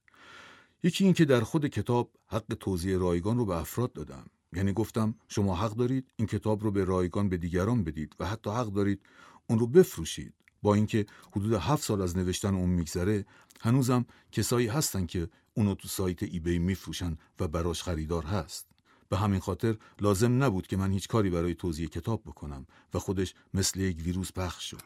یکی 0.82 1.04
این 1.04 1.12
که 1.12 1.24
در 1.24 1.40
خود 1.40 1.66
کتاب 1.66 2.10
حق 2.26 2.56
توضیح 2.60 2.98
رایگان 2.98 3.38
رو 3.38 3.44
به 3.44 3.56
افراد 3.56 3.92
دادم. 3.92 4.26
یعنی 4.52 4.72
گفتم 4.72 5.14
شما 5.28 5.56
حق 5.56 5.74
دارید 5.74 6.08
این 6.16 6.28
کتاب 6.28 6.64
رو 6.64 6.70
به 6.70 6.84
رایگان 6.84 7.28
به 7.28 7.36
دیگران 7.36 7.84
بدید 7.84 8.16
و 8.20 8.26
حتی 8.26 8.50
حق 8.50 8.72
دارید 8.72 9.00
اون 9.46 9.58
رو 9.58 9.66
بفروشید. 9.66 10.34
با 10.62 10.74
اینکه 10.74 11.06
حدود 11.32 11.52
هفت 11.52 11.82
سال 11.82 12.02
از 12.02 12.16
نوشتن 12.16 12.54
اون 12.54 12.70
میگذره 12.70 13.24
هنوزم 13.60 14.06
کسایی 14.32 14.66
هستن 14.66 15.06
که 15.06 15.28
اونو 15.54 15.74
تو 15.74 15.88
سایت 15.88 16.22
ایبی 16.22 16.58
میفروشن 16.58 17.18
و 17.40 17.48
براش 17.48 17.82
خریدار 17.82 18.24
هست. 18.24 18.66
به 19.08 19.16
همین 19.16 19.40
خاطر 19.40 19.76
لازم 20.00 20.42
نبود 20.42 20.66
که 20.66 20.76
من 20.76 20.92
هیچ 20.92 21.08
کاری 21.08 21.30
برای 21.30 21.54
توضیح 21.54 21.88
کتاب 21.88 22.22
بکنم 22.22 22.66
و 22.94 22.98
خودش 22.98 23.34
مثل 23.54 23.80
یک 23.80 23.96
ویروس 24.04 24.32
پخش 24.32 24.70
شد. 24.70 24.80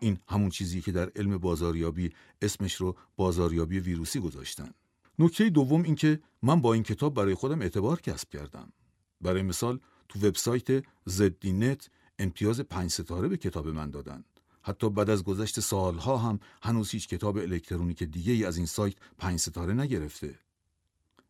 این 0.00 0.18
همون 0.28 0.50
چیزی 0.50 0.80
که 0.80 0.92
در 0.92 1.10
علم 1.16 1.38
بازاریابی 1.38 2.10
اسمش 2.42 2.74
رو 2.74 2.96
بازاریابی 3.16 3.78
ویروسی 3.78 4.20
گذاشتن. 4.20 4.70
نکته 5.18 5.50
دوم 5.50 5.82
این 5.82 5.94
که 5.94 6.20
من 6.42 6.60
با 6.60 6.74
این 6.74 6.82
کتاب 6.82 7.14
برای 7.14 7.34
خودم 7.34 7.60
اعتبار 7.60 8.00
کسب 8.00 8.28
کردم. 8.28 8.72
برای 9.20 9.42
مثال 9.42 9.80
تو 10.08 10.18
وبسایت 10.18 10.84
زدینت 11.04 11.90
امتیاز 12.18 12.60
پنج 12.60 12.90
ستاره 12.90 13.28
به 13.28 13.36
کتاب 13.36 13.68
من 13.68 13.90
دادن. 13.90 14.24
حتی 14.62 14.90
بعد 14.90 15.10
از 15.10 15.24
گذشت 15.24 15.60
سالها 15.60 16.18
هم 16.18 16.40
هنوز 16.62 16.90
هیچ 16.90 17.08
کتاب 17.08 17.36
الکترونیک 17.36 18.02
دیگه 18.02 18.32
ای 18.32 18.44
از 18.44 18.56
این 18.56 18.66
سایت 18.66 18.94
پنج 19.18 19.38
ستاره 19.40 19.72
نگرفته. 19.74 20.38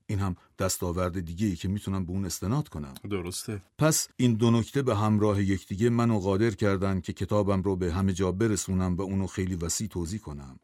این 0.06 0.18
هم 0.18 0.36
دستاورد 0.58 1.20
دیگه 1.20 1.46
ای 1.46 1.56
که 1.56 1.68
می‌تونم 1.68 2.04
به 2.04 2.12
اون 2.12 2.24
استناد 2.24 2.68
کنم. 2.68 2.94
درسته. 3.10 3.62
پس 3.78 4.08
این 4.16 4.34
دو 4.34 4.50
نکته 4.50 4.82
به 4.82 4.96
همراه 4.96 5.42
یکدیگه 5.42 5.90
منو 5.90 6.18
قادر 6.18 6.50
کردن 6.50 7.00
که 7.00 7.12
کتابم 7.12 7.62
رو 7.62 7.76
به 7.76 7.92
همه 7.92 8.12
جا 8.12 8.32
برسونم 8.32 8.96
و 8.96 9.02
اونو 9.02 9.26
خیلی 9.26 9.54
وسیع 9.54 9.88
توضیح 9.88 10.20
کنم. 10.20 10.58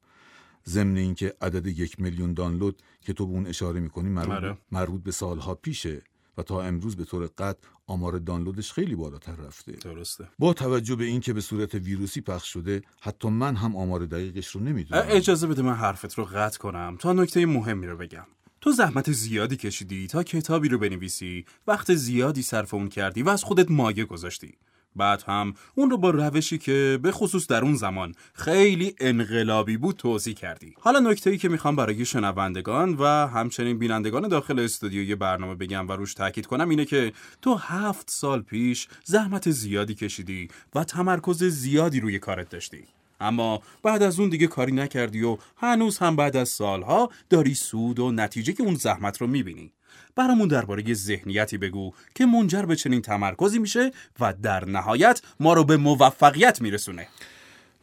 ضمن 0.66 0.96
اینکه 0.96 1.34
عدد 1.40 1.66
یک 1.66 2.00
میلیون 2.00 2.34
دانلود 2.34 2.82
که 3.00 3.12
تو 3.12 3.26
به 3.26 3.32
اون 3.32 3.46
اشاره 3.46 3.80
می‌کنی 3.80 4.08
مربوط, 4.08 4.30
آره. 4.30 4.58
مربوط 4.72 5.02
به 5.02 5.12
سالها 5.12 5.54
پیشه 5.54 6.02
و 6.38 6.42
تا 6.42 6.62
امروز 6.62 6.96
به 6.96 7.04
طور 7.04 7.26
قطع 7.26 7.68
آمار 7.86 8.18
دانلودش 8.18 8.72
خیلی 8.72 8.94
بالاتر 8.94 9.34
رفته. 9.34 9.72
درسته. 9.72 10.28
با 10.38 10.52
توجه 10.52 10.96
به 10.96 11.04
اینکه 11.04 11.32
به 11.32 11.40
صورت 11.40 11.74
ویروسی 11.74 12.20
پخش 12.20 12.52
شده 12.52 12.82
حتی 13.00 13.28
من 13.28 13.56
هم 13.56 13.76
آمار 13.76 14.06
دقیقش 14.06 14.46
رو 14.48 14.60
نمی‌دونم. 14.60 15.06
اجازه 15.08 15.46
بده 15.46 15.62
من 15.62 15.74
حرفت 15.74 16.14
رو 16.14 16.24
قطع 16.24 16.58
کنم. 16.58 16.96
تا 17.00 17.12
نکته 17.12 17.46
مهمی 17.46 17.86
رو 17.86 17.96
بگم. 17.96 18.26
تو 18.60 18.72
زحمت 18.72 19.12
زیادی 19.12 19.56
کشیدی 19.56 20.06
تا 20.06 20.22
کتابی 20.22 20.68
رو 20.68 20.78
بنویسی. 20.78 21.44
وقت 21.66 21.94
زیادی 21.94 22.42
صرف 22.42 22.74
اون 22.74 22.88
کردی 22.88 23.22
و 23.22 23.28
از 23.28 23.44
خودت 23.44 23.70
مایه 23.70 24.04
گذاشتی. 24.04 24.54
بعد 24.98 25.22
هم 25.22 25.54
اون 25.74 25.90
رو 25.90 25.98
با 25.98 26.10
روشی 26.10 26.58
که 26.58 26.98
به 27.02 27.12
خصوص 27.12 27.46
در 27.46 27.62
اون 27.62 27.74
زمان 27.74 28.14
خیلی 28.34 28.94
انقلابی 29.00 29.76
بود 29.76 29.96
توضیح 29.96 30.34
کردی. 30.34 30.74
حالا 30.80 30.98
نکته 30.98 31.30
ای 31.30 31.38
که 31.38 31.48
می‌خوام 31.48 31.76
برای 31.76 32.04
شنوندگان 32.04 32.94
و 32.94 33.04
همچنین 33.26 33.78
بینندگان 33.78 34.28
داخل 34.28 34.58
استودیوی 34.58 35.14
برنامه 35.14 35.54
بگم 35.54 35.88
و 35.88 35.92
روش 35.92 36.14
تاکید 36.14 36.46
کنم 36.46 36.68
اینه 36.68 36.84
که 36.84 37.12
تو 37.42 37.54
هفت 37.54 38.10
سال 38.10 38.42
پیش 38.42 38.88
زحمت 39.04 39.50
زیادی 39.50 39.94
کشیدی 39.94 40.48
و 40.74 40.84
تمرکز 40.84 41.44
زیادی 41.44 42.00
روی 42.00 42.18
کارت 42.18 42.48
داشتی. 42.48 42.84
اما 43.20 43.62
بعد 43.82 44.02
از 44.02 44.20
اون 44.20 44.28
دیگه 44.28 44.46
کاری 44.46 44.72
نکردی 44.72 45.22
و 45.22 45.38
هنوز 45.56 45.98
هم 45.98 46.16
بعد 46.16 46.36
از 46.36 46.48
سالها 46.48 47.10
داری 47.30 47.54
سود 47.54 47.98
و 47.98 48.12
نتیجه 48.12 48.52
که 48.52 48.62
اون 48.62 48.74
زحمت 48.74 49.18
رو 49.20 49.26
می‌بینی. 49.26 49.72
برامون 50.18 50.48
درباره 50.48 50.94
ذهنیتی 50.94 51.58
بگو 51.58 51.92
که 52.14 52.26
منجر 52.26 52.62
به 52.62 52.76
چنین 52.76 53.02
تمرکزی 53.02 53.58
میشه 53.58 53.90
و 54.20 54.34
در 54.42 54.64
نهایت 54.64 55.22
ما 55.40 55.52
رو 55.52 55.64
به 55.64 55.76
موفقیت 55.76 56.62
میرسونه. 56.62 57.06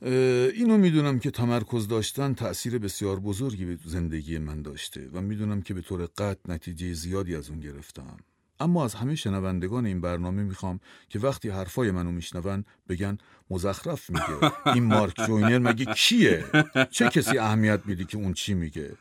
اینو 0.02 0.78
می‌دونم 0.78 1.20
که 1.20 1.32
تمرکز 1.32 1.88
داشتن 1.88 2.34
تأثیر 2.34 2.78
بسیار 2.78 3.20
بزرگی 3.20 3.66
به 3.66 3.78
زندگی 3.86 4.38
من 4.38 4.62
داشته 4.62 5.10
و 5.14 5.22
می‌دونم 5.22 5.62
که 5.62 5.74
به 5.74 5.82
طور 5.82 6.06
قطع 6.06 6.40
نتیجه 6.52 6.94
زیادی 6.94 7.36
از 7.36 7.50
اون 7.50 7.60
گرفتم. 7.60 8.18
اما 8.60 8.86
از 8.86 8.96
همه 8.96 9.16
شنوندگان 9.16 9.86
این 9.86 10.02
برنامه 10.02 10.44
می‌خوام 10.44 10.80
که 11.10 11.20
وقتی 11.20 11.50
حرفای 11.50 11.92
منو 11.92 12.12
میشنون 12.12 12.66
بگن 12.90 13.18
مزخرف 13.50 14.10
میگه. 14.10 14.52
این 14.66 14.84
مارک 14.84 15.14
جوینر 15.28 15.60
مگه 15.60 15.86
کیه؟ 15.86 16.46
چه 16.92 17.10
کسی 17.10 17.38
اهمیت 17.38 17.80
میدی 17.86 18.06
که 18.06 18.18
اون 18.18 18.34
چی 18.34 18.54
میگه؟ 18.54 18.92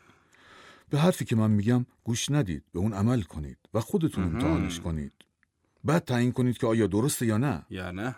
به 0.89 0.99
حرفی 0.99 1.25
که 1.25 1.35
من 1.35 1.51
میگم 1.51 1.85
گوش 2.03 2.31
ندید 2.31 2.63
به 2.71 2.79
اون 2.79 2.93
عمل 2.93 3.21
کنید 3.21 3.57
و 3.73 3.79
خودتون 3.79 4.23
امتحانش 4.23 4.79
کنید. 4.79 5.13
بعد 5.83 6.05
تعیین 6.05 6.31
کنید 6.31 6.57
که 6.57 6.67
آیا 6.67 6.87
درسته 6.87 7.25
یا 7.25 7.37
نه. 7.37 7.65
یا 7.69 7.91
نه. 7.91 8.15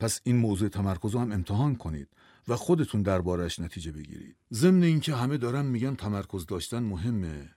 پس 0.00 0.20
این 0.24 0.36
موضوع 0.36 0.68
تمرکز 0.68 1.10
رو 1.10 1.20
هم 1.20 1.32
امتحان 1.32 1.76
کنید 1.76 2.08
و 2.48 2.56
خودتون 2.56 3.02
دربارش 3.02 3.60
نتیجه 3.60 3.92
بگیرید. 3.92 4.36
ضمن 4.52 4.82
اینکه 4.82 5.14
همه 5.14 5.36
دارن 5.36 5.66
میگن 5.66 5.94
تمرکز 5.94 6.46
داشتن 6.46 6.82
مهمه 6.82 7.50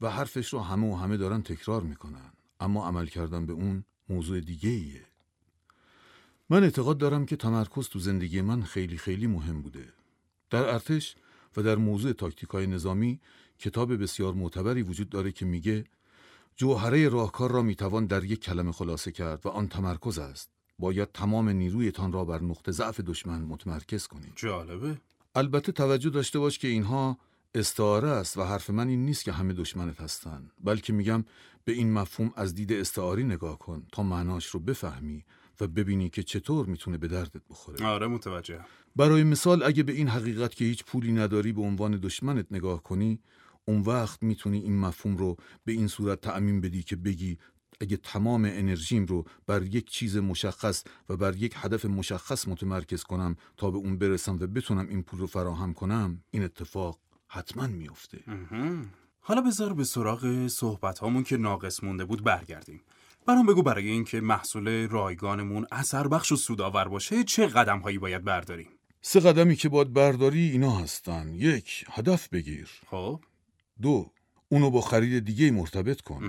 و 0.00 0.10
حرفش 0.10 0.52
رو 0.52 0.60
همه 0.60 0.92
و 0.92 0.94
همه 0.94 1.16
دارن 1.16 1.42
تکرار 1.42 1.82
می‌کنن. 1.82 2.32
اما 2.60 2.86
عمل 2.86 3.06
کردن 3.06 3.46
به 3.46 3.52
اون 3.52 3.84
موضوع 4.08 4.40
دیگه 4.40 4.70
ایه. 4.70 5.06
من 6.50 6.62
اعتقاد 6.62 6.98
دارم 6.98 7.26
که 7.26 7.36
تمرکز 7.36 7.88
تو 7.88 7.98
زندگی 7.98 8.40
من 8.40 8.62
خیلی 8.62 8.96
خیلی 8.98 9.26
مهم 9.26 9.62
بوده. 9.62 9.92
در 10.50 10.68
ارتش 10.68 11.16
و 11.56 11.62
در 11.62 11.76
موضوع 11.76 12.12
تاکتیکای 12.12 12.66
نظامی 12.66 13.20
کتاب 13.58 14.02
بسیار 14.02 14.34
معتبری 14.34 14.82
وجود 14.82 15.08
داره 15.08 15.32
که 15.32 15.44
میگه 15.44 15.84
جوهره 16.56 17.08
راهکار 17.08 17.52
را 17.52 17.62
می‌توان 17.62 18.06
در 18.06 18.24
یک 18.24 18.40
کلمه 18.40 18.72
خلاصه 18.72 19.12
کرد 19.12 19.46
و 19.46 19.48
آن 19.48 19.68
تمرکز 19.68 20.18
است. 20.18 20.50
باید 20.78 21.12
تمام 21.12 21.48
نیرویتان 21.48 22.12
را 22.12 22.24
بر 22.24 22.42
نقطه 22.42 22.72
ضعف 22.72 23.00
دشمن 23.00 23.42
متمرکز 23.42 24.06
کنید. 24.06 24.32
جالبه. 24.36 24.96
البته 25.34 25.72
توجه 25.72 26.10
داشته 26.10 26.38
باش 26.38 26.58
که 26.58 26.68
اینها 26.68 27.18
استعاره 27.54 28.08
است 28.08 28.36
و 28.36 28.42
حرف 28.42 28.70
من 28.70 28.88
این 28.88 29.04
نیست 29.04 29.24
که 29.24 29.32
همه 29.32 29.52
دشمنت 29.52 30.00
هستن 30.00 30.50
بلکه 30.64 30.92
میگم 30.92 31.24
به 31.64 31.72
این 31.72 31.92
مفهوم 31.92 32.32
از 32.36 32.54
دید 32.54 32.72
استعاری 32.72 33.24
نگاه 33.24 33.58
کن 33.58 33.86
تا 33.92 34.02
معناش 34.02 34.46
رو 34.46 34.60
بفهمی 34.60 35.24
و 35.60 35.66
ببینی 35.66 36.08
که 36.08 36.22
چطور 36.22 36.66
می‌تونه 36.66 36.98
به 36.98 37.08
دردت 37.08 37.42
بخوره. 37.50 37.86
آره 37.86 38.06
متوجه 38.06 38.60
برای 38.96 39.24
مثال 39.24 39.62
اگه 39.62 39.82
به 39.82 39.92
این 39.92 40.08
حقیقت 40.08 40.54
که 40.54 40.64
هیچ 40.64 40.84
پولی 40.84 41.12
نداری 41.12 41.52
به 41.52 41.62
عنوان 41.62 41.96
دشمنت 41.96 42.46
نگاه 42.50 42.82
کنی 42.82 43.18
اون 43.64 43.80
وقت 43.80 44.22
می‌تونی 44.22 44.58
این 44.58 44.78
مفهوم 44.78 45.16
رو 45.16 45.36
به 45.64 45.72
این 45.72 45.88
صورت 45.88 46.20
تعمین 46.20 46.60
بدی 46.60 46.82
که 46.82 46.96
بگی 46.96 47.38
اگه 47.80 47.96
تمام 47.96 48.44
انرژیم 48.44 49.06
رو 49.06 49.24
بر 49.46 49.62
یک 49.62 49.90
چیز 49.90 50.16
مشخص 50.16 50.84
و 51.08 51.16
بر 51.16 51.36
یک 51.36 51.54
هدف 51.56 51.84
مشخص 51.84 52.48
متمرکز 52.48 53.02
کنم 53.02 53.36
تا 53.56 53.70
به 53.70 53.78
اون 53.78 53.98
برسم 53.98 54.34
و 54.34 54.46
بتونم 54.46 54.88
این 54.88 55.02
پول 55.02 55.20
رو 55.20 55.26
فراهم 55.26 55.74
کنم 55.74 56.22
این 56.30 56.42
اتفاق 56.42 56.98
حتما 57.28 57.66
میافته. 57.66 58.18
حالا 59.20 59.40
بذار 59.40 59.74
به 59.74 59.84
سراغ 59.84 60.46
صحبت 60.46 60.98
هامون 60.98 61.24
که 61.24 61.36
ناقص 61.36 61.84
مونده 61.84 62.04
بود 62.04 62.24
برگردیم. 62.24 62.80
برام 63.26 63.46
بگو 63.46 63.62
برای 63.62 63.88
اینکه 63.88 64.20
محصول 64.20 64.88
رایگانمون 64.88 65.66
اثر 65.72 66.08
بخش 66.08 66.32
و 66.32 66.36
سودآور 66.36 66.88
باشه 66.88 67.24
چه 67.24 67.46
قدم 67.46 67.78
هایی 67.78 67.98
باید 67.98 68.24
برداریم؟ 68.24 68.68
سه 69.00 69.20
قدمی 69.20 69.56
که 69.56 69.68
باید 69.68 69.92
برداری 69.92 70.50
اینا 70.50 70.76
هستن. 70.76 71.34
یک 71.34 71.84
هدف 71.88 72.28
بگیر. 72.28 72.70
خب. 72.90 73.20
دو 73.82 74.10
اونو 74.48 74.70
با 74.70 74.80
خرید 74.80 75.24
دیگه 75.24 75.50
مرتبط 75.50 76.00
کن. 76.00 76.20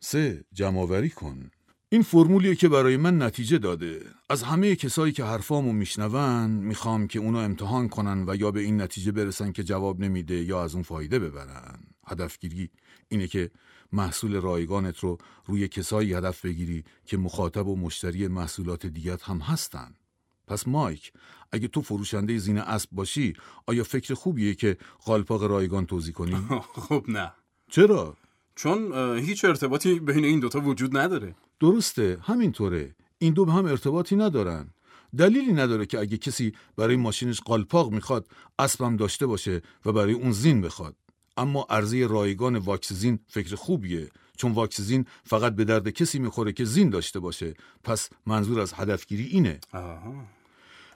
سه 0.00 0.44
جمعآوری 0.52 1.10
کن. 1.10 1.50
این 1.88 2.02
فرمولیه 2.02 2.54
که 2.54 2.68
برای 2.68 2.96
من 2.96 3.22
نتیجه 3.22 3.58
داده. 3.58 4.02
از 4.30 4.42
همه 4.42 4.76
کسایی 4.76 5.12
که 5.12 5.24
حرفامو 5.24 5.72
میشنون 5.72 6.50
می‌خوام 6.50 7.06
که 7.06 7.18
اونو 7.18 7.38
امتحان 7.38 7.88
کنن 7.88 8.24
و 8.28 8.36
یا 8.36 8.50
به 8.50 8.60
این 8.60 8.80
نتیجه 8.80 9.12
برسن 9.12 9.52
که 9.52 9.64
جواب 9.64 10.00
نمیده 10.00 10.34
یا 10.34 10.64
از 10.64 10.74
اون 10.74 10.82
فایده 10.82 11.18
ببرن. 11.18 11.80
هدفگیری 12.06 12.70
اینه 13.08 13.26
که 13.26 13.50
محصول 13.92 14.40
رایگانت 14.40 14.98
رو 14.98 15.18
روی 15.46 15.68
کسایی 15.68 16.14
هدف 16.14 16.44
بگیری 16.44 16.84
که 17.04 17.16
مخاطب 17.16 17.66
و 17.66 17.76
مشتری 17.76 18.28
محصولات 18.28 18.86
دیگت 18.86 19.22
هم 19.22 19.38
هستن. 19.38 19.94
پس 20.46 20.68
مایک 20.68 21.12
اگه 21.52 21.68
تو 21.68 21.82
فروشنده 21.82 22.38
زین 22.38 22.58
اسب 22.58 22.90
باشی 22.92 23.34
آیا 23.66 23.84
فکر 23.84 24.14
خوبیه 24.14 24.54
که 24.54 24.76
قالپاق 25.04 25.42
رایگان 25.42 25.86
توضیح 25.86 26.14
کنی؟ 26.14 26.36
خب 26.88 27.04
نه. 27.08 27.32
چرا؟ 27.70 28.16
چون 28.56 28.92
هیچ 29.18 29.44
ارتباطی 29.44 30.00
بین 30.00 30.24
این 30.24 30.40
دوتا 30.40 30.60
وجود 30.60 30.96
نداره. 30.96 31.34
درسته 31.60 32.18
همینطوره. 32.22 32.94
این 33.18 33.34
دو 33.34 33.44
به 33.44 33.52
هم 33.52 33.66
ارتباطی 33.66 34.16
ندارن. 34.16 34.70
دلیلی 35.18 35.52
نداره 35.52 35.86
که 35.86 35.98
اگه 35.98 36.16
کسی 36.16 36.52
برای 36.76 36.96
ماشینش 36.96 37.40
قالپاق 37.40 37.92
می‌خواد 37.92 38.28
اسبم 38.58 38.96
داشته 38.96 39.26
باشه 39.26 39.62
و 39.84 39.92
برای 39.92 40.12
اون 40.12 40.32
زین 40.32 40.60
بخواد. 40.60 40.96
اما 41.36 41.66
عرضه 41.70 42.06
رایگان 42.06 42.56
واکسزین 42.56 43.18
فکر 43.28 43.54
خوبیه. 43.54 44.10
چون 44.36 44.52
واکسزین 44.52 45.06
فقط 45.24 45.54
به 45.54 45.64
درد 45.64 45.88
کسی 45.88 46.18
می‌خوره 46.18 46.52
که 46.52 46.64
زین 46.64 46.90
داشته 46.90 47.20
باشه. 47.20 47.54
پس 47.84 48.08
منظور 48.26 48.60
از 48.60 48.72
هدفگیری 48.74 49.24
اینه. 49.24 49.60
آها. 49.72 50.24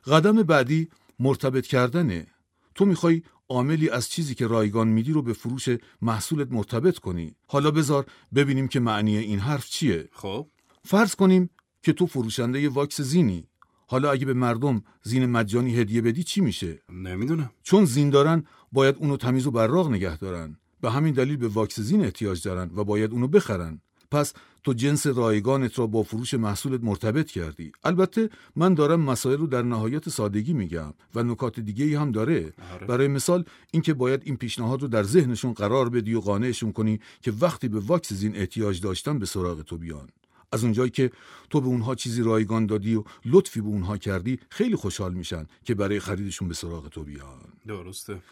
قدم 0.06 0.42
بعدی 0.42 0.88
مرتبط 1.18 1.66
کردنه. 1.66 2.26
تو 2.74 2.84
می‌خوای 2.84 3.22
عاملی 3.48 3.90
از 3.90 4.08
چیزی 4.08 4.34
که 4.34 4.46
رایگان 4.46 4.88
میدی 4.88 5.12
رو 5.12 5.22
به 5.22 5.32
فروش 5.32 5.68
محصولت 6.02 6.52
مرتبط 6.52 6.98
کنی. 6.98 7.34
حالا 7.46 7.70
بذار 7.70 8.06
ببینیم 8.34 8.68
که 8.68 8.80
معنی 8.80 9.16
این 9.16 9.38
حرف 9.38 9.68
چیه. 9.68 10.08
خب. 10.12 10.46
فرض 10.84 11.14
کنیم 11.14 11.50
که 11.82 11.92
تو 11.92 12.06
فروشنده 12.06 12.68
واکس 12.68 13.00
زینی 13.00 13.46
حالا 13.86 14.10
اگه 14.10 14.26
به 14.26 14.34
مردم 14.34 14.82
زین 15.02 15.26
مجانی 15.26 15.76
هدیه 15.76 16.02
بدی 16.02 16.22
چی 16.22 16.40
میشه؟ 16.40 16.82
نمی‌دونم. 16.92 17.50
چون 17.62 17.84
زین 17.84 18.10
دارن 18.10 18.44
باید 18.72 18.96
اونو 18.98 19.16
تمیز 19.16 19.46
و 19.46 19.50
براق 19.50 19.90
نگه 19.90 20.16
دارن. 20.16 20.56
به 20.80 20.90
همین 20.90 21.14
دلیل 21.14 21.36
به 21.36 21.48
واکس 21.48 21.80
زین 21.80 22.04
احتیاج 22.04 22.42
دارن 22.42 22.70
و 22.76 22.84
باید 22.84 23.12
اونو 23.12 23.28
بخرن. 23.28 23.80
پس 24.10 24.32
تو 24.64 24.72
جنس 24.72 25.06
رایگانت 25.06 25.78
را 25.78 25.86
با 25.86 26.02
فروش 26.02 26.34
محصولت 26.34 26.80
مرتبط 26.82 27.26
کردی. 27.26 27.72
البته 27.84 28.30
من 28.56 28.74
دارم 28.74 29.00
مسائل 29.00 29.38
رو 29.38 29.46
در 29.46 29.62
نهایت 29.62 30.08
سادگی 30.08 30.52
میگم 30.52 30.94
و 31.14 31.22
نکات 31.22 31.60
دیگه 31.60 31.84
ای 31.84 31.94
هم 31.94 32.12
داره. 32.12 32.52
آره. 32.74 32.86
برای 32.86 33.08
مثال 33.08 33.44
اینکه 33.70 33.94
باید 33.94 34.20
این 34.24 34.36
پیشنهاد 34.36 34.82
رو 34.82 34.88
در 34.88 35.02
ذهنشون 35.02 35.52
قرار 35.52 35.88
بدی 35.88 36.14
و 36.14 36.20
قانعشون 36.20 36.72
کنی 36.72 37.00
که 37.22 37.32
وقتی 37.40 37.68
به 37.68 37.80
واکس 37.80 38.12
زین 38.12 38.36
احتیاج 38.36 38.80
داشتن 38.80 39.18
به 39.18 39.26
سراغ 39.26 39.62
تو 39.62 39.78
بیان. 39.78 40.08
از 40.52 40.64
اونجایی 40.64 40.90
که 40.90 41.10
تو 41.50 41.60
به 41.60 41.66
اونها 41.66 41.94
چیزی 41.94 42.22
رایگان 42.22 42.66
دادی 42.66 42.94
و 42.94 43.04
لطفی 43.24 43.60
به 43.60 43.68
اونها 43.68 43.96
کردی 43.96 44.38
خیلی 44.50 44.76
خوشحال 44.76 45.14
میشن 45.14 45.46
که 45.64 45.74
برای 45.74 46.00
خریدشون 46.00 46.48
به 46.48 46.54
سراغ 46.54 46.88
تو 46.88 47.04
بیان. 47.04 47.38
درسته. 47.66 48.22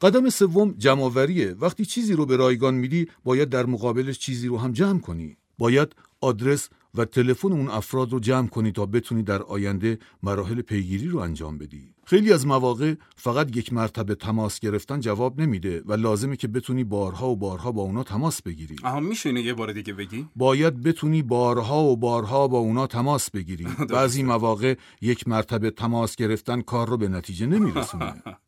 قدم 0.00 0.30
سوم 0.30 0.74
جمعآوریه. 0.78 1.54
وقتی 1.60 1.84
چیزی 1.84 2.12
رو 2.12 2.26
به 2.26 2.36
رایگان 2.36 2.74
میدی 2.74 3.06
باید 3.24 3.48
در 3.48 3.66
مقابلش 3.66 4.18
چیزی 4.18 4.48
رو 4.48 4.58
هم 4.58 4.72
جمع 4.72 5.00
کنی. 5.00 5.36
باید 5.58 5.96
آدرس 6.20 6.68
و 6.94 7.04
تلفن 7.04 7.52
اون 7.52 7.68
افراد 7.68 8.12
رو 8.12 8.20
جمع 8.20 8.48
کنی 8.48 8.72
تا 8.72 8.86
بتونی 8.86 9.22
در 9.22 9.42
آینده 9.42 9.98
مراحل 10.22 10.62
پیگیری 10.62 11.08
رو 11.08 11.18
انجام 11.18 11.58
بدی. 11.58 11.94
خیلی 12.04 12.32
از 12.32 12.46
مواقع 12.46 12.94
فقط 13.16 13.56
یک 13.56 13.72
مرتبه 13.72 14.14
تماس 14.14 14.60
گرفتن 14.60 15.00
جواب 15.00 15.40
نمیده 15.40 15.82
و 15.86 15.92
لازمه 15.92 16.36
که 16.36 16.48
بتونی 16.48 16.84
بارها 16.84 17.30
و 17.30 17.36
بارها 17.36 17.72
با 17.72 17.82
اونا 17.82 18.02
تماس 18.02 18.42
بگیری. 18.42 18.76
آها 18.82 19.00
میشه 19.00 19.32
یه 19.40 19.54
بار 19.54 19.72
دیگه 19.72 19.92
بگی؟ 19.92 20.28
باید 20.36 20.82
بتونی 20.82 21.22
بارها 21.22 21.84
و 21.84 21.96
بارها 21.96 22.48
با 22.48 22.58
اونا 22.58 22.86
تماس 22.86 23.30
بگیری. 23.30 23.66
بعضی 23.94 24.22
مواقع 24.22 24.74
یک 25.00 25.28
مرتبه 25.28 25.70
تماس 25.70 26.16
گرفتن 26.16 26.60
کار 26.60 26.88
رو 26.88 26.96
به 26.96 27.08
نتیجه 27.08 27.46
نمیرسونه. 27.46 28.14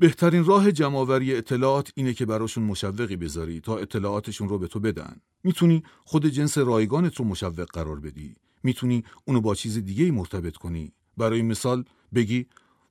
بهترین 0.00 0.44
راه 0.44 0.72
جمعآوری 0.72 1.34
اطلاعات 1.34 1.92
اینه 1.94 2.14
که 2.14 2.26
براشون 2.26 2.64
مشوقی 2.64 3.16
بذاری 3.16 3.60
تا 3.60 3.78
اطلاعاتشون 3.78 4.48
رو 4.48 4.58
به 4.58 4.66
تو 4.66 4.80
بدن. 4.80 5.16
می‌تونی 5.44 5.82
خود 6.04 6.26
جنس 6.26 6.58
رایگانت 6.58 7.16
رو 7.16 7.24
مشوق 7.24 7.66
قرار 7.72 8.00
بدی. 8.00 8.34
می‌تونی 8.62 9.04
اونو 9.24 9.40
با 9.40 9.54
چیز 9.54 9.78
دیگه 9.78 10.10
مرتبط 10.10 10.56
کنی. 10.56 10.92
برای 11.16 11.42
مثال 11.42 11.84
بگی 12.14 12.46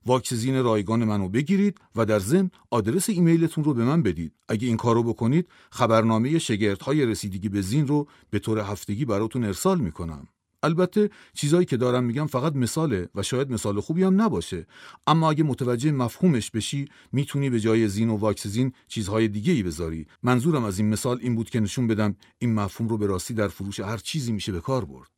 واکسزین 0.06 0.62
رایگان 0.62 1.04
منو 1.04 1.28
بگیرید 1.28 1.78
و 1.96 2.06
در 2.06 2.18
ضمن 2.18 2.50
آدرس 2.70 3.08
ایمیلتون 3.08 3.64
رو 3.64 3.74
به 3.74 3.84
من 3.84 4.02
بدید. 4.02 4.32
اگه 4.48 4.66
این 4.68 4.76
کارو 4.76 5.02
بکنید 5.02 5.48
خبرنامه 5.70 6.38
شگردهای 6.38 7.06
رسیدگی 7.06 7.48
به 7.48 7.60
زین 7.60 7.86
رو 7.86 8.08
به 8.30 8.38
طور 8.38 8.58
هفتگی 8.58 9.04
براتون 9.04 9.44
ارسال 9.44 9.80
می‌کنم. 9.80 10.28
البته 10.62 11.10
چیزایی 11.34 11.66
که 11.66 11.76
دارم 11.76 12.04
میگم 12.04 12.26
فقط 12.26 12.56
مثاله 12.56 13.08
و 13.14 13.22
شاید 13.22 13.50
مثال 13.52 13.80
خوبی 13.80 14.02
هم 14.02 14.20
نباشه. 14.20 14.66
اما 15.06 15.30
اگه 15.30 15.44
متوجه 15.44 15.92
مفهومش 15.92 16.50
بشی 16.50 16.88
می‌تونی 17.12 17.50
به 17.50 17.60
جای 17.60 17.88
زین 17.88 18.10
و 18.10 18.16
واکس 18.16 18.46
زین 18.46 18.72
چیزهای 18.88 19.28
دیگه 19.28 19.52
ای 19.52 19.62
بذاری. 19.62 20.06
منظورم 20.22 20.64
از 20.64 20.78
این 20.78 20.88
مثال 20.88 21.18
این 21.20 21.34
بود 21.34 21.50
که 21.50 21.60
نشون 21.60 21.86
بدم 21.86 22.16
این 22.38 22.54
مفهوم 22.54 22.88
رو 22.88 22.98
به 22.98 23.06
راستی 23.06 23.34
در 23.34 23.48
فروش 23.48 23.80
هر 23.80 23.96
چیزی 23.96 24.32
میشه 24.32 24.52
به 24.52 24.60
کار 24.60 24.84
برد. 24.84 25.10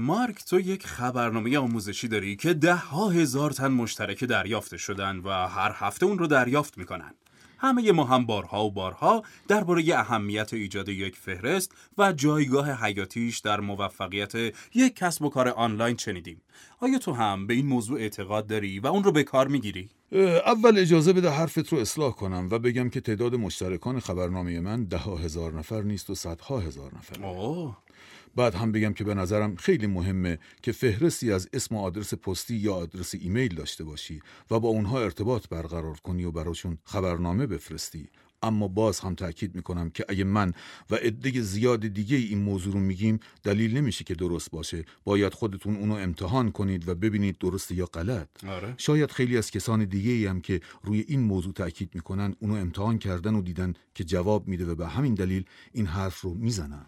مارک 0.00 0.44
تو 0.44 0.60
یک 0.60 0.86
خبرنامه 0.86 1.58
آموزشی 1.58 2.08
داری 2.08 2.36
که 2.36 2.54
ده 2.54 2.74
ها 2.74 3.08
هزار 3.08 3.50
تن 3.50 3.68
مشترک 3.68 4.24
دریافت 4.24 4.76
شدن 4.76 5.16
و 5.16 5.28
هر 5.30 5.72
هفته 5.74 6.06
اون 6.06 6.18
رو 6.18 6.26
دریافت 6.26 6.78
می‌کنن. 6.78 7.14
همه 7.58 7.92
ما 7.92 8.04
هم 8.04 8.26
بارها 8.26 8.64
و 8.64 8.70
بارها 8.70 9.22
درباره 9.48 9.84
اهمیت 9.94 10.54
ایجاد 10.54 10.88
یک 10.88 11.16
فهرست 11.16 11.72
و 11.98 12.12
جایگاه 12.12 12.84
حیاتیش 12.84 13.38
در 13.38 13.60
موفقیت 13.60 14.34
یک 14.74 14.96
کسب 14.96 15.22
و 15.22 15.28
کار 15.30 15.48
آنلاین 15.48 15.96
شنیدیم. 15.96 16.40
آیا 16.80 16.98
تو 16.98 17.12
هم 17.12 17.46
به 17.46 17.54
این 17.54 17.66
موضوع 17.66 18.00
اعتقاد 18.00 18.46
داری 18.46 18.80
و 18.80 18.86
اون 18.86 19.04
رو 19.04 19.12
به 19.12 19.22
کار 19.22 19.48
می‌گیری؟ 19.48 19.88
اول 20.46 20.78
اجازه 20.78 21.12
بده 21.12 21.30
حرفت 21.30 21.68
رو 21.68 21.78
اصلاح 21.78 22.12
کنم 22.12 22.48
و 22.50 22.58
بگم 22.58 22.90
که 22.90 23.00
تعداد 23.00 23.34
مشترکان 23.34 24.00
خبرنامه 24.00 24.60
من 24.60 24.84
ده 24.84 24.98
هزار 24.98 25.52
نفر 25.52 25.82
نیست 25.82 26.10
و 26.10 26.14
صدها 26.14 26.58
هزار 26.58 26.92
نفر. 26.98 27.24
اوه 27.26 27.76
بعد 28.36 28.54
هم 28.54 28.72
بگم 28.72 28.92
که 28.92 29.04
به 29.04 29.14
نظرم 29.14 29.56
خیلی 29.56 29.86
مهمه 29.86 30.38
که 30.62 30.72
فهرستی 30.72 31.32
از 31.32 31.48
اسم 31.52 31.74
و 31.74 31.80
آدرس 31.80 32.14
پستی 32.14 32.54
یا 32.54 32.74
آدرس 32.74 33.14
ایمیل 33.14 33.54
داشته 33.54 33.84
باشی 33.84 34.20
و 34.50 34.60
با 34.60 34.68
اونها 34.68 35.02
ارتباط 35.02 35.48
برقرار 35.48 35.96
کنی 35.96 36.24
و 36.24 36.30
براشون 36.30 36.78
خبرنامه 36.84 37.46
بفرستی. 37.46 38.08
اما 38.42 38.68
باز 38.68 39.00
هم 39.00 39.14
تاکید 39.14 39.54
می‌کنم 39.54 39.90
که 39.90 40.04
اگه 40.08 40.24
من 40.24 40.52
و 40.90 40.94
عده 40.94 41.40
زیاد 41.40 41.86
دیگه 41.86 42.16
این 42.16 42.38
موضوع 42.38 42.72
رو 42.72 42.80
میگیم 42.80 43.20
دلیل 43.42 43.76
نمیشه 43.76 44.04
که 44.04 44.14
درست 44.14 44.50
باشه. 44.50 44.84
باید 45.04 45.34
خودتون 45.34 45.76
اونو 45.76 45.94
امتحان 45.94 46.50
کنید 46.50 46.88
و 46.88 46.94
ببینید 46.94 47.38
درست 47.38 47.70
یا 47.70 47.86
غلط. 47.86 48.44
آره. 48.44 48.74
شاید 48.78 49.10
خیلی 49.10 49.38
از 49.38 49.50
کسان 49.50 49.84
دیگه 49.84 50.10
ای 50.10 50.26
هم 50.26 50.40
که 50.40 50.60
روی 50.82 51.04
این 51.08 51.20
موضوع 51.20 51.52
تاکید 51.52 51.90
می‌کنن 51.94 52.36
اونو 52.38 52.54
امتحان 52.54 52.98
کردن 52.98 53.34
و 53.34 53.42
دیدن 53.42 53.74
که 53.94 54.04
جواب 54.04 54.48
میده 54.48 54.66
و 54.66 54.74
به 54.74 54.88
همین 54.88 55.14
دلیل 55.14 55.44
این 55.72 55.86
حرف 55.86 56.20
رو 56.20 56.34
می‌زنن. 56.34 56.86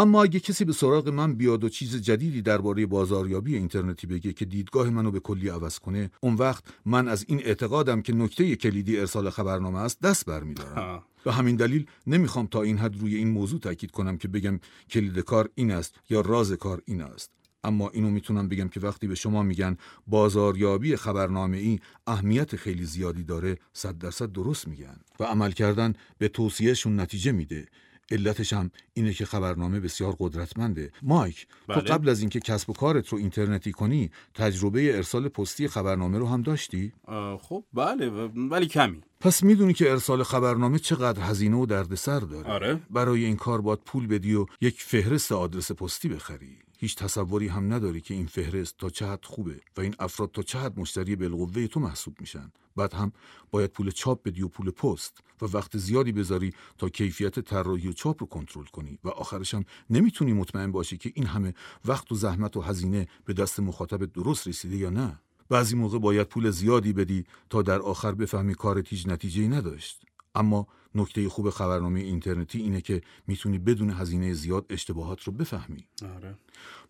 اما 0.00 0.22
اگه 0.22 0.40
کسی 0.40 0.64
به 0.64 0.72
سراغ 0.72 1.08
من 1.08 1.34
بیاد 1.34 1.64
و 1.64 1.68
چیز 1.68 1.96
جدیدی 1.96 2.42
درباره 2.42 2.86
بازاریابی 2.86 3.56
اینترنتی 3.56 4.06
بگه 4.06 4.32
که 4.32 4.44
دیدگاه 4.44 4.90
منو 4.90 5.10
به 5.10 5.20
کلی 5.20 5.48
عوض 5.48 5.78
کنه 5.78 6.10
اون 6.20 6.34
وقت 6.34 6.64
من 6.84 7.08
از 7.08 7.24
این 7.28 7.40
اعتقادم 7.44 8.02
که 8.02 8.12
نکته 8.14 8.56
کلیدی 8.56 8.98
ارسال 9.00 9.30
خبرنامه 9.30 9.78
است 9.78 10.00
دست 10.00 10.26
برمیدارم 10.26 11.02
به 11.24 11.32
همین 11.32 11.56
دلیل 11.56 11.86
نمی‌خوام 12.06 12.46
تا 12.46 12.62
این 12.62 12.78
حد 12.78 12.96
روی 12.96 13.16
این 13.16 13.30
موضوع 13.30 13.60
تاکید 13.60 13.90
کنم 13.90 14.16
که 14.16 14.28
بگم 14.28 14.60
کلید 14.90 15.18
کار 15.18 15.50
این 15.54 15.70
است 15.70 15.94
یا 16.10 16.20
راز 16.20 16.52
کار 16.52 16.82
این 16.84 17.02
است. 17.02 17.30
اما 17.64 17.90
اینو 17.90 18.10
می‌تونم 18.10 18.48
بگم 18.48 18.68
که 18.68 18.80
وقتی 18.80 19.06
به 19.06 19.14
شما 19.14 19.42
میگن 19.42 19.76
بازاریابی 20.06 20.96
خبرنامه 20.96 21.56
ای 21.56 21.78
اهمیت 22.06 22.56
خیلی 22.56 22.84
زیادی 22.84 23.24
داره 23.24 23.58
صد 23.72 23.98
درصد 23.98 24.32
درست 24.32 24.68
میگن 24.68 25.00
و 25.20 25.24
عمل 25.24 25.52
کردن 25.52 25.94
به 26.18 26.28
توصیهشون 26.28 27.00
نتیجه 27.00 27.32
میده. 27.32 27.66
علتش 28.10 28.52
هم 28.52 28.70
اینه 28.94 29.12
که 29.12 29.24
خبرنامه 29.24 29.80
بسیار 29.80 30.16
قدرتمنده. 30.18 30.92
مایک 31.02 31.46
بله. 31.68 31.80
تو 31.80 31.92
قبل 31.94 32.08
از 32.08 32.20
اینکه 32.20 32.40
کسب 32.40 32.70
و 32.70 32.72
کارت 32.72 33.08
رو 33.08 33.18
اینترنتی 33.18 33.72
کنی 33.72 34.10
تجربه 34.34 34.96
ارسال 34.96 35.28
پستی 35.28 35.68
خبرنامه 35.68 36.18
رو 36.18 36.28
هم 36.28 36.42
داشتی؟ 36.42 36.92
خب 37.40 37.64
بله 37.74 38.10
ولی 38.50 38.66
کمی. 38.66 39.00
پس 39.20 39.42
می‌دونی 39.42 39.72
که 39.72 39.90
ارسال 39.90 40.22
خبرنامه 40.22 40.78
چقدر 40.78 41.22
هزینه 41.22 41.56
و 41.56 41.66
دردسر 41.66 42.20
داره. 42.20 42.50
آره. 42.50 42.80
برای 42.90 43.24
این 43.24 43.36
کار 43.36 43.60
باید 43.60 43.78
پول 43.86 44.06
بدی 44.06 44.34
و 44.34 44.46
یک 44.60 44.82
فهرست 44.82 45.32
آدرس 45.32 45.72
پستی 45.72 46.08
بخری. 46.08 46.58
هیچ 46.80 46.96
تصوری 46.96 47.48
هم 47.48 47.72
نداری 47.72 48.00
که 48.00 48.14
این 48.14 48.26
فهرست 48.26 48.74
تا 48.78 48.90
چه 48.90 49.18
خوبه 49.22 49.60
و 49.76 49.80
این 49.80 49.94
افراد 49.98 50.30
تا 50.30 50.42
چه 50.42 50.70
مشتری 50.76 51.16
بالقوه 51.16 51.66
تو 51.66 51.80
محسوب 51.80 52.20
میشن. 52.20 52.52
بعد 52.76 52.94
هم 52.94 53.12
باید 53.50 53.70
پول 53.70 53.90
چاپ 53.90 54.22
بدی 54.22 54.42
و 54.42 54.48
پول 54.48 54.70
پست 54.70 55.18
و 55.42 55.46
وقت 55.46 55.78
زیادی 55.78 56.12
بذاری 56.12 56.52
تا 56.78 56.88
کیفیت 56.88 57.40
طراحی 57.40 57.88
و 57.88 57.92
چاپ 57.92 58.16
رو 58.20 58.26
کنترل 58.26 58.64
کنی 58.64 58.98
و 59.04 59.08
آخرش 59.08 59.54
هم 59.54 59.64
نمی‌تونی 59.90 60.32
مطمئن 60.32 60.72
باشی 60.72 60.96
که 60.96 61.12
این 61.14 61.26
همه 61.26 61.54
وقت 61.84 62.12
و 62.12 62.14
زحمت 62.14 62.56
و 62.56 62.60
هزینه 62.60 63.08
به 63.24 63.32
دست 63.32 63.60
مخاطب 63.60 64.04
درست 64.04 64.48
رسیده 64.48 64.76
یا 64.76 64.90
نه. 64.90 65.20
بعضی 65.48 65.76
موقع 65.76 65.98
باید 65.98 66.26
پول 66.26 66.50
زیادی 66.50 66.92
بدی 66.92 67.24
تا 67.50 67.62
در 67.62 67.80
آخر 67.80 68.12
بفهمی 68.12 68.54
کارت 68.54 68.88
هیچ 68.88 69.06
نتیجه 69.06 69.48
نداشت. 69.48 70.02
اما 70.34 70.66
نکته 70.94 71.28
خوب 71.28 71.50
خبرنامه 71.50 72.00
اینترنتی 72.00 72.58
اینه 72.58 72.80
که 72.80 73.02
می‌تونی 73.26 73.58
بدون 73.58 73.90
هزینه 73.90 74.32
زیاد 74.32 74.66
اشتباهات 74.70 75.22
رو 75.22 75.32
بفهمی. 75.32 75.86
آره. 76.16 76.34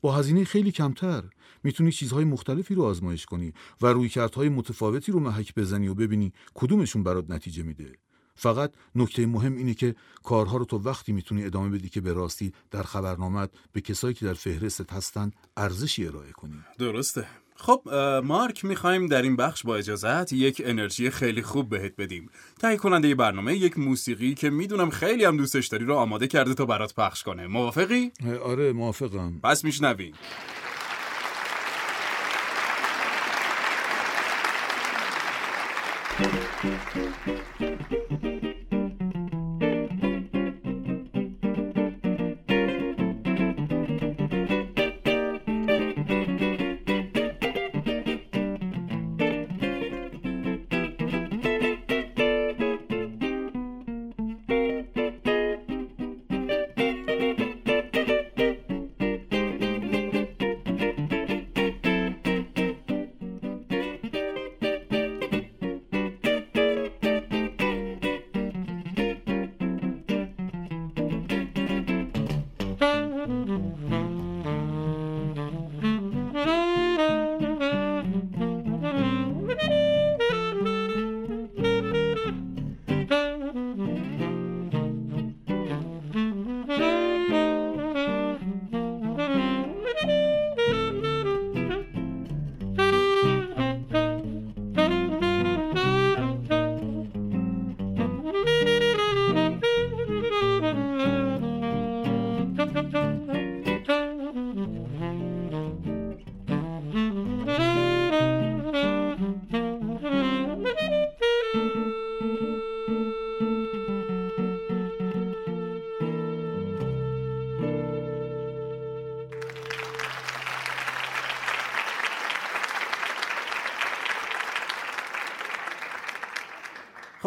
با 0.00 0.12
هزینه 0.16 0.44
خیلی 0.44 0.72
کمتر 0.72 1.24
می‌تونی 1.62 1.92
چیزهای 1.92 2.24
مختلفی 2.24 2.74
رو 2.74 2.82
آزمایش 2.82 3.26
کنی 3.26 3.52
و 3.80 3.86
رویکردهای 3.86 4.48
متفاوتی 4.48 5.12
رو 5.12 5.20
محک 5.20 5.54
بزنی 5.54 5.88
و 5.88 5.94
ببینی 5.94 6.32
کدومشون 6.54 7.02
برات 7.02 7.30
نتیجه 7.30 7.62
میده. 7.62 7.92
فقط 8.34 8.72
نکته 8.94 9.26
مهم 9.26 9.56
اینه 9.56 9.74
که 9.74 9.94
کارها 10.22 10.56
رو 10.56 10.64
تو 10.64 10.78
وقتی 10.78 11.12
می‌تونی 11.12 11.44
ادامه 11.44 11.68
بدی 11.78 11.88
که 11.88 12.00
به 12.00 12.12
راستی 12.12 12.52
در 12.70 12.82
خبرنامت 12.82 13.50
به 13.72 13.80
کسایی 13.80 14.14
که 14.14 14.26
در 14.26 14.34
فهرستت 14.34 14.92
هستن 14.92 15.30
ارزشی 15.56 16.06
ارائه 16.06 16.32
کنی. 16.32 16.64
درسته. 16.78 17.26
خب 17.62 17.82
مارک 18.24 18.64
می‌خوایم 18.64 19.06
در 19.06 19.22
این 19.22 19.36
بخش 19.36 19.62
با 19.62 19.76
اجازت 19.76 20.32
یک 20.32 20.62
انرژی 20.64 21.10
خیلی 21.10 21.42
خوب 21.42 21.68
بهت 21.68 21.96
بدیم. 21.98 22.30
تهیه 22.60 22.76
کننده 22.76 23.14
برنامه 23.14 23.54
یک 23.54 23.78
موسیقی 23.78 24.34
که 24.34 24.50
می‌دونم 24.50 24.90
خیلی 24.90 25.24
هم 25.24 25.36
دوستش 25.36 25.66
داری 25.66 25.84
رو 25.84 25.94
آماده 25.94 26.26
کرده 26.26 26.54
تا 26.54 26.66
برات 26.66 26.94
پخش 26.94 27.22
کنه. 27.22 27.46
موافقی؟ 27.46 28.12
آره 28.44 28.72
موافقم. 28.72 29.40
پس 29.44 29.64
میشنویم. 29.64 30.12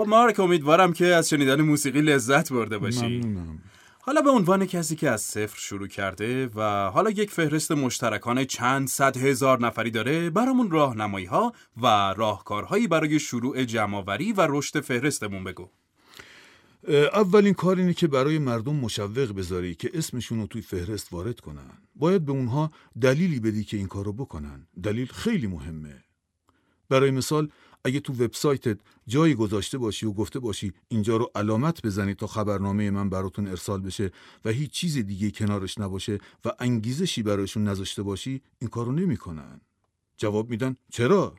خب 0.03 0.09
مارک 0.09 0.39
امیدوارم 0.39 0.93
که 0.93 1.05
از 1.05 1.29
شنیدن 1.29 1.61
موسیقی 1.61 2.01
لذت 2.01 2.53
برده 2.53 2.77
باشی. 2.77 3.19
ممنونم. 3.19 3.59
حالا 4.01 4.21
به 4.21 4.29
عنوان 4.29 4.65
کسی 4.65 4.95
که 4.95 5.09
از 5.09 5.21
صفر 5.21 5.59
شروع 5.59 5.87
کرده 5.87 6.47
و 6.47 6.89
حالا 6.89 7.09
یک 7.09 7.31
فهرست 7.31 7.71
مشترکان 7.71 8.45
چند 8.45 8.87
صد 8.87 9.17
هزار 9.17 9.59
نفری 9.59 9.91
داره 9.91 10.29
برامون 10.29 10.71
راهنمایی 10.71 11.25
ها 11.25 11.53
و 11.81 12.13
راهکارهایی 12.17 12.87
برای 12.87 13.19
شروع 13.19 13.63
جمعآوری 13.63 14.33
و 14.33 14.47
رشد 14.49 14.79
فهرستمون 14.79 15.43
بگو. 15.43 15.69
اولین 17.13 17.53
کار 17.53 17.77
اینه 17.77 17.93
که 17.93 18.07
برای 18.07 18.39
مردم 18.39 18.75
مشوق 18.75 19.31
بذاری 19.31 19.75
که 19.75 19.91
اسمشون 19.93 20.39
رو 20.39 20.47
توی 20.47 20.61
فهرست 20.61 21.13
وارد 21.13 21.39
کنن. 21.39 21.71
باید 21.95 22.25
به 22.25 22.31
اونها 22.31 22.71
دلیلی 23.01 23.39
بدی 23.39 23.63
که 23.63 23.77
این 23.77 23.87
کار 23.87 24.05
رو 24.05 24.13
بکنن. 24.13 24.67
دلیل 24.83 25.07
خیلی 25.07 25.47
مهمه. 25.47 26.03
برای 26.89 27.11
مثال 27.11 27.49
اگه 27.85 27.99
تو 27.99 28.13
وبسایتت 28.13 28.77
جایی 29.07 29.35
گذاشته 29.35 29.77
باشی 29.77 30.05
و 30.05 30.11
گفته 30.11 30.39
باشی 30.39 30.73
اینجا 30.87 31.17
رو 31.17 31.31
علامت 31.35 31.85
بزنید 31.85 32.17
تا 32.17 32.27
خبرنامه 32.27 32.91
من 32.91 33.09
براتون 33.09 33.47
ارسال 33.47 33.81
بشه 33.81 34.11
و 34.45 34.49
هیچ 34.49 34.71
چیز 34.71 34.97
دیگه 34.97 35.31
کنارش 35.31 35.77
نباشه 35.77 36.19
و 36.45 36.51
انگیزشی 36.59 37.23
برایشون 37.23 37.63
نذاشته 37.63 38.03
باشی 38.03 38.41
این 38.59 38.69
کارو 38.69 38.91
نمی‌کنن. 38.91 39.61
جواب 40.17 40.49
میدن 40.49 40.75
چرا؟ 40.91 41.35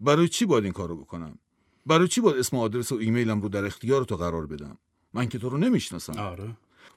برای 0.00 0.28
چی 0.28 0.46
باید 0.46 0.64
این 0.64 0.72
کارو 0.72 0.96
بکنم؟ 0.96 1.38
برای 1.86 2.08
چی 2.08 2.20
باید 2.20 2.36
اسم 2.36 2.56
و 2.56 2.60
آدرس 2.60 2.92
و 2.92 2.94
ایمیلم 2.94 3.40
رو 3.40 3.48
در 3.48 3.64
اختیار 3.64 4.04
تو 4.04 4.16
قرار 4.16 4.46
بدم؟ 4.46 4.78
من 5.14 5.28
که 5.28 5.38
تو 5.38 5.48
رو 5.48 5.58
نمی‌شناسم. 5.58 6.18
آره. 6.18 6.56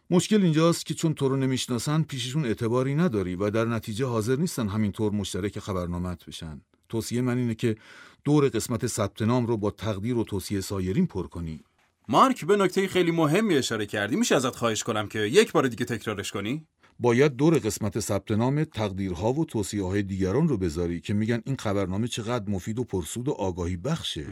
مشکل 0.09 0.41
اینجاست 0.43 0.85
که 0.85 0.93
چون 0.93 1.13
تو 1.13 1.29
رو 1.29 1.37
نمی‌شناسن 1.37 2.03
پیششون 2.03 2.45
اعتباری 2.45 2.95
نداری 2.95 3.35
و 3.35 3.49
در 3.49 3.65
نتیجه 3.65 4.05
حاضر 4.05 4.35
نیستن 4.35 4.67
همینطور 4.67 5.11
مشترک 5.11 5.59
خبرنامت 5.59 6.25
بشن. 6.25 6.61
توصیه 6.89 7.21
من 7.21 7.37
اینه 7.37 7.55
که 7.55 7.75
دور 8.23 8.49
قسمت 8.49 8.87
ثبت 8.87 9.21
نام 9.21 9.45
رو 9.45 9.57
با 9.57 9.71
تقدیر 9.71 10.17
و 10.17 10.23
توصیه 10.23 10.61
سایرین 10.61 11.07
پر 11.07 11.27
کنی. 11.27 11.63
مارک 12.09 12.45
به 12.45 12.57
نکته 12.57 12.87
خیلی 12.87 13.11
مهمی 13.11 13.55
اشاره 13.55 13.85
کردی. 13.85 14.15
میشه 14.15 14.35
ازت 14.35 14.55
خواهش 14.55 14.83
کنم 14.83 15.07
که 15.07 15.19
یک 15.19 15.51
بار 15.51 15.67
دیگه 15.67 15.85
تکرارش 15.85 16.31
کنی؟ 16.31 16.67
باید 16.99 17.35
دور 17.35 17.59
قسمت 17.59 17.99
ثبت 17.99 18.31
نام 18.31 18.63
تقدیرها 18.63 19.33
و 19.33 19.45
توصیه 19.45 19.83
های 19.83 20.03
دیگران 20.03 20.47
رو 20.47 20.57
بذاری 20.57 21.01
که 21.01 21.13
میگن 21.13 21.41
این 21.45 21.55
خبرنامه 21.55 22.07
چقدر 22.07 22.49
مفید 22.49 22.79
و 22.79 22.83
پرسود 22.83 23.27
و 23.27 23.31
آگاهی 23.31 23.77
بخشه. 23.77 24.25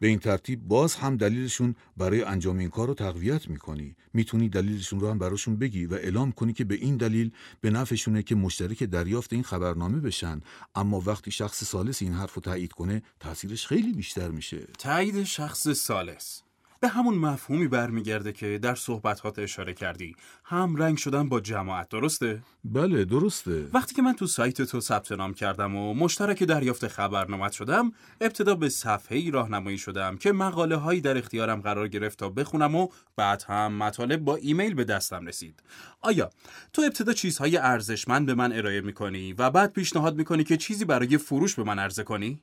به 0.00 0.06
این 0.06 0.18
ترتیب 0.18 0.62
باز 0.62 0.94
هم 0.94 1.16
دلیلشون 1.16 1.74
برای 1.96 2.22
انجام 2.22 2.58
این 2.58 2.68
کار 2.68 2.88
رو 2.88 2.94
تقویت 2.94 3.48
می‌کنی. 3.48 3.96
می‌تونی 4.12 4.48
دلیلشون 4.48 5.00
رو 5.00 5.10
هم 5.10 5.18
براشون 5.18 5.56
بگی 5.56 5.86
و 5.86 5.94
اعلام 5.94 6.32
کنی 6.32 6.52
که 6.52 6.64
به 6.64 6.74
این 6.74 6.96
دلیل 6.96 7.30
به 7.60 7.70
نفعشونه 7.70 8.22
که 8.22 8.34
مشترک 8.34 8.82
دریافت 8.82 9.32
این 9.32 9.42
خبرنامه 9.42 10.00
بشن. 10.00 10.40
اما 10.74 11.02
وقتی 11.06 11.30
شخص 11.30 11.64
سالس 11.64 12.02
این 12.02 12.12
حرف 12.12 12.34
رو 12.34 12.42
تایید 12.42 12.72
کنه 12.72 13.02
تاثیرش 13.20 13.66
خیلی 13.66 13.92
بیشتر 13.92 14.28
میشه. 14.28 14.66
تایید 14.78 15.24
شخص 15.24 15.68
سالس 15.68 16.42
به 16.80 16.88
همون 16.88 17.14
مفهومی 17.14 17.68
برمیگرده 17.68 18.32
که 18.32 18.58
در 18.62 18.74
صحبتات 18.74 19.38
اشاره 19.38 19.74
کردی. 19.74 20.16
هم 20.44 20.76
رنگ 20.76 20.96
شدن 20.98 21.28
با 21.28 21.40
جماعت 21.40 21.88
درسته؟ 21.88 22.42
بله 22.64 23.04
درسته. 23.04 23.68
وقتی 23.72 23.94
که 23.94 24.02
من 24.02 24.12
تو 24.12 24.26
سایت 24.26 24.62
تو 24.62 24.80
ثبت 24.80 25.12
نام 25.12 25.34
کردم 25.34 25.76
و 25.76 25.94
مشترک 25.94 26.42
دریافت 26.42 26.88
خبرنامت 26.88 27.52
شدم 27.52 27.92
ابتدا 28.20 28.54
به 28.54 28.68
صفحه 28.68 29.18
ای 29.18 29.30
راهنمایی 29.30 29.78
شدم 29.78 30.16
که 30.16 30.32
مقاله 30.32 30.76
هایی 30.76 31.00
در 31.00 31.18
اختیارم 31.18 31.60
قرار 31.60 31.88
گرفت 31.88 32.18
تا 32.18 32.28
بخونم 32.28 32.74
و 32.74 32.88
بعد 33.16 33.44
هم 33.48 33.72
مطالب 33.72 34.20
با 34.20 34.36
ایمیل 34.36 34.74
به 34.74 34.84
دستم 34.84 35.26
رسید. 35.26 35.62
آیا 36.00 36.30
تو 36.72 36.82
ابتدا 36.82 37.12
چیزهای 37.12 37.56
ارزشمند 37.56 38.26
به 38.26 38.34
من 38.34 38.52
ارائه 38.52 38.80
می‌کنی 38.80 39.32
و 39.32 39.50
بعد 39.50 39.72
پیشنهاد 39.72 40.16
می‌کنی 40.16 40.44
که 40.44 40.56
چیزی 40.56 40.84
برای 40.84 41.18
فروش 41.18 41.54
به 41.54 41.64
من 41.64 41.78
عرضه 41.78 42.04
کنی؟ 42.04 42.40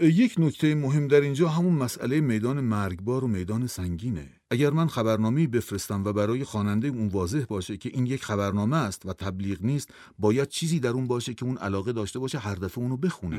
یک 0.00 0.34
نکته 0.38 0.74
مهم 0.74 1.08
در 1.08 1.20
اینجا 1.20 1.48
همون 1.48 1.74
مسئله 1.74 2.20
میدان 2.20 2.60
مرگبار 2.60 3.24
و 3.24 3.28
میدان 3.28 3.66
سنگینه. 3.66 4.28
اگر 4.50 4.70
من 4.70 4.88
خبرنامه 4.88 5.46
بفرستم 5.46 6.04
و 6.04 6.12
برای 6.12 6.44
خواننده 6.44 6.88
اون 6.88 7.08
واضح 7.08 7.44
باشه 7.48 7.76
که 7.76 7.90
این 7.92 8.06
یک 8.06 8.24
خبرنامه 8.24 8.76
است 8.76 9.06
و 9.06 9.12
تبلیغ 9.12 9.62
نیست 9.62 9.90
باید 10.18 10.48
چیزی 10.48 10.80
در 10.80 10.90
اون 10.90 11.06
باشه 11.06 11.34
که 11.34 11.44
اون 11.44 11.56
علاقه 11.56 11.92
داشته 11.92 12.18
باشه 12.18 12.38
هر 12.38 12.54
دفعه 12.54 12.78
اونو 12.84 12.96
بخونه. 12.96 13.36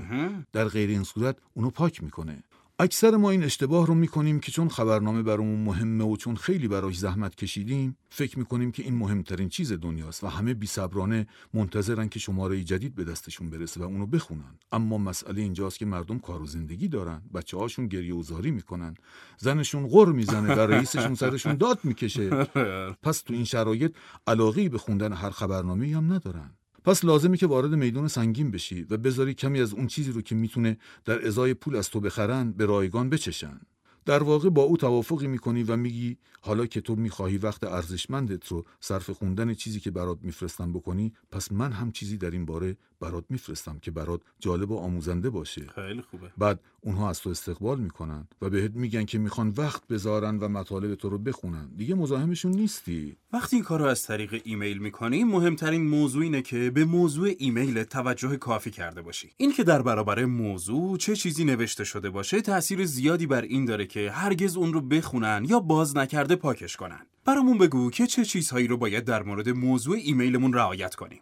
در 0.53 0.65
غیر 0.67 0.89
این 0.89 1.03
صورت 1.03 1.37
اونو 1.53 1.69
پاک 1.69 2.03
می‌کنه. 2.03 2.43
اکثر 2.81 3.17
ما 3.17 3.29
این 3.29 3.43
اشتباه 3.43 3.87
رو 3.87 3.93
می‌کنیم 3.93 4.39
که 4.39 4.51
چون 4.51 4.69
خبرنامه 4.69 5.23
برامون 5.23 5.59
مهمه 5.59 6.03
و 6.03 6.15
چون 6.15 6.35
خیلی 6.35 6.67
براش 6.67 6.97
زحمت 6.97 7.35
کشیدیم 7.35 7.97
فکر 8.09 8.39
می‌کنیم 8.39 8.71
که 8.71 8.83
این 8.83 8.95
مهمترین 8.95 9.49
چیز 9.49 9.73
دنیاست 9.73 10.23
و 10.23 10.27
همه 10.27 10.53
بی 10.53 10.67
صبرانه 10.67 11.27
منتظرن 11.53 12.09
که 12.09 12.19
شماره 12.19 12.63
جدید 12.63 12.95
به 12.95 13.03
دستشون 13.03 13.49
برسه 13.49 13.79
و 13.79 13.83
اونو 13.83 14.05
بخونن. 14.05 14.55
اما 14.71 14.97
مسئله 14.97 15.41
اینجاست 15.41 15.79
که 15.79 15.85
مردم 15.85 16.19
کار 16.19 16.41
و 16.41 16.45
زندگی 16.45 16.87
دارن 16.87 17.21
بچه 17.33 17.57
هاشون 17.57 17.87
گریه 17.87 18.15
و 18.15 18.23
زاری 18.23 18.51
می‌کنن. 18.51 18.95
زنشون 19.37 19.87
غر 19.87 20.11
می‌زنه 20.11 20.55
و 20.55 20.59
رئیسشون 20.59 21.15
سرشون 21.15 21.55
داد 21.55 21.79
می‌کشه. 21.83 22.29
پس 23.03 23.21
تو 23.21 23.33
این 23.33 23.45
شرایط 23.45 23.95
علاقه 24.27 24.69
به 24.69 24.77
خوندن 24.77 25.13
هر 25.13 25.29
خبرنامه 25.29 25.95
هم 25.95 26.13
ندارن. 26.13 26.51
پس 26.85 27.05
لازمی 27.05 27.37
که 27.37 27.47
وارد 27.47 27.75
میدون 27.75 28.07
سنگین 28.07 28.51
بشی 28.51 28.83
و 28.89 28.97
بذاری 28.97 29.33
کمی 29.33 29.61
از 29.61 29.73
اون 29.73 29.87
چیزی 29.87 30.11
رو 30.11 30.21
که 30.21 30.35
می‌تونه 30.35 30.77
در 31.05 31.27
ازای 31.27 31.53
پول 31.53 31.75
از 31.75 31.89
تو 31.89 31.99
بخرن 31.99 32.51
به 32.51 32.65
رایگان 32.65 33.09
بچشن. 33.09 33.59
در 34.05 34.23
واقع 34.23 34.49
با 34.49 34.61
او 34.61 34.77
توافقی 34.77 35.27
می‌کنی 35.27 35.63
و 35.63 35.75
میگی 35.75 36.17
حالا 36.41 36.65
که 36.65 36.81
تو 36.81 36.95
می‌خواهی 36.95 37.37
وقت 37.37 37.63
ارزشمندت 37.63 38.47
رو 38.47 38.65
صرف 38.79 39.09
خوندن 39.09 39.53
چیزی 39.53 39.79
که 39.79 39.91
برات 39.91 40.17
میفرستم 40.21 40.73
بکنی 40.73 41.13
پس 41.31 41.51
من 41.51 41.71
هم 41.71 41.91
چیزی 41.91 42.17
در 42.17 42.31
این 42.31 42.45
باره 42.45 42.77
برات 43.01 43.25
میفرستم 43.29 43.79
که 43.81 43.91
برات 43.91 44.21
جالب 44.39 44.71
و 44.71 44.77
آموزنده 44.77 45.29
باشه. 45.29 45.67
خیلی 45.75 46.01
خوبه. 46.01 46.31
بعد 46.37 46.59
اونها 46.81 47.09
از 47.09 47.19
تو 47.19 47.29
استقبال 47.29 47.79
می‌کنن 47.79 48.27
و 48.41 48.49
بهت 48.49 48.71
میگن 48.75 49.05
که 49.05 49.19
می‌خوان 49.19 49.53
وقت 49.57 49.87
بذارن 49.87 50.37
و 50.37 50.47
مطالب 50.47 50.95
تو 50.95 51.09
رو 51.09 51.17
بخونن. 51.17 51.69
دیگه 51.77 51.95
مزاحمشون 51.95 52.51
نیستی. 52.51 53.15
وقتی 53.33 53.55
این 53.55 53.65
کار 53.65 53.79
رو 53.79 53.85
از 53.85 54.03
طریق 54.03 54.41
ایمیل 54.43 54.77
می‌کنی 54.77 55.23
مهمترین 55.23 55.87
موضوع 55.87 56.23
اینه 56.23 56.41
که 56.41 56.71
به 56.71 56.85
موضوع 56.85 57.29
ایمیل 57.37 57.83
توجه 57.83 58.37
کافی 58.37 58.71
کرده 58.71 59.01
باشی. 59.01 59.29
این 59.37 59.53
که 59.53 59.63
در 59.63 59.81
برابر 59.81 60.25
موضوع 60.25 60.97
چه 60.97 61.15
چیزی 61.15 61.45
نوشته 61.45 61.83
شده 61.83 62.09
باشه 62.09 62.41
تاثیر 62.41 62.85
زیادی 62.85 63.27
بر 63.27 63.41
این 63.41 63.65
داره 63.65 63.85
که 63.85 64.11
هرگز 64.11 64.57
اون 64.57 64.73
رو 64.73 64.81
بخونن 64.81 65.45
یا 65.49 65.59
باز 65.59 65.97
نکرده 65.97 66.35
پاکش 66.35 66.75
کنن. 66.75 66.99
برامون 67.25 67.57
بگو 67.57 67.89
که 67.91 68.07
چه 68.07 68.25
چیزهایی 68.25 68.67
رو 68.67 68.77
باید 68.77 69.05
در 69.05 69.23
مورد 69.23 69.49
موضوع 69.49 69.97
ایمیلمون 69.97 70.53
رعایت 70.53 70.95
کنیم. 70.95 71.19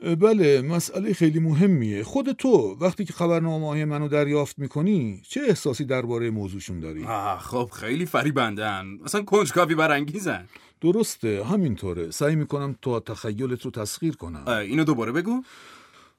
بله 0.00 0.62
مسئله 0.62 1.12
خیلی 1.12 1.38
مهمیه. 1.38 2.04
خود 2.04 2.32
تو 2.32 2.76
وقتی 2.80 3.04
که 3.04 3.12
خبرنامه 3.12 3.68
های 3.68 3.84
منو 3.84 4.08
دریافت 4.08 4.58
می‌کنی 4.58 5.22
چه 5.28 5.40
احساسی 5.48 5.84
درباره 5.84 6.30
موضوعشون 6.30 6.80
داری؟ 6.80 7.04
آه 7.04 7.38
خب 7.38 7.70
خیلی 7.72 8.06
فریبندن 8.06 8.98
اصلا 9.04 9.22
کنجکاوی 9.22 9.74
برانگیزن. 9.74 10.46
درسته 10.80 11.44
همینطوره. 11.44 12.10
سعی 12.10 12.36
می‌کنم 12.36 12.76
تا 12.82 13.00
تخیلت 13.00 13.62
رو 13.62 13.70
تسخیر 13.70 14.16
کنم. 14.16 14.48
اینو 14.48 14.84
دوباره 14.84 15.12
بگو. 15.12 15.42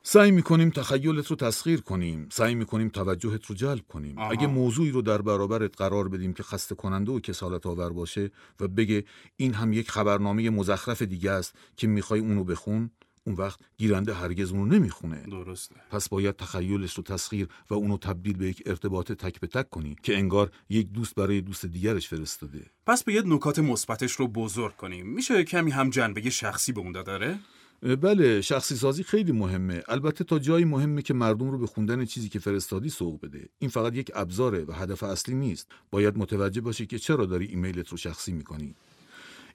سعی 0.03 0.31
می‌کنیم 0.31 0.69
تخیلت 0.69 1.27
رو 1.27 1.35
تسخیر 1.35 1.81
کنیم. 1.81 2.27
سعی 2.31 2.55
می‌کنیم 2.55 2.89
توجهت 2.89 3.45
رو 3.45 3.55
جلب 3.55 3.87
کنیم. 3.87 4.17
آها. 4.17 4.31
اگه 4.31 4.47
موضوعی 4.47 4.91
رو 4.91 5.01
در 5.01 5.21
برابرت 5.21 5.77
قرار 5.77 6.09
بدیم 6.09 6.33
که 6.33 6.43
خسته 6.43 6.75
کننده 6.75 7.11
و 7.11 7.19
کسالت 7.19 7.65
آور 7.65 7.89
باشه 7.93 8.31
و 8.59 8.67
بگه 8.67 9.03
این 9.37 9.53
هم 9.53 9.73
یک 9.73 9.91
خبرنامه 9.91 10.49
مزخرف 10.49 11.01
دیگه 11.01 11.31
است 11.31 11.55
که 11.77 11.87
می‌خوای 11.87 12.19
اونو 12.19 12.43
بخون 12.43 12.91
اون 13.23 13.35
وقت 13.35 13.59
گیرنده 13.77 14.13
هرگز 14.13 14.51
اونو 14.51 14.65
نمی‌خونه. 14.65 15.23
درسته. 15.31 15.75
پس 15.91 16.09
باید 16.09 16.35
تخیلش 16.35 16.93
رو 16.93 17.03
تسخیر 17.03 17.47
و 17.69 17.73
اونو 17.73 17.97
تبدیل 17.97 18.37
به 18.37 18.47
یک 18.47 18.63
ارتباط 18.65 19.11
تک 19.11 19.39
به 19.39 19.47
تک 19.47 19.69
کنی 19.69 19.95
که 20.03 20.17
انگار 20.17 20.51
یک 20.69 20.91
دوست 20.91 21.15
برای 21.15 21.41
دوست 21.41 21.65
دیگرش 21.65 22.07
فرستاده. 22.07 22.65
پس 22.85 23.03
باید 23.03 23.27
نکات 23.27 23.59
مثبتش 23.59 24.11
رو 24.11 24.27
بزرگ 24.27 24.75
کنیم. 24.75 25.07
میشه 25.07 25.43
کمی 25.43 25.71
هم 25.71 25.89
جنبه 25.89 26.29
شخصی 26.29 26.71
به 26.71 26.79
اون 26.79 26.91
داره 26.91 27.39
بله 27.81 28.41
شخصی 28.41 28.75
سازی 28.75 29.03
خیلی 29.03 29.31
مهمه. 29.31 29.83
البته 29.87 30.23
تا 30.23 30.39
جایی 30.39 30.65
مهمه 30.65 31.01
که 31.01 31.13
مردم 31.13 31.51
رو 31.51 31.57
به 31.57 31.67
خوندن 31.67 32.05
چیزی 32.05 32.29
که 32.29 32.39
فرستادی 32.39 32.89
سوق 32.89 33.21
بده. 33.21 33.49
این 33.59 33.69
فقط 33.69 33.95
یک 33.95 34.11
ابزاره 34.15 34.65
و 34.67 34.71
هدف 34.71 35.03
اصلی 35.03 35.35
نیست. 35.35 35.67
باید 35.91 36.17
متوجه 36.17 36.61
باشی 36.61 36.85
که 36.85 36.99
چرا 36.99 37.25
داری 37.25 37.45
ایمیلت 37.45 37.89
رو 37.89 37.97
شخصی 37.97 38.31
می‌کنی. 38.31 38.75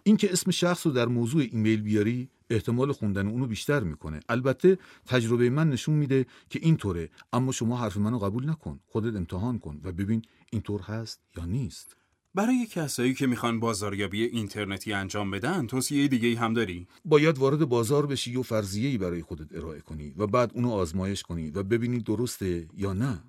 اینکه 0.07 0.33
اسم 0.33 0.51
شخص 0.51 0.87
رو 0.87 0.93
در 0.93 1.07
موضوع 1.07 1.43
ایمیل 1.51 1.83
بیاری 1.83 2.29
احتمال 2.51 2.93
خوندن 2.93 3.29
اونو 3.29 3.47
بیشتر 3.47 3.81
می‌کنه. 3.81 4.21
البته 4.29 4.79
تجربه 5.07 5.51
من 5.51 5.71
نشون 5.71 5.95
میده 5.95 6.27
که 6.51 6.59
اینطوره 6.63 7.11
اما 7.33 7.53
شما 7.53 7.77
حرف 7.77 7.97
منو 7.97 8.19
قبول 8.19 8.51
نکن 8.51 8.81
خودت 8.87 9.17
امتحان 9.17 9.59
کن 9.59 9.81
و 9.85 9.93
ببین 9.93 10.23
اینطور 10.53 10.81
هست 10.81 11.21
یا 11.37 11.45
نیست. 11.45 11.97
برای 12.35 12.67
کسایی 12.71 13.15
که 13.15 13.27
می‌خوان 13.27 13.61
بازاریابی 13.61 14.23
اینترنتی 14.23 14.93
انجام 14.93 15.31
بدن 15.31 15.67
توصیه 15.67 16.09
دیگه 16.09 16.39
هم 16.39 16.55
داری؟ 16.55 16.87
باید 17.05 17.39
وارد 17.39 17.65
بازار 17.65 18.07
بشی 18.07 18.37
و 18.37 18.43
فرضیه‌ای 18.43 18.99
برای 18.99 19.23
خودت 19.23 19.57
ارائه 19.57 19.81
کنی 19.81 20.15
و 20.17 20.27
بعد 20.27 20.51
اونو 20.55 20.71
آزمایش 20.71 21.23
کنی 21.23 21.51
و 21.51 21.63
ببینی 21.63 21.99
درسته 21.99 22.69
یا 22.77 22.93
نه. 22.93 23.23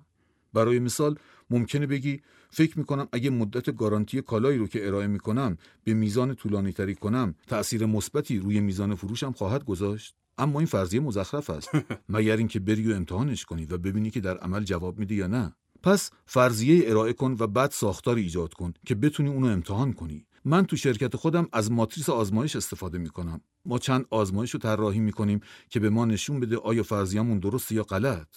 برای 0.52 0.78
مثال 0.78 1.18
ممکنه 1.50 1.86
بگی 1.86 2.20
فکر 2.50 2.78
می‌کنم 2.78 3.08
اگه 3.12 3.30
مدت 3.30 3.76
گارانتی 3.76 4.22
کالایی 4.22 4.58
رو 4.58 4.66
که 4.66 4.86
ارائه 4.86 5.06
می‌کنم 5.06 5.56
به 5.84 5.94
میزان 5.94 6.34
طولانی 6.34 6.72
تری 6.72 6.94
کنم 6.94 7.34
تأثیر 7.46 7.86
مثبتی 7.86 8.38
روی 8.38 8.60
میزان 8.60 8.94
فروشم 8.94 9.32
خواهد 9.32 9.64
گذاشت. 9.64 10.14
اما 10.38 10.60
این 10.60 10.66
فرضیه 10.66 11.00
مزخرف 11.00 11.50
است. 11.50 11.70
مگر 12.08 12.36
اینکه 12.36 12.60
بری 12.60 12.92
و 12.92 12.96
امتحانش 12.96 13.44
کنی 13.44 13.64
و 13.64 13.78
ببینی 13.78 14.10
که 14.10 14.20
در 14.20 14.36
عمل 14.38 14.64
جواب 14.64 14.98
میده 14.98 15.14
یا 15.14 15.26
نه. 15.26 15.54
پس 15.82 16.10
فرضیه 16.26 16.90
ارائه 16.90 17.12
کن 17.12 17.36
و 17.38 17.46
بعد 17.46 17.70
ساختاری 17.70 18.22
ایجاد 18.22 18.54
کن 18.54 18.72
که 18.86 18.94
بتونی 18.94 19.28
اونو 19.28 19.46
امتحان 19.46 19.92
کنی. 19.92 20.26
من 20.44 20.66
تو 20.66 20.76
شرکت 20.76 21.16
خودم 21.16 21.48
از 21.52 21.72
ماتریس 21.72 22.08
آزمایش 22.08 22.56
استفاده 22.56 22.98
می‌کنم. 22.98 23.40
ما 23.64 23.78
چند 23.78 24.06
آزمایش 24.10 24.50
رو 24.50 24.60
طراحی 24.60 25.00
می‌کنیم 25.00 25.40
که 25.68 25.80
به 25.80 25.90
ما 25.90 26.04
نشون 26.04 26.40
بده 26.40 26.56
آیا 26.56 26.82
فرضیه‌مون 26.82 27.38
درسته 27.38 27.74
یا 27.74 27.82
غلط. 27.82 28.28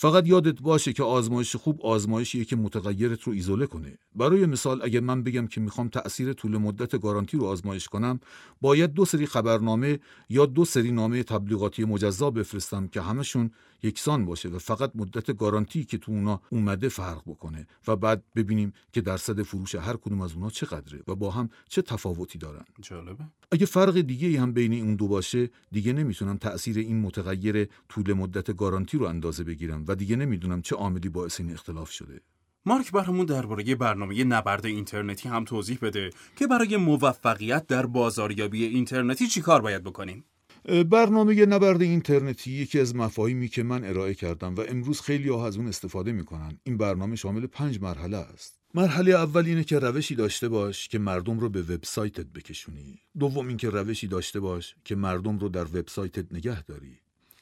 فقط 0.00 0.28
یادت 0.28 0.62
باشه 0.62 0.92
که 0.92 1.02
آزمایش 1.02 1.56
خوب 1.56 1.82
آزمایشیه 1.82 2.44
که 2.44 2.56
متغیرت 2.56 3.22
رو 3.22 3.32
ایزوله 3.32 3.66
کنه. 3.66 3.98
برای 4.14 4.46
مثال 4.46 4.82
اگر 4.82 5.00
من 5.00 5.22
بگم 5.22 5.46
که 5.46 5.60
می‌خوام 5.60 5.88
تأثیر 5.88 6.32
طول 6.32 6.56
مدت 6.56 7.00
گارانتی 7.00 7.36
رو 7.36 7.44
آزمایش 7.44 7.88
کنم 7.88 8.20
باید 8.60 8.92
دو 8.92 9.04
سری 9.04 9.26
خبرنامه 9.26 9.98
یا 10.28 10.46
دو 10.46 10.64
سری 10.64 10.92
نامه 10.92 11.22
تبلیغاتی 11.22 11.84
مجزا 11.84 12.30
بفرستم 12.30 12.86
که 12.88 13.00
همشون 13.00 13.50
یکسان 13.82 14.24
باشه 14.24 14.48
و 14.48 14.58
فقط 14.58 14.92
مدت 14.94 15.36
گارانتی 15.36 15.84
که 15.84 15.98
تو 15.98 16.12
اونا 16.12 16.40
اومده 16.50 16.88
فرق 16.88 17.22
بکنه 17.26 17.66
و 17.88 17.96
بعد 17.96 18.22
ببینیم 18.36 18.72
که 18.92 19.00
درصد 19.00 19.42
فروش 19.42 19.74
هر 19.74 19.96
کدوم 19.96 20.20
از 20.20 20.32
اونا 20.32 20.50
چقدره 20.50 21.02
و 21.08 21.14
با 21.14 21.30
هم 21.30 21.50
چه 21.68 21.82
تفاوتی 21.82 22.38
دارن. 22.38 22.64
جالبه. 22.80 23.24
اگه 23.52 23.66
فرق 23.66 24.00
دیگه 24.00 24.28
ای 24.28 24.36
هم 24.36 24.52
بین 24.52 24.82
اون 24.82 24.96
دو 24.96 25.08
باشه 25.08 25.50
دیگه 25.72 25.92
نمی‌تونم 25.92 26.36
تأثیر 26.36 26.78
این 26.78 27.00
متغیر 27.00 27.68
طول 27.88 28.12
مدت 28.12 28.56
گارانتی 28.56 28.98
رو 28.98 29.04
اندازه 29.04 29.44
بگیرم 29.44 29.84
و 29.88 29.94
دیگه 29.94 30.16
نمی‌دونم 30.16 30.62
چه 30.62 30.76
عاملی 30.76 31.08
باعث 31.08 31.40
این 31.40 31.52
اختلاف 31.52 31.90
شده. 31.90 32.20
مارک 32.66 32.92
برامون 32.92 33.26
درباره 33.26 33.74
برنامه 33.74 34.24
نبرد 34.24 34.66
اینترنتی 34.66 35.28
هم 35.28 35.44
توضیح 35.44 35.78
بده 35.82 36.10
که 36.36 36.46
برای 36.46 36.76
موفقیت 36.76 37.66
در 37.66 37.86
بازاریابی 37.86 38.64
اینترنتی 38.64 39.26
چیکار 39.26 39.60
باید 39.60 39.84
بکنیم؟ 39.84 40.24
برنامه 40.68 41.46
نبرد 41.46 41.82
اینترنتی 41.82 42.50
یکی 42.50 42.80
از 42.80 42.96
مفاهیمی 42.96 43.48
که 43.48 43.62
من 43.62 43.84
ارائه 43.84 44.14
کردم 44.14 44.54
و 44.54 44.60
امروز 44.68 45.00
خیلی 45.00 45.28
ها 45.28 45.46
از 45.46 45.56
اون 45.56 45.66
استفاده 45.66 46.12
می‌کنن 46.12 46.58
این 46.64 46.76
برنامه 46.76 47.16
شامل 47.16 47.46
پنج 47.46 47.80
مرحله 47.80 48.16
است. 48.16 48.58
مرحله 48.74 49.12
اول 49.12 49.46
اینه 49.46 49.64
که 49.64 49.78
روشی 49.78 50.14
داشته 50.14 50.48
باش 50.48 50.88
که 50.88 50.98
مردم 50.98 51.38
رو 51.38 51.48
به 51.48 51.62
وبسایتت 51.62 52.26
بکشونی. 52.26 53.00
دوم 53.18 53.48
اینکه 53.48 53.70
روشی 53.70 54.06
داشته 54.06 54.40
باش 54.40 54.74
که 54.84 54.94
مردم 54.94 55.38
رو 55.38 55.48
در 55.48 55.64
وبسایتت 55.64 56.32
نگه 56.32 56.62
داری. 56.62 56.98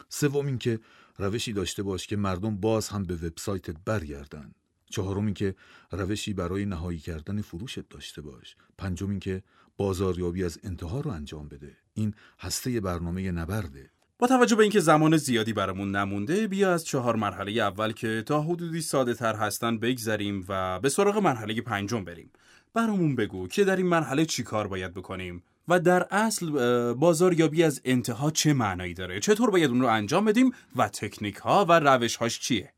سوم 0.08 0.46
اینکه 0.46 0.80
روشی 1.18 1.52
داشته 1.52 1.82
باش 1.82 2.06
که 2.06 2.16
مردم 2.16 2.56
باز 2.56 2.88
هم 2.88 3.04
به 3.04 3.14
وبسایتت 3.14 3.76
برگردن. 3.84 4.52
چهارم 4.90 5.24
اینکه 5.24 5.54
روشی 5.90 6.32
برای 6.32 6.64
نهایی 6.64 6.98
کردن 6.98 7.42
فروشت 7.42 7.88
داشته 7.88 8.22
باش. 8.22 8.56
پنجم 8.78 9.10
اینکه 9.10 9.42
بازاریابی 9.76 10.44
از 10.44 10.58
انتها 10.64 11.00
رو 11.00 11.10
انجام 11.10 11.48
بده. 11.48 11.76
این 11.94 12.14
هسته 12.38 12.80
برنامه 12.80 13.32
نبرده. 13.32 13.90
با 14.18 14.26
توجه 14.26 14.56
به 14.56 14.62
اینکه 14.62 14.80
زمان 14.80 15.16
زیادی 15.16 15.52
برامون 15.52 15.96
نمونده 15.96 16.46
بیا 16.46 16.74
از 16.74 16.84
چهار 16.84 17.16
مرحله 17.16 17.52
اول 17.52 17.92
که 17.92 18.22
تا 18.26 18.42
حدودی 18.42 18.80
ساده 18.80 19.14
تر 19.14 19.34
هستن 19.34 19.78
بگذریم 19.78 20.44
و 20.48 20.80
به 20.80 20.88
سراغ 20.88 21.18
مرحله 21.18 21.60
پنجم 21.60 22.04
بریم. 22.04 22.30
برامون 22.74 23.16
بگو 23.16 23.48
که 23.48 23.64
در 23.64 23.76
این 23.76 23.86
مرحله 23.86 24.24
چی 24.24 24.42
کار 24.42 24.66
باید 24.66 24.94
بکنیم 24.94 25.42
و 25.68 25.80
در 25.80 26.06
اصل 26.10 26.50
بازاریابی 26.92 27.62
از 27.62 27.80
انتها 27.84 28.30
چه 28.30 28.52
معنایی 28.52 28.94
داره؟ 28.94 29.20
چطور 29.20 29.50
باید 29.50 29.70
اون 29.70 29.80
رو 29.80 29.86
انجام 29.86 30.24
بدیم 30.24 30.52
و 30.76 30.88
تکنیک 30.88 31.36
ها 31.36 31.64
و 31.68 31.80
روش 31.80 32.16
هاش 32.16 32.40
چیه؟ 32.40 32.72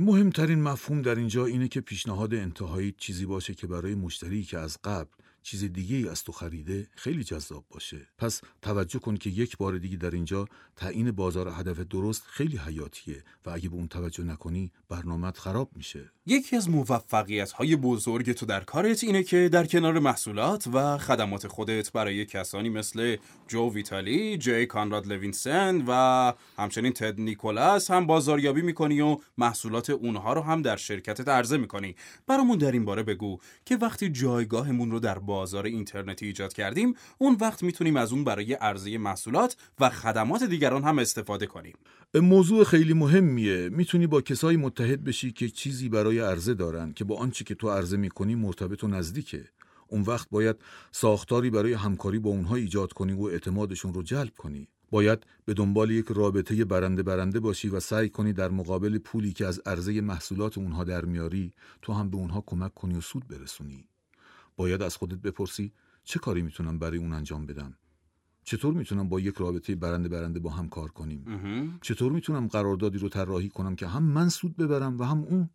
مهمترین 0.00 0.62
مفهوم 0.62 1.02
در 1.02 1.14
اینجا 1.14 1.46
اینه 1.46 1.68
که 1.68 1.80
پیشنهاد 1.80 2.34
انتهایی 2.34 2.94
چیزی 2.98 3.26
باشه 3.26 3.54
که 3.54 3.66
برای 3.66 3.94
مشتری 3.94 4.42
که 4.42 4.58
از 4.58 4.78
قبل 4.84 5.10
چیز 5.42 5.64
دیگه 5.64 5.96
ای 5.96 6.08
از 6.08 6.24
تو 6.24 6.32
خریده 6.32 6.88
خیلی 6.94 7.24
جذاب 7.24 7.64
باشه. 7.70 8.06
پس 8.18 8.40
توجه 8.62 8.98
کن 8.98 9.16
که 9.16 9.30
یک 9.30 9.56
بار 9.56 9.78
دیگه 9.78 9.96
در 9.96 10.10
اینجا 10.10 10.46
تعیین 10.76 11.10
بازار 11.10 11.48
هدف 11.48 11.78
درست 11.78 12.22
خیلی 12.26 12.56
حیاتیه 12.56 13.24
و 13.46 13.50
اگه 13.50 13.68
به 13.68 13.74
اون 13.74 13.88
توجه 13.88 14.24
نکنی 14.24 14.72
برنامت 14.88 15.38
خراب 15.38 15.70
میشه. 15.76 16.10
یکی 16.26 16.56
از 16.56 16.70
موفقیت 16.70 17.52
های 17.52 17.76
بزرگ 17.76 18.32
تو 18.32 18.46
در 18.46 18.64
کارت 18.64 19.04
اینه 19.04 19.22
که 19.22 19.48
در 19.52 19.66
کنار 19.66 19.98
محصولات 19.98 20.66
و 20.72 20.98
خدمات 20.98 21.46
خودت 21.46 21.92
برای 21.92 22.26
کسانی 22.26 22.68
مثل 22.68 23.16
جو 23.48 23.72
ویتالی، 23.72 24.38
جی 24.38 24.66
کانراد 24.66 25.06
لوینسن 25.06 25.84
و 25.88 26.32
همچنین 26.56 26.92
تد 26.92 27.20
نیکولاس 27.20 27.90
هم 27.90 28.06
بازاریابی 28.06 28.62
می‌کنی 28.62 29.00
و 29.00 29.18
محصولات 29.38 29.90
اونها 29.90 30.32
رو 30.32 30.40
هم 30.40 30.62
در 30.62 30.76
شرکتت 30.76 31.28
عرضه 31.28 31.56
می‌کنی. 31.56 31.96
برامون 32.26 32.58
در 32.58 32.72
این 32.72 32.84
باره 32.84 33.02
بگو 33.02 33.38
که 33.64 33.76
وقتی 33.76 34.08
جایگاهمون 34.08 34.90
رو 34.90 35.00
در 35.00 35.18
بازار 35.32 35.66
اینترنتی 35.66 36.26
ایجاد 36.26 36.52
کردیم 36.52 36.94
اون 37.18 37.36
وقت 37.40 37.62
می‌تونیم 37.62 37.96
از 37.96 38.12
اون 38.12 38.24
برای 38.24 38.52
عرضه 38.54 38.98
محصولات 38.98 39.56
و 39.80 39.90
خدمات 39.90 40.42
دیگران 40.42 40.82
هم 40.84 40.98
استفاده 40.98 41.46
کنیم. 41.46 41.74
موضوع 42.14 42.64
خیلی 42.64 42.92
مهمیه. 42.92 43.68
می‌تونی 43.68 44.06
با 44.06 44.20
کسایی 44.20 44.56
متحد 44.56 45.04
بشی 45.04 45.32
که 45.32 45.48
چیزی 45.48 45.88
برای 45.88 46.18
عرضه 46.18 46.54
دارن 46.54 46.92
که 46.92 47.04
با 47.04 47.16
آنچه 47.16 47.44
که 47.44 47.54
تو 47.54 47.70
عرضه 47.70 47.96
می‌کنی 47.96 48.34
مرتبط 48.34 48.84
و 48.84 48.88
نزدیکه. 48.88 49.44
اون 49.88 50.02
وقت 50.02 50.28
باید 50.30 50.56
ساختاری 50.92 51.50
برای 51.50 51.72
همکاری 51.72 52.18
با 52.18 52.30
اونها 52.30 52.56
ایجاد 52.56 52.92
کنی 52.92 53.12
و 53.12 53.22
اعتمادشون 53.22 53.94
رو 53.94 54.02
جلب 54.02 54.34
کنی. 54.36 54.68
باید 54.90 55.26
به 55.44 55.54
دنبال 55.54 55.90
یک 55.90 56.06
رابطه 56.08 56.64
برنده 56.64 57.02
برنده 57.02 57.40
باشی 57.40 57.68
و 57.68 57.80
سعی 57.80 58.08
کنی 58.08 58.32
در 58.32 58.48
مقابل 58.48 58.98
پولی 58.98 59.32
که 59.32 59.46
از 59.46 59.60
عرضه 59.66 60.00
محصولات 60.00 60.58
اونها 60.58 60.84
در 60.84 61.04
میاری 61.04 61.52
تو 61.82 61.92
هم 61.92 62.10
به 62.10 62.16
اونها 62.16 62.44
کمک 62.46 62.74
کنی 62.74 62.94
و 62.94 63.00
سود 63.00 63.28
برسونی. 63.28 63.84
باید 64.56 64.82
از 64.82 64.96
خودت 64.96 65.18
بپرسی 65.18 65.72
چه 66.04 66.18
کاری 66.18 66.42
می‌تونم 66.42 66.78
برای 66.78 66.98
اون 66.98 67.12
انجام 67.12 67.46
بدم؟ 67.46 67.74
چطور 68.44 68.74
می‌تونم 68.74 69.08
با 69.08 69.20
یک 69.20 69.34
رابطه 69.36 69.74
برنده 69.74 70.08
برنده 70.08 70.40
با 70.40 70.50
هم 70.50 70.68
کار 70.68 70.90
کنیم؟ 70.90 71.24
چطور 71.82 72.12
می‌تونم 72.12 72.46
قراردادی 72.46 72.98
رو 72.98 73.08
طراحی 73.08 73.48
کنم 73.48 73.76
که 73.76 73.86
هم 73.86 74.02
من 74.02 74.28
سود 74.28 74.56
ببرم 74.56 74.98
و 74.98 75.04
هم 75.04 75.18
اون؟ 75.18 75.50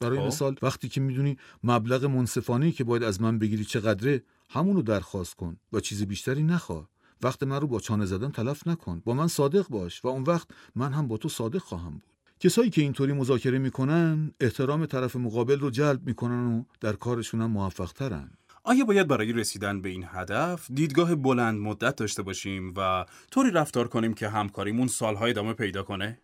برای 0.00 0.18
خب. 0.18 0.26
مثال 0.26 0.56
وقتی 0.62 0.88
که 0.88 1.00
می‌دونی 1.00 1.38
مبلغ 1.64 2.04
منصفانه 2.04 2.72
که 2.72 2.84
باید 2.84 3.02
از 3.02 3.20
من 3.20 3.38
بگیری 3.38 3.64
چقدره 3.64 4.22
همونو 4.50 4.82
درخواست 4.82 5.34
کن 5.34 5.56
و 5.72 5.80
چیز 5.80 6.02
بیشتری 6.02 6.42
نخواه. 6.42 6.88
وقت 7.22 7.42
من 7.42 7.60
رو 7.60 7.66
با 7.66 7.80
چانه 7.80 8.04
زدن 8.04 8.30
تلف 8.30 8.66
نکن. 8.66 9.02
با 9.04 9.14
من 9.14 9.28
صادق 9.28 9.68
باش 9.68 10.04
و 10.04 10.08
اون 10.08 10.22
وقت 10.22 10.48
من 10.74 10.92
هم 10.92 11.08
با 11.08 11.16
تو 11.16 11.28
صادق 11.28 11.58
خواهم 11.58 11.92
بود. 11.92 12.13
کسایی 12.40 12.70
که 12.70 12.82
اینطوری 12.82 13.12
مذاکره 13.12 13.58
می‌کنن 13.58 14.34
احترام 14.40 14.86
طرف 14.86 15.16
مقابل 15.16 15.60
رو 15.60 15.70
جلب 15.70 16.06
می‌کنن 16.06 16.46
و 16.46 16.64
در 16.80 16.92
کارشون 16.92 17.40
هم 17.40 17.50
موفق 17.50 17.92
ترن 17.92 18.30
آیا 18.64 18.84
باید 18.84 19.08
برای 19.08 19.32
رسیدن 19.32 19.80
به 19.80 19.88
این 19.88 20.04
هدف 20.08 20.70
دیدگاه 20.70 21.14
بلند 21.14 21.60
مدت 21.60 21.96
داشته 21.96 22.22
باشیم 22.22 22.74
و 22.76 23.04
طوری 23.30 23.50
رفتار 23.50 23.88
کنیم 23.88 24.14
که 24.14 24.28
همکاریمون 24.28 24.86
سالهای 24.86 25.30
ادامه 25.30 25.52
پیدا 25.52 25.82
کنه؟ 25.82 26.18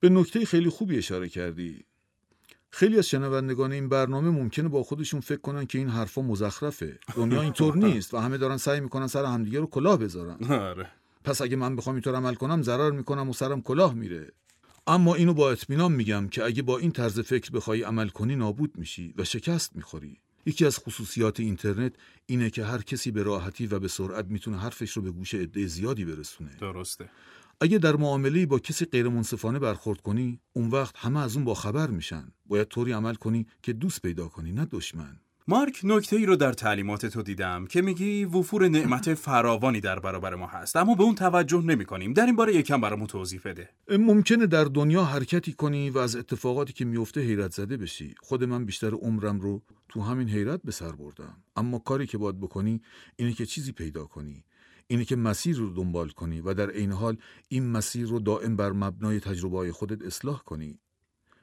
به 0.00 0.08
نکته 0.08 0.44
خیلی 0.44 0.68
خوبی 0.68 0.98
اشاره 0.98 1.28
کردی. 1.28 1.84
خیلی 2.70 2.98
از 2.98 3.08
شنوندگان 3.08 3.72
این 3.72 3.88
برنامه 3.88 4.30
ممکنه 4.30 4.68
با 4.68 4.82
خودشون 4.82 5.20
فکر 5.20 5.40
کنن 5.40 5.66
که 5.66 5.78
این 5.78 5.88
حرفا 5.88 6.22
مزخرفه. 6.22 6.98
دنیا 7.16 7.42
اینطور 7.42 7.76
نیست 7.86 8.14
و 8.14 8.18
همه 8.18 8.38
دارن 8.38 8.56
سعی 8.56 8.80
می‌کنن 8.80 9.06
سر 9.06 9.24
همدیگه 9.24 9.60
رو 9.60 9.66
کلاه 9.66 9.96
بذارن. 9.96 10.44
آره. 10.70 10.90
پس 11.24 11.40
اگه 11.40 11.56
من 11.56 11.76
بخوام 11.76 11.94
اینطور 11.94 12.14
عمل 12.14 12.34
کنم 12.34 12.62
ضرر 12.62 12.90
می‌کنم 12.90 13.30
و 13.30 13.32
سرم 13.32 13.62
کلاه 13.62 13.94
میره. 13.94 14.32
اما 14.88 15.14
اینو 15.14 15.34
با 15.34 15.50
اطمینان 15.50 15.92
میگم 15.92 16.28
که 16.28 16.44
اگه 16.44 16.62
با 16.62 16.78
این 16.78 16.92
طرز 16.92 17.20
فکر 17.20 17.50
بخوای 17.50 17.82
عمل 17.82 18.08
کنی 18.08 18.36
نابود 18.36 18.78
میشی 18.78 19.14
و 19.16 19.24
شکست 19.24 19.76
می‌خوری. 19.76 20.20
یکی 20.46 20.66
از 20.66 20.78
خصوصیات 20.78 21.40
اینترنت 21.40 21.92
اینه 22.26 22.50
که 22.50 22.64
هر 22.64 22.82
کسی 22.82 23.10
به 23.10 23.22
راحتی 23.22 23.66
و 23.66 23.78
به 23.78 23.88
سرعت 23.88 24.26
می‌تونه 24.26 24.58
حرفش 24.58 24.90
رو 24.90 25.02
به 25.02 25.10
گوش 25.10 25.34
عده 25.34 25.66
زیادی 25.66 26.04
برسونه. 26.04 26.56
درسته. 26.60 27.10
اگه 27.60 27.78
در 27.78 27.96
معامله 27.96 28.46
با 28.46 28.58
کسی 28.58 28.84
غیر 28.84 29.08
منصفانه 29.08 29.58
برخورد 29.58 30.00
کنی، 30.00 30.40
اون 30.52 30.70
وقت 30.70 30.96
همه 30.98 31.20
از 31.20 31.36
اون 31.36 31.44
با 31.44 31.54
خبر 31.54 31.90
میشن. 31.90 32.32
باید 32.46 32.68
طوری 32.68 32.92
عمل 32.92 33.14
کنی 33.14 33.46
که 33.62 33.72
دوست 33.72 34.02
پیدا 34.02 34.28
کنی 34.28 34.52
نه 34.52 34.64
دشمن. 34.70 35.20
مارک 35.50 35.80
نکته 35.84 36.16
ای 36.16 36.26
رو 36.26 36.36
در 36.36 36.52
تعلیمات 36.52 37.06
تو 37.06 37.22
دیدم 37.22 37.66
که 37.66 37.82
میگی 37.82 38.24
وفور 38.24 38.68
نعمت 38.68 39.14
فراوانی 39.24 39.80
در 39.80 39.98
برابر 39.98 40.34
ما 40.34 40.46
هست 40.46 40.76
اما 40.76 40.94
به 40.94 41.02
اون 41.02 41.14
توجه 41.14 41.62
نمی 41.62 41.84
کنیم 41.84 42.12
در 42.12 42.26
این 42.26 42.36
باره 42.36 42.54
یکم 42.54 42.80
برامون 42.80 43.06
توضیح 43.06 43.40
بده. 43.44 43.68
ممکنه 43.90 44.46
در 44.46 44.64
دنیا 44.64 45.04
حرکتی 45.04 45.52
کنی 45.52 45.90
و 45.90 45.98
از 45.98 46.16
اتفاقاتی 46.16 46.72
که 46.72 46.84
میفته 46.84 47.20
حیرت 47.20 47.52
زده 47.52 47.76
بشی. 47.76 48.14
خود 48.20 48.44
من 48.44 48.64
بیشتر 48.64 48.94
عمرم 48.94 49.40
رو 49.40 49.62
تو 49.88 50.00
همین 50.00 50.28
حیرت 50.28 50.60
به 50.64 50.72
سر 50.72 50.92
بردم. 50.92 51.36
اما 51.56 51.78
کاری 51.78 52.06
که 52.06 52.18
باید 52.18 52.40
بکنی 52.40 52.82
اینه 53.16 53.32
که 53.32 53.46
چیزی 53.46 53.72
پیدا 53.72 54.04
کنی. 54.04 54.44
اینه 54.86 55.04
که 55.04 55.16
مسیر 55.16 55.56
رو 55.56 55.70
دنبال 55.70 56.08
کنی 56.08 56.40
و 56.40 56.54
در 56.54 56.70
عین 56.70 56.92
حال 56.92 57.16
این 57.48 57.70
مسیر 57.70 58.06
رو 58.06 58.20
دائم 58.20 58.56
بر 58.56 58.72
مبنای 58.72 59.20
تجربه 59.20 59.72
خودت 59.72 60.02
اصلاح 60.02 60.42
کنی. 60.42 60.78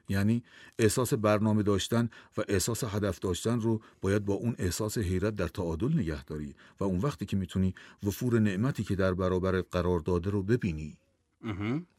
یعنی 0.08 0.42
احساس 0.78 1.14
برنامه 1.14 1.62
داشتن 1.62 2.08
و 2.36 2.42
احساس 2.48 2.84
هدف 2.84 3.18
داشتن 3.18 3.60
رو 3.60 3.80
باید 4.00 4.24
با 4.24 4.34
اون 4.34 4.54
احساس 4.58 4.98
حیرت 4.98 5.36
در 5.36 5.48
تعادل 5.48 5.98
نگه 5.98 6.24
داری 6.24 6.54
و 6.80 6.84
اون 6.84 6.98
وقتی 6.98 7.26
که 7.26 7.36
می‌تونی 7.36 7.74
وفور 8.02 8.38
نعمتی 8.38 8.84
که 8.84 8.96
در 8.96 9.14
برابر 9.14 9.60
قرار 9.60 10.00
داده 10.00 10.30
رو 10.30 10.42
ببینی. 10.42 10.98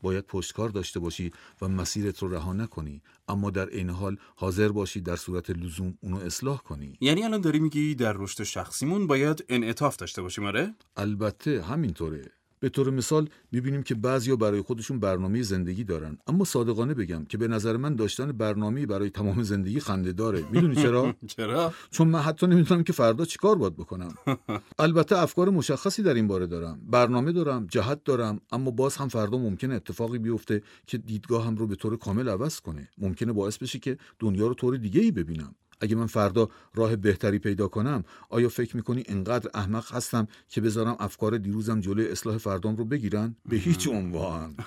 باید 0.02 0.26
پشتکار 0.26 0.70
داشته 0.70 1.00
باشی 1.00 1.32
و 1.62 1.68
مسیرت 1.68 2.20
رو 2.20 2.34
رها 2.34 2.54
نکنی 2.54 3.02
اما 3.28 3.50
در 3.50 3.70
این 3.70 3.90
حال 3.90 4.18
حاضر 4.36 4.70
باشی 4.70 5.02
در 5.02 5.16
صورت 5.16 5.50
لزوم 5.50 5.98
اونو 6.02 6.18
اصلاح 6.18 6.58
کنی. 6.58 6.98
یعنی 7.02 7.24
الان 7.24 7.42
داری 7.42 7.60
میگی 7.60 7.96
در 7.96 8.14
رشد 8.14 8.44
شخصیمون 8.44 9.08
باید 9.08 9.46
انعطاف 9.50 9.96
داشته 9.96 10.22
باشیم 10.22 10.46
آره؟ 10.46 10.76
البته 10.98 11.64
همینطوره. 11.64 12.32
به 12.60 12.70
طور 12.70 12.90
مثال 12.90 13.30
می‌بینیم 13.52 13.84
که 13.84 13.96
بعضیا 13.96 14.36
برای 14.36 14.62
خودشون 14.62 15.00
برنامه 15.00 15.42
زندگی 15.42 15.84
دارن. 15.84 16.18
اما 16.28 16.44
صادقانه 16.44 16.94
بگم 16.94 17.26
که 17.26 17.38
به 17.38 17.48
نظر 17.48 17.78
من 17.78 17.96
داشتن 17.96 18.32
برنامه 18.32 18.86
برای 18.86 19.10
تمام 19.10 19.44
زندگی 19.44 19.80
خنده 19.80 20.12
داره. 20.12 20.44
می‌دونی 20.52 20.76
چرا؟ 20.76 21.16
چرا؟ 21.38 21.74
چون 21.92 22.08
من 22.08 22.20
حتی 22.20 22.48
نمی‌دونم 22.48 22.84
که 22.84 22.94
فردا 22.94 23.26
چیکار 23.26 23.56
باید 23.56 23.76
بکنم. 23.76 24.14
البته 24.80 25.18
افکار 25.18 25.50
مشخصی 25.50 26.04
در 26.04 26.14
این 26.14 26.28
باره 26.28 26.48
دارم. 26.48 26.82
برنامه 26.90 27.32
دارم 27.32 27.68
جهت 27.68 28.04
دارم 28.04 28.42
اما 28.52 28.72
باز 28.72 28.98
هم 28.98 29.08
فردا 29.08 29.38
ممکنه 29.38 29.74
اتفاقی 29.76 30.18
بیفته 30.20 30.62
که 30.88 30.98
دیدگاهم 30.98 31.56
رو 31.56 31.68
به 31.68 31.76
طور 31.76 31.98
کامل 31.98 32.30
عوض 32.30 32.60
کنه. 32.60 32.90
ممکنه 32.98 33.34
باعث 33.34 33.58
بشه 33.58 33.80
که 33.80 33.98
دنیا 34.20 34.48
رو 34.48 34.54
طور 34.54 34.78
دیگه 34.78 35.02
ای 35.02 35.12
ببینم. 35.12 35.56
اگه 35.82 35.96
من 35.96 36.08
فردا 36.08 36.50
راه 36.76 36.96
بهتری 36.96 37.40
پیدا 37.40 37.68
کنم 37.68 38.04
آیا 38.30 38.50
فکر 38.50 38.76
می‌کنی 38.76 39.04
انقدر 39.08 39.50
احمق 39.54 39.94
هستم 39.94 40.28
که 40.50 40.62
بذارم 40.62 40.96
افکار 41.00 41.38
دیروزم 41.38 41.80
جلوی 41.80 42.08
اصلاح 42.08 42.38
فردام 42.38 42.76
رو 42.76 42.86
بگیرن؟ 42.86 43.36
به 43.50 43.58
هیچ 43.58 43.88
عنوان. 43.88 44.56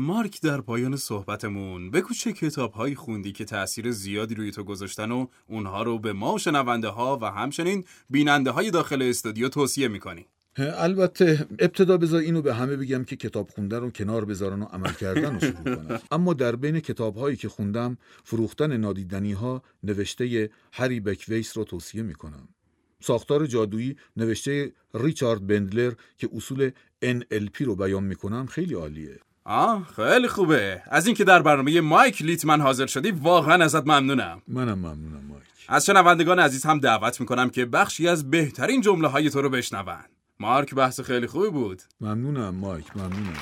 مارک 0.00 0.40
در 0.42 0.60
پایان 0.60 0.96
صحبتمون. 0.96 1.90
بگو 1.90 2.14
چه 2.14 2.32
کتاب 2.32 2.72
هایی 2.72 2.94
خوندی 2.94 3.32
که 3.32 3.44
تاثیر 3.44 3.90
زیادی 3.90 4.34
روی 4.34 4.50
تو 4.50 4.64
گذاشتن 4.64 5.10
و 5.10 5.26
اونها 5.48 5.82
رو 5.82 5.98
به 5.98 6.12
ما 6.12 6.34
و 6.34 6.38
شنونده 6.38 6.88
ها 6.88 7.18
و 7.22 7.24
همچنین 7.24 7.84
بیننده 8.10 8.50
های 8.50 8.70
داخل 8.70 9.02
استودیو 9.02 9.48
توصیه 9.48 9.88
می‌کنی؟ 9.88 10.26
البته 10.58 11.46
ابتدا 11.58 11.96
بذار 11.96 12.20
اینو 12.20 12.42
به 12.42 12.54
همه 12.54 12.76
بگم 12.76 13.04
که 13.04 13.16
کتاب 13.16 13.50
خوندن 13.50 13.80
رو 13.80 13.90
کنار 13.90 14.24
بذارن 14.24 14.62
و 14.62 14.64
عمل 14.64 14.92
کردن 14.92 15.34
رو 15.34 15.40
شروع 15.40 15.76
کنن 15.76 16.00
اما 16.10 16.34
در 16.34 16.56
بین 16.56 16.80
کتاب 16.80 17.16
هایی 17.16 17.36
که 17.36 17.48
خوندم 17.48 17.98
فروختن 18.24 18.76
نادیدنی 18.76 19.32
ها 19.32 19.62
نوشته 19.82 20.50
هری 20.72 21.00
بکویس 21.00 21.56
رو 21.56 21.64
توصیه 21.64 22.02
می‌کنم. 22.02 22.48
ساختار 23.00 23.46
جادویی 23.46 23.96
نوشته 24.16 24.72
ریچارد 24.94 25.46
بندلر 25.46 25.92
که 26.18 26.28
اصول 26.36 26.70
NLP 27.04 27.60
رو 27.60 27.76
بیان 27.76 28.04
می‌کنم 28.04 28.46
خیلی 28.46 28.74
عالیه. 28.74 29.18
آه 29.44 29.88
خیلی 29.96 30.28
خوبه. 30.28 30.82
از 30.86 31.06
اینکه 31.06 31.24
در 31.24 31.42
برنامه 31.42 31.80
مایک 31.80 32.22
لیتمن 32.22 32.60
حاضر 32.60 32.86
شدی 32.86 33.10
واقعا 33.10 33.64
ازت 33.64 33.86
ممنونم. 33.86 34.42
منم 34.48 34.78
ممنونم 34.78 35.24
مایک. 35.28 35.44
از 35.68 35.86
شنوندگان 35.86 36.38
عزیز 36.38 36.64
هم 36.64 36.80
دعوت 36.80 37.20
می‌کنم 37.20 37.50
که 37.50 37.64
بخشی 37.64 38.08
از 38.08 38.30
بهترین 38.30 38.80
جمله 38.80 39.08
های 39.08 39.30
تو 39.30 39.42
رو 39.42 39.50
بشنون. 39.50 40.17
مارک 40.40 40.74
بحث 40.74 41.00
خیلی 41.00 41.26
خوبی 41.26 41.50
بود. 41.50 41.82
ممنونم 42.00 42.54
مایک 42.54 42.96
ممنونم. 42.96 43.32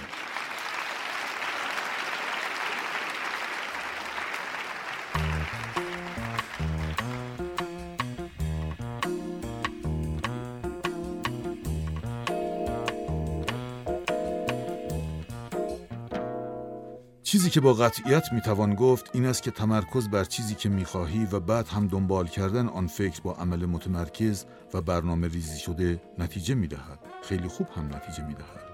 چیزی 17.27 17.51
که 17.51 17.61
با 17.61 17.74
قطعیت 17.74 18.33
می‌توان 18.33 18.74
گفت 18.74 19.11
این 19.12 19.27
است 19.27 19.43
که 19.43 19.51
تمرکز 19.51 20.09
بر 20.09 20.24
چیزی 20.24 20.55
که 20.55 20.68
می‌خواهی 20.68 21.24
و 21.33 21.41
بعد 21.41 21.68
هم 21.68 21.87
دنبال 21.89 22.27
کردن 22.27 22.68
آن 22.68 22.87
فکر 22.87 23.20
با 23.20 23.33
عمل 23.35 23.66
متمرکز 23.66 24.45
و 24.74 24.81
برنامه 24.81 25.29
ریزی 25.29 25.59
شده 25.59 26.03
نتیجه 26.18 26.55
می‌دهد 26.55 26.99
خیلی 27.22 27.49
خوب 27.49 27.66
هم 27.77 27.95
نتیجه 27.95 28.27
می‌دهد 28.27 28.66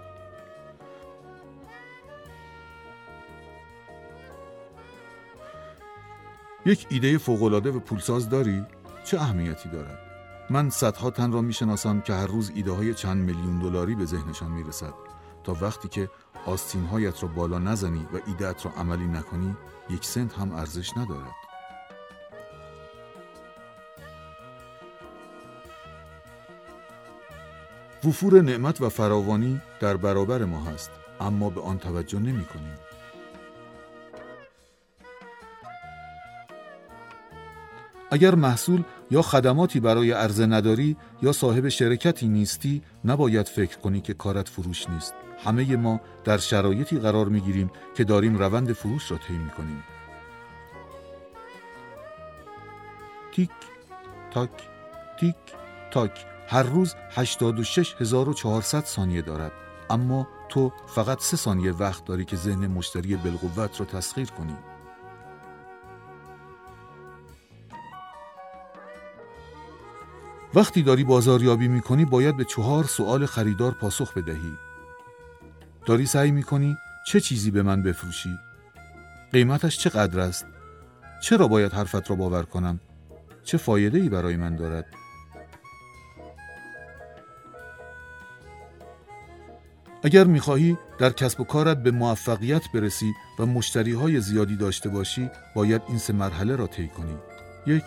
یک 6.67 6.87
ایده 6.91 7.19
فوقالعاده 7.19 7.71
و 7.71 7.79
پولساز 7.79 8.29
داری؟ 8.29 8.65
چه 9.05 9.21
اهمیتی 9.21 9.69
دارد؟ 9.69 9.99
من 10.51 10.71
صدها 10.71 11.11
تن 11.11 11.33
را 11.33 11.41
می‌شناسم 11.41 12.01
که 12.01 12.13
هر 12.13 12.27
روز 12.27 12.53
ایده 12.55 12.71
های 12.71 12.95
چند 12.95 13.25
میلیون 13.25 13.59
دلاری 13.59 13.95
به 13.95 14.05
ذهنشان 14.05 14.51
می‌رسد 14.51 14.95
تا 15.45 15.57
وقتی 15.61 15.89
که 15.89 16.09
هایت 16.90 17.22
را 17.22 17.28
بالا 17.28 17.59
نزنی 17.59 18.07
و 18.12 18.20
ایدهت 18.26 18.66
را 18.66 18.72
عملی 18.72 19.07
نکنی 19.07 19.57
یک 19.90 20.05
سنت 20.05 20.38
هم 20.38 20.53
ارزش 20.53 20.97
ندارد 20.97 21.34
وفور 28.05 28.40
نعمت 28.40 28.80
و 28.80 28.88
فراوانی 28.88 29.61
در 29.80 29.97
برابر 29.97 30.45
ما 30.45 30.64
هست 30.64 30.90
اما 31.20 31.51
به 31.51 31.61
آن 31.61 31.78
توجه 31.78 32.18
نمی 32.18 32.45
کنیم. 32.45 32.78
اگر 38.11 38.34
محصول 38.34 38.82
یا 39.11 39.22
خدماتی 39.22 39.80
برای 39.80 40.12
عرضه 40.12 40.47
نداری 40.47 40.97
یا 41.22 41.32
صاحب 41.32 41.68
شرکتی 41.68 42.28
نیستی 42.28 42.82
نباید 43.05 43.49
فکر 43.49 43.78
کنی 43.78 44.01
که 44.01 44.14
کارت 44.14 44.49
فروش 44.49 44.88
نیست 44.88 45.14
همه 45.45 45.76
ما 45.76 46.01
در 46.24 46.38
شرایطی 46.38 46.99
قرار 46.99 47.28
می 47.28 47.40
گیریم 47.40 47.70
که 47.95 48.05
داریم 48.05 48.38
روند 48.38 48.72
فروش 48.72 49.11
را 49.11 49.18
طی 49.18 49.38
می 49.38 49.51
کنیم. 49.51 49.84
تیک 53.32 53.51
تاک 54.30 54.51
تیک 55.20 55.36
تاک. 55.90 56.26
هر 56.49 56.62
روز 56.62 56.95
86400 57.11 58.84
ثانیه 58.84 59.22
دارد. 59.22 59.53
اما 59.90 60.28
تو 60.49 60.72
فقط 60.86 61.20
سه 61.20 61.36
ثانیه 61.36 61.72
وقت 61.72 62.05
داری 62.05 62.24
که 62.24 62.36
ذهن 62.36 62.66
مشتری 62.66 63.16
بالقوت 63.16 63.80
را 63.80 63.86
تسخیر 63.86 64.30
کنی. 64.30 64.57
وقتی 70.55 70.82
داری 70.82 71.05
بازاریابی 71.05 71.68
می 71.68 71.80
کنی 71.80 72.05
باید 72.05 72.36
به 72.36 72.45
چهار 72.45 72.84
سوال 72.84 73.26
خریدار 73.26 73.72
پاسخ 73.72 74.14
بدهی. 74.14 74.53
داری 75.87 76.07
سعی 76.07 76.30
می‌کنی 76.30 76.76
چه 77.07 77.20
چیزی 77.20 77.51
به 77.51 77.62
من 77.62 77.83
بفروشی؟ 77.83 78.39
قیمتش 79.33 79.78
چقدر 79.78 80.20
است؟ 80.20 80.47
چرا 81.22 81.49
باید 81.49 81.72
حرفت 81.72 82.11
را 82.11 82.16
باور 82.16 82.43
کنم؟ 82.43 82.80
چه 83.45 83.59
فایده 83.59 83.99
ای 83.99 84.09
برای 84.09 84.37
من 84.37 84.57
دارد؟ 84.57 84.87
اگر 90.05 90.24
می‌خواهی 90.24 90.78
در 90.99 91.11
کسب 91.11 91.41
و 91.41 91.45
کارت 91.45 91.83
به 91.83 91.91
موفقیت 91.91 92.62
برسی 92.74 93.12
و 93.39 93.47
مشتری 93.47 93.93
های 93.93 94.20
زیادی 94.20 94.57
داشته 94.57 94.89
باشی 94.89 95.30
باید 95.55 95.83
این 95.89 95.99
سه 95.99 96.12
مرحله 96.12 96.57
را 96.57 96.66
طی 96.66 96.89
کنی 96.89 97.16
یک 97.66 97.85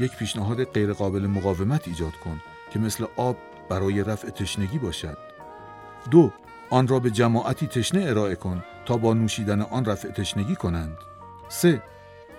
یک 0.00 0.16
پیشنهاد 0.16 0.64
غیرقابل 0.64 1.26
مقاومت 1.26 1.88
ایجاد 1.88 2.12
کن 2.24 2.40
که 2.72 2.78
مثل 2.78 3.04
آب 3.16 3.36
برای 3.68 4.04
رفع 4.04 4.30
تشنگی 4.30 4.78
باشد 4.78 5.18
دو 6.10 6.32
آن 6.70 6.88
را 6.88 7.00
به 7.00 7.10
جماعتی 7.10 7.66
تشنه 7.66 8.04
ارائه 8.08 8.34
کن 8.34 8.64
تا 8.86 8.96
با 8.96 9.14
نوشیدن 9.14 9.62
آن 9.62 9.84
رفع 9.84 10.10
تشنگی 10.10 10.56
کنند. 10.56 10.96
3. 11.48 11.82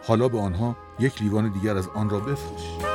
حالا 0.08 0.28
به 0.28 0.40
آنها 0.40 0.76
یک 1.00 1.22
لیوان 1.22 1.52
دیگر 1.52 1.78
از 1.78 1.88
آن 1.88 2.10
را 2.10 2.20
بفروش. 2.20 2.91